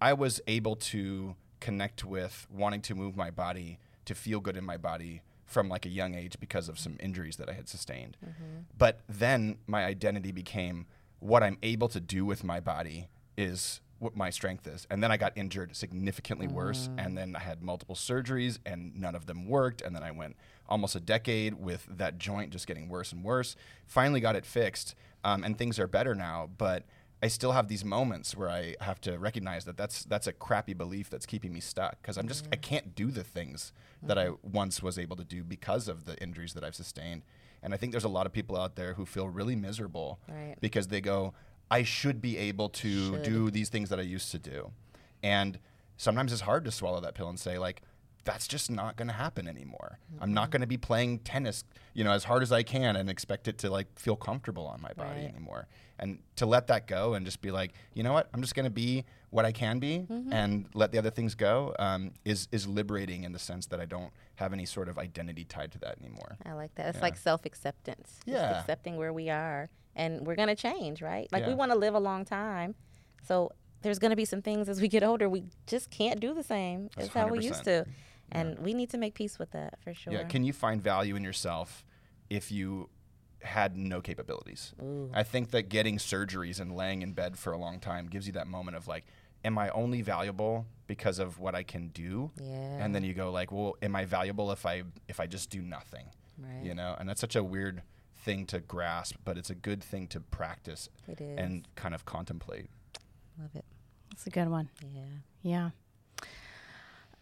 I 0.00 0.12
was 0.12 0.40
able 0.46 0.76
to 0.76 1.36
connect 1.60 2.04
with 2.04 2.46
wanting 2.50 2.82
to 2.82 2.94
move 2.94 3.16
my 3.16 3.30
body 3.30 3.78
to 4.04 4.14
feel 4.14 4.40
good 4.40 4.56
in 4.56 4.64
my 4.64 4.76
body 4.76 5.22
from 5.46 5.68
like 5.68 5.86
a 5.86 5.88
young 5.88 6.14
age 6.14 6.36
because 6.40 6.68
of 6.68 6.78
some 6.78 6.96
injuries 6.98 7.36
that 7.36 7.48
I 7.48 7.52
had 7.52 7.68
sustained. 7.68 8.16
Mm-hmm. 8.24 8.62
But 8.76 9.00
then 9.08 9.58
my 9.66 9.84
identity 9.84 10.32
became 10.32 10.86
what 11.22 11.42
I'm 11.42 11.56
able 11.62 11.88
to 11.88 12.00
do 12.00 12.24
with 12.24 12.42
my 12.42 12.60
body 12.60 13.08
is 13.36 13.80
what 14.00 14.16
my 14.16 14.30
strength 14.30 14.66
is. 14.66 14.86
And 14.90 15.02
then 15.02 15.12
I 15.12 15.16
got 15.16 15.32
injured 15.36 15.76
significantly 15.76 16.48
mm. 16.48 16.52
worse. 16.52 16.90
And 16.98 17.16
then 17.16 17.36
I 17.36 17.38
had 17.38 17.62
multiple 17.62 17.94
surgeries 17.94 18.58
and 18.66 18.98
none 19.00 19.14
of 19.14 19.26
them 19.26 19.46
worked. 19.46 19.80
And 19.80 19.94
then 19.94 20.02
I 20.02 20.10
went 20.10 20.36
almost 20.68 20.96
a 20.96 21.00
decade 21.00 21.54
with 21.54 21.86
that 21.88 22.18
joint 22.18 22.50
just 22.50 22.66
getting 22.66 22.88
worse 22.88 23.12
and 23.12 23.22
worse. 23.22 23.54
Finally 23.86 24.20
got 24.20 24.34
it 24.34 24.44
fixed. 24.44 24.96
Um, 25.22 25.44
and 25.44 25.56
things 25.56 25.78
are 25.78 25.86
better 25.86 26.16
now. 26.16 26.50
But 26.58 26.84
I 27.22 27.28
still 27.28 27.52
have 27.52 27.68
these 27.68 27.84
moments 27.84 28.36
where 28.36 28.50
I 28.50 28.74
have 28.80 29.00
to 29.02 29.16
recognize 29.16 29.64
that 29.66 29.76
that's 29.76 30.04
that's 30.04 30.26
a 30.26 30.32
crappy 30.32 30.74
belief 30.74 31.08
that's 31.08 31.24
keeping 31.24 31.52
me 31.52 31.60
stuck 31.60 32.02
because 32.02 32.18
I'm 32.18 32.26
just 32.26 32.46
mm. 32.46 32.48
I 32.52 32.56
can't 32.56 32.96
do 32.96 33.12
the 33.12 33.22
things 33.22 33.72
mm. 34.04 34.08
that 34.08 34.18
I 34.18 34.26
mm-hmm. 34.26 34.50
once 34.50 34.82
was 34.82 34.98
able 34.98 35.14
to 35.14 35.24
do 35.24 35.44
because 35.44 35.86
of 35.86 36.04
the 36.04 36.20
injuries 36.20 36.54
that 36.54 36.64
I've 36.64 36.74
sustained. 36.74 37.22
And 37.62 37.72
I 37.72 37.76
think 37.76 37.92
there's 37.92 38.04
a 38.04 38.08
lot 38.08 38.26
of 38.26 38.32
people 38.32 38.56
out 38.56 38.76
there 38.76 38.94
who 38.94 39.06
feel 39.06 39.28
really 39.28 39.56
miserable 39.56 40.18
right. 40.28 40.56
because 40.60 40.88
they 40.88 41.00
go, 41.00 41.34
I 41.70 41.84
should 41.84 42.20
be 42.20 42.36
able 42.36 42.68
to 42.70 43.12
should. 43.12 43.22
do 43.22 43.50
these 43.50 43.68
things 43.68 43.88
that 43.90 43.98
I 43.98 44.02
used 44.02 44.30
to 44.32 44.38
do. 44.38 44.72
And 45.22 45.58
sometimes 45.96 46.32
it's 46.32 46.42
hard 46.42 46.64
to 46.64 46.70
swallow 46.70 47.00
that 47.00 47.14
pill 47.14 47.28
and 47.28 47.38
say, 47.38 47.58
like, 47.58 47.82
that's 48.24 48.46
just 48.46 48.70
not 48.70 48.96
going 48.96 49.08
to 49.08 49.14
happen 49.14 49.48
anymore. 49.48 49.98
Mm-hmm. 50.12 50.22
I'm 50.22 50.32
not 50.32 50.50
going 50.50 50.60
to 50.60 50.66
be 50.66 50.76
playing 50.76 51.20
tennis, 51.20 51.64
you 51.94 52.04
know, 52.04 52.12
as 52.12 52.24
hard 52.24 52.42
as 52.42 52.52
I 52.52 52.62
can 52.62 52.96
and 52.96 53.10
expect 53.10 53.48
it 53.48 53.58
to 53.58 53.70
like 53.70 53.98
feel 53.98 54.16
comfortable 54.16 54.66
on 54.66 54.80
my 54.80 54.92
body 54.92 55.22
right. 55.22 55.28
anymore. 55.28 55.66
And 55.98 56.20
to 56.36 56.46
let 56.46 56.68
that 56.68 56.86
go 56.86 57.14
and 57.14 57.24
just 57.24 57.40
be 57.40 57.50
like, 57.50 57.72
you 57.94 58.02
know 58.02 58.12
what, 58.12 58.28
I'm 58.32 58.40
just 58.40 58.54
going 58.54 58.64
to 58.64 58.70
be 58.70 59.04
what 59.32 59.46
I 59.46 59.50
can 59.50 59.78
be 59.78 60.06
mm-hmm. 60.10 60.30
and 60.30 60.66
let 60.74 60.92
the 60.92 60.98
other 60.98 61.10
things 61.10 61.34
go 61.34 61.74
um, 61.78 62.12
is 62.24 62.48
is 62.52 62.66
liberating 62.66 63.24
in 63.24 63.32
the 63.32 63.38
sense 63.38 63.66
that 63.66 63.80
I 63.80 63.86
don't 63.86 64.12
have 64.34 64.52
any 64.52 64.66
sort 64.66 64.88
of 64.88 64.98
identity 64.98 65.44
tied 65.44 65.72
to 65.72 65.78
that 65.78 65.98
anymore. 66.00 66.36
I 66.44 66.52
like 66.52 66.74
that. 66.74 66.88
It's 66.88 66.98
yeah. 66.98 67.02
like 67.02 67.16
self 67.16 67.46
acceptance. 67.46 68.20
Yeah. 68.26 68.60
accepting 68.60 68.98
where 68.98 69.12
we 69.12 69.30
are 69.30 69.70
and 69.96 70.26
we're 70.26 70.36
going 70.36 70.48
to 70.48 70.54
change, 70.54 71.00
right? 71.00 71.28
Like 71.32 71.44
yeah. 71.44 71.48
we 71.48 71.54
want 71.54 71.72
to 71.72 71.78
live 71.78 71.94
a 71.94 72.00
long 72.00 72.26
time. 72.26 72.74
So 73.26 73.52
there's 73.80 73.98
going 73.98 74.10
to 74.10 74.16
be 74.16 74.26
some 74.26 74.42
things 74.42 74.68
as 74.68 74.80
we 74.80 74.88
get 74.88 75.02
older 75.02 75.28
we 75.28 75.44
just 75.66 75.90
can't 75.90 76.20
do 76.20 76.34
the 76.34 76.42
same 76.42 76.90
as 76.96 77.08
how 77.08 77.26
we 77.26 77.40
used 77.40 77.64
to 77.64 77.84
and 78.30 78.50
yeah. 78.50 78.60
we 78.60 78.74
need 78.74 78.90
to 78.90 78.98
make 78.98 79.14
peace 79.14 79.38
with 79.38 79.50
that 79.52 79.78
for 79.82 79.94
sure. 79.94 80.12
Yeah, 80.12 80.24
can 80.24 80.44
you 80.44 80.52
find 80.52 80.82
value 80.82 81.16
in 81.16 81.24
yourself 81.24 81.84
if 82.28 82.52
you 82.52 82.90
had 83.42 83.76
no 83.76 84.00
capabilities? 84.00 84.74
Ooh. 84.82 85.10
I 85.14 85.22
think 85.22 85.50
that 85.50 85.68
getting 85.68 85.96
surgeries 85.96 86.60
and 86.60 86.76
laying 86.76 87.02
in 87.02 87.12
bed 87.12 87.38
for 87.38 87.52
a 87.52 87.58
long 87.58 87.80
time 87.80 88.06
gives 88.06 88.26
you 88.26 88.32
that 88.34 88.46
moment 88.46 88.76
of 88.76 88.86
like 88.86 89.04
am 89.44 89.58
I 89.58 89.70
only 89.70 90.02
valuable 90.02 90.66
because 90.86 91.18
of 91.18 91.38
what 91.38 91.54
I 91.54 91.62
can 91.62 91.88
do? 91.88 92.30
Yeah. 92.40 92.84
And 92.84 92.94
then 92.94 93.04
you 93.04 93.14
go 93.14 93.30
like, 93.30 93.52
well, 93.52 93.76
am 93.82 93.96
I 93.96 94.04
valuable 94.04 94.52
if 94.52 94.66
I 94.66 94.82
if 95.08 95.20
I 95.20 95.26
just 95.26 95.50
do 95.50 95.62
nothing? 95.62 96.06
Right. 96.38 96.64
You 96.64 96.74
know, 96.74 96.96
and 96.98 97.08
that's 97.08 97.20
such 97.20 97.36
a 97.36 97.42
weird 97.42 97.82
thing 98.24 98.46
to 98.46 98.60
grasp, 98.60 99.16
but 99.24 99.36
it's 99.36 99.50
a 99.50 99.54
good 99.54 99.82
thing 99.82 100.06
to 100.08 100.20
practice 100.20 100.88
and 101.18 101.66
kind 101.74 101.94
of 101.94 102.04
contemplate. 102.04 102.66
Love 103.38 103.50
it. 103.54 103.64
That's 104.10 104.26
a 104.26 104.30
good 104.30 104.48
one. 104.48 104.68
Yeah. 104.94 105.00
Yeah. 105.42 105.70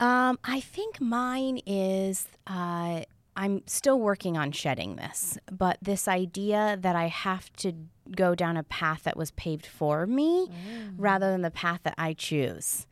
Um, 0.00 0.38
I 0.44 0.60
think 0.60 1.00
mine 1.00 1.60
is 1.66 2.26
uh, 2.46 3.02
I'm 3.36 3.62
still 3.66 3.98
working 4.00 4.36
on 4.36 4.52
shedding 4.52 4.96
this, 4.96 5.38
but 5.50 5.78
this 5.80 6.08
idea 6.08 6.76
that 6.80 6.96
I 6.96 7.06
have 7.06 7.52
to 7.58 7.72
go 8.14 8.34
down 8.34 8.56
a 8.56 8.62
path 8.62 9.04
that 9.04 9.16
was 9.16 9.30
paved 9.32 9.66
for 9.66 10.06
me 10.06 10.48
mm. 10.48 10.94
rather 10.96 11.30
than 11.30 11.42
the 11.42 11.50
path 11.50 11.80
that 11.84 11.94
I 11.96 12.12
choose. 12.12 12.86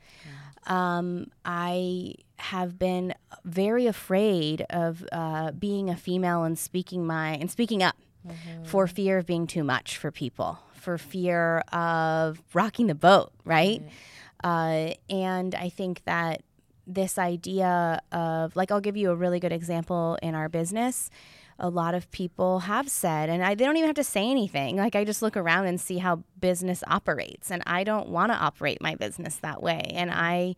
Um, 0.67 1.31
I 1.45 2.15
have 2.37 2.79
been 2.79 3.15
very 3.45 3.87
afraid 3.87 4.65
of 4.71 5.05
uh, 5.11 5.53
being 5.53 5.89
a 5.89 5.97
female 5.97 6.45
and 6.45 6.59
speaking 6.59 7.07
my 7.07 7.31
and 7.33 7.51
speaking 7.51 7.83
up 7.83 7.97
mm-hmm. 8.27 8.65
for 8.65 8.87
fear 8.87 9.19
of 9.19 9.27
being 9.27 9.47
too 9.47 9.65
much 9.65 9.97
for 9.97 10.11
people, 10.11 10.59
for 10.75 10.99
fear 10.99 11.61
of 11.73 12.43
rocking 12.53 12.87
the 12.87 12.95
boat, 12.95 13.33
right? 13.45 13.83
Uh, 14.45 14.93
and 15.09 15.55
I 15.55 15.71
think 15.71 16.03
that 16.05 16.43
this 16.87 17.19
idea 17.19 18.01
of 18.13 18.55
like 18.55 18.71
I'll 18.71 18.81
give 18.81 18.97
you 18.97 19.11
a 19.11 19.17
really 19.17 19.41
good 19.41 19.53
example 19.53 20.19
in 20.23 20.35
our 20.35 20.49
business. 20.49 21.11
A 21.59 21.69
lot 21.69 21.95
of 21.95 22.11
people 22.11 22.61
have 22.61 22.89
said, 22.89 23.29
and 23.29 23.43
I, 23.43 23.55
they 23.55 23.65
don't 23.65 23.77
even 23.77 23.89
have 23.89 23.97
to 23.97 24.05
say 24.05 24.31
anything. 24.31 24.77
Like 24.77 24.95
I 24.95 25.05
just 25.05 25.23
look 25.23 25.37
around 25.37 25.67
and 25.67 25.81
see 25.81 25.99
how 25.99 26.23
business 26.41 26.85
operates, 26.87 27.51
and 27.51 27.63
I 27.67 27.85
don't 27.85 28.09
want 28.09 28.33
to 28.33 28.39
operate 28.39 28.81
my 28.81 28.95
business 28.95 29.37
that 29.37 29.63
way, 29.63 29.91
and 29.95 30.11
I 30.11 30.55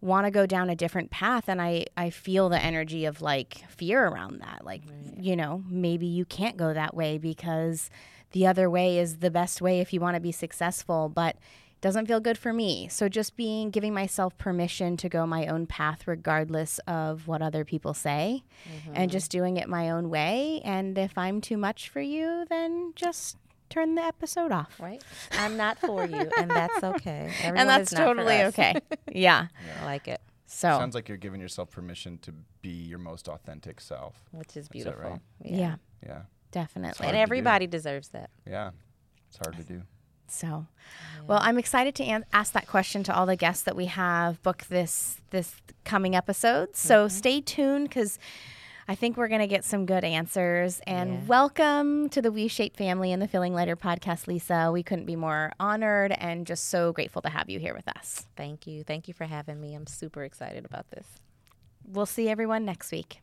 want 0.00 0.26
to 0.26 0.30
go 0.30 0.46
down 0.46 0.70
a 0.70 0.76
different 0.76 1.10
path 1.10 1.48
and 1.48 1.60
I, 1.60 1.84
I 1.96 2.10
feel 2.10 2.48
the 2.48 2.58
energy 2.58 3.04
of 3.04 3.20
like 3.20 3.64
fear 3.68 4.06
around 4.06 4.40
that 4.40 4.64
like 4.64 4.82
right. 4.86 5.22
you 5.22 5.36
know 5.36 5.62
maybe 5.68 6.06
you 6.06 6.24
can't 6.24 6.56
go 6.56 6.72
that 6.72 6.94
way 6.94 7.18
because 7.18 7.90
the 8.32 8.46
other 8.46 8.70
way 8.70 8.98
is 8.98 9.18
the 9.18 9.30
best 9.30 9.60
way 9.60 9.80
if 9.80 9.92
you 9.92 10.00
want 10.00 10.14
to 10.14 10.20
be 10.20 10.32
successful 10.32 11.10
but 11.10 11.36
doesn't 11.80 12.06
feel 12.06 12.20
good 12.20 12.36
for 12.36 12.52
me. 12.52 12.88
So 12.88 13.08
just 13.08 13.36
being 13.36 13.70
giving 13.70 13.94
myself 13.94 14.36
permission 14.38 14.96
to 14.98 15.08
go 15.08 15.26
my 15.26 15.46
own 15.46 15.66
path 15.66 16.06
regardless 16.06 16.78
of 16.86 17.26
what 17.26 17.42
other 17.42 17.64
people 17.64 17.94
say 17.94 18.42
mm-hmm. 18.68 18.92
and 18.94 19.10
just 19.10 19.30
doing 19.30 19.56
it 19.56 19.68
my 19.68 19.90
own 19.90 20.10
way 20.10 20.60
and 20.64 20.96
if 20.98 21.16
I'm 21.16 21.40
too 21.40 21.56
much 21.56 21.88
for 21.88 22.00
you 22.00 22.44
then 22.48 22.92
just 22.94 23.36
turn 23.68 23.94
the 23.94 24.02
episode 24.02 24.52
off. 24.52 24.78
Right. 24.80 25.02
I'm 25.32 25.56
not 25.56 25.78
for 25.78 26.04
you 26.04 26.28
and 26.36 26.50
that's 26.50 26.82
okay. 26.84 27.32
Everyone 27.38 27.56
and 27.56 27.68
that's 27.68 27.92
totally 27.92 28.42
okay. 28.44 28.74
yeah. 29.10 29.46
yeah. 29.66 29.82
I 29.82 29.84
like 29.86 30.08
it. 30.08 30.20
So 30.46 30.68
sounds 30.68 30.94
like 30.96 31.08
you're 31.08 31.16
giving 31.16 31.40
yourself 31.40 31.70
permission 31.70 32.18
to 32.22 32.34
be 32.60 32.70
your 32.70 32.98
most 32.98 33.28
authentic 33.28 33.80
self, 33.80 34.20
which 34.32 34.56
is 34.56 34.68
beautiful. 34.68 35.00
Is 35.00 35.10
right? 35.10 35.20
Yeah. 35.44 35.56
yeah. 35.56 35.76
Yeah. 36.04 36.22
Definitely. 36.50 37.06
And 37.06 37.16
everybody 37.16 37.66
deserves 37.68 38.08
that. 38.08 38.30
Yeah. 38.46 38.70
It's 39.28 39.38
hard 39.38 39.56
to 39.56 39.62
do. 39.62 39.82
So, 40.30 40.66
yeah. 41.16 41.22
well, 41.26 41.38
I'm 41.42 41.58
excited 41.58 41.94
to 41.96 42.04
an- 42.04 42.24
ask 42.32 42.52
that 42.52 42.66
question 42.66 43.02
to 43.04 43.14
all 43.14 43.26
the 43.26 43.36
guests 43.36 43.62
that 43.64 43.76
we 43.76 43.86
have 43.86 44.42
booked 44.42 44.68
this 44.68 45.20
this 45.30 45.54
coming 45.84 46.14
episode. 46.14 46.76
So 46.76 47.06
mm-hmm. 47.06 47.16
stay 47.16 47.40
tuned 47.40 47.88
because 47.88 48.18
I 48.90 48.96
think 48.96 49.16
we're 49.16 49.28
going 49.28 49.40
to 49.40 49.46
get 49.46 49.64
some 49.64 49.86
good 49.86 50.02
answers. 50.02 50.80
And 50.86 51.12
yeah. 51.12 51.20
welcome 51.26 52.08
to 52.08 52.20
the 52.20 52.30
WeShape 52.30 52.76
family 52.76 53.12
and 53.12 53.22
the 53.22 53.28
Feeling 53.28 53.54
Lighter 53.54 53.76
podcast, 53.76 54.26
Lisa. 54.26 54.70
We 54.72 54.82
couldn't 54.82 55.06
be 55.06 55.14
more 55.14 55.52
honored 55.60 56.12
and 56.12 56.46
just 56.46 56.70
so 56.70 56.92
grateful 56.92 57.22
to 57.22 57.28
have 57.28 57.48
you 57.48 57.60
here 57.60 57.72
with 57.72 57.86
us. 57.86 58.26
Thank 58.36 58.66
you. 58.66 58.82
Thank 58.82 59.06
you 59.06 59.14
for 59.14 59.24
having 59.24 59.60
me. 59.60 59.74
I'm 59.74 59.86
super 59.86 60.24
excited 60.24 60.64
about 60.64 60.90
this. 60.90 61.06
We'll 61.86 62.06
see 62.06 62.28
everyone 62.28 62.64
next 62.64 62.90
week. 62.90 63.20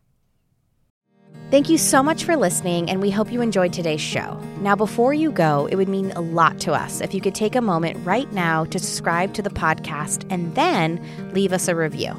Thank 1.49 1.69
you 1.69 1.78
so 1.78 2.03
much 2.03 2.25
for 2.25 2.36
listening, 2.36 2.89
and 2.89 3.01
we 3.01 3.09
hope 3.09 3.32
you 3.32 3.39
enjoyed 3.41 3.71
today's 3.71 4.01
show. 4.01 4.38
Now, 4.59 4.75
before 4.75 5.13
you 5.13 5.32
go, 5.32 5.65
it 5.71 5.75
would 5.75 5.88
mean 5.88 6.11
a 6.11 6.19
lot 6.19 6.59
to 6.61 6.73
us 6.73 6.99
if 6.99 7.13
you 7.13 7.21
could 7.21 7.36
take 7.36 7.55
a 7.55 7.61
moment 7.61 8.05
right 8.05 8.30
now 8.34 8.65
to 8.65 8.78
subscribe 8.78 9.34
to 9.36 9.41
the 9.41 9.49
podcast 9.49 10.25
and 10.30 10.53
then 10.55 11.01
leave 11.34 11.53
us 11.53 11.69
a 11.69 11.75
review. 11.75 12.11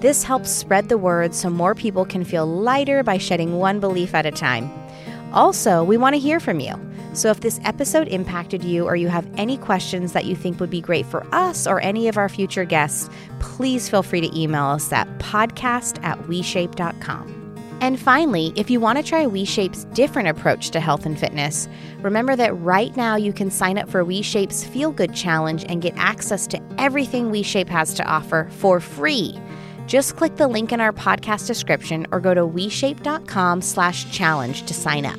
This 0.00 0.24
helps 0.24 0.50
spread 0.50 0.88
the 0.88 0.98
word 0.98 1.36
so 1.36 1.50
more 1.50 1.76
people 1.76 2.04
can 2.04 2.24
feel 2.24 2.46
lighter 2.46 3.04
by 3.04 3.16
shedding 3.16 3.58
one 3.58 3.78
belief 3.78 4.12
at 4.12 4.26
a 4.26 4.32
time. 4.32 4.68
Also, 5.32 5.84
we 5.84 5.96
want 5.96 6.14
to 6.14 6.20
hear 6.20 6.40
from 6.40 6.58
you. 6.58 6.74
So 7.12 7.30
if 7.30 7.40
this 7.40 7.60
episode 7.62 8.08
impacted 8.08 8.64
you 8.64 8.86
or 8.86 8.96
you 8.96 9.06
have 9.06 9.28
any 9.36 9.56
questions 9.56 10.12
that 10.14 10.24
you 10.24 10.34
think 10.34 10.58
would 10.58 10.68
be 10.68 10.80
great 10.80 11.06
for 11.06 11.24
us 11.32 11.68
or 11.68 11.80
any 11.80 12.08
of 12.08 12.16
our 12.18 12.28
future 12.28 12.64
guests, 12.64 13.08
please 13.38 13.88
feel 13.88 14.02
free 14.02 14.20
to 14.20 14.36
email 14.36 14.64
us 14.64 14.92
at 14.92 15.06
podcast 15.18 16.02
at 16.02 16.18
weshape.com. 16.22 17.43
And 17.84 18.00
finally, 18.00 18.50
if 18.56 18.70
you 18.70 18.80
want 18.80 18.96
to 18.96 19.04
try 19.04 19.26
WeShape's 19.26 19.84
different 19.92 20.28
approach 20.28 20.70
to 20.70 20.80
health 20.80 21.04
and 21.04 21.20
fitness, 21.20 21.68
remember 22.00 22.34
that 22.34 22.58
right 22.60 22.96
now 22.96 23.16
you 23.16 23.30
can 23.30 23.50
sign 23.50 23.76
up 23.76 23.90
for 23.90 24.02
WeShape's 24.02 24.64
Feel 24.64 24.90
Good 24.90 25.14
Challenge 25.14 25.66
and 25.68 25.82
get 25.82 25.92
access 25.98 26.46
to 26.46 26.62
everything 26.78 27.30
WeShape 27.30 27.68
has 27.68 27.92
to 27.92 28.04
offer 28.06 28.48
for 28.52 28.80
free. 28.80 29.38
Just 29.86 30.16
click 30.16 30.36
the 30.36 30.48
link 30.48 30.72
in 30.72 30.80
our 30.80 30.94
podcast 30.94 31.46
description 31.46 32.06
or 32.10 32.20
go 32.20 32.32
to 32.32 32.40
weshape.com 32.40 33.60
slash 33.60 34.10
challenge 34.10 34.62
to 34.62 34.72
sign 34.72 35.04
up. 35.04 35.18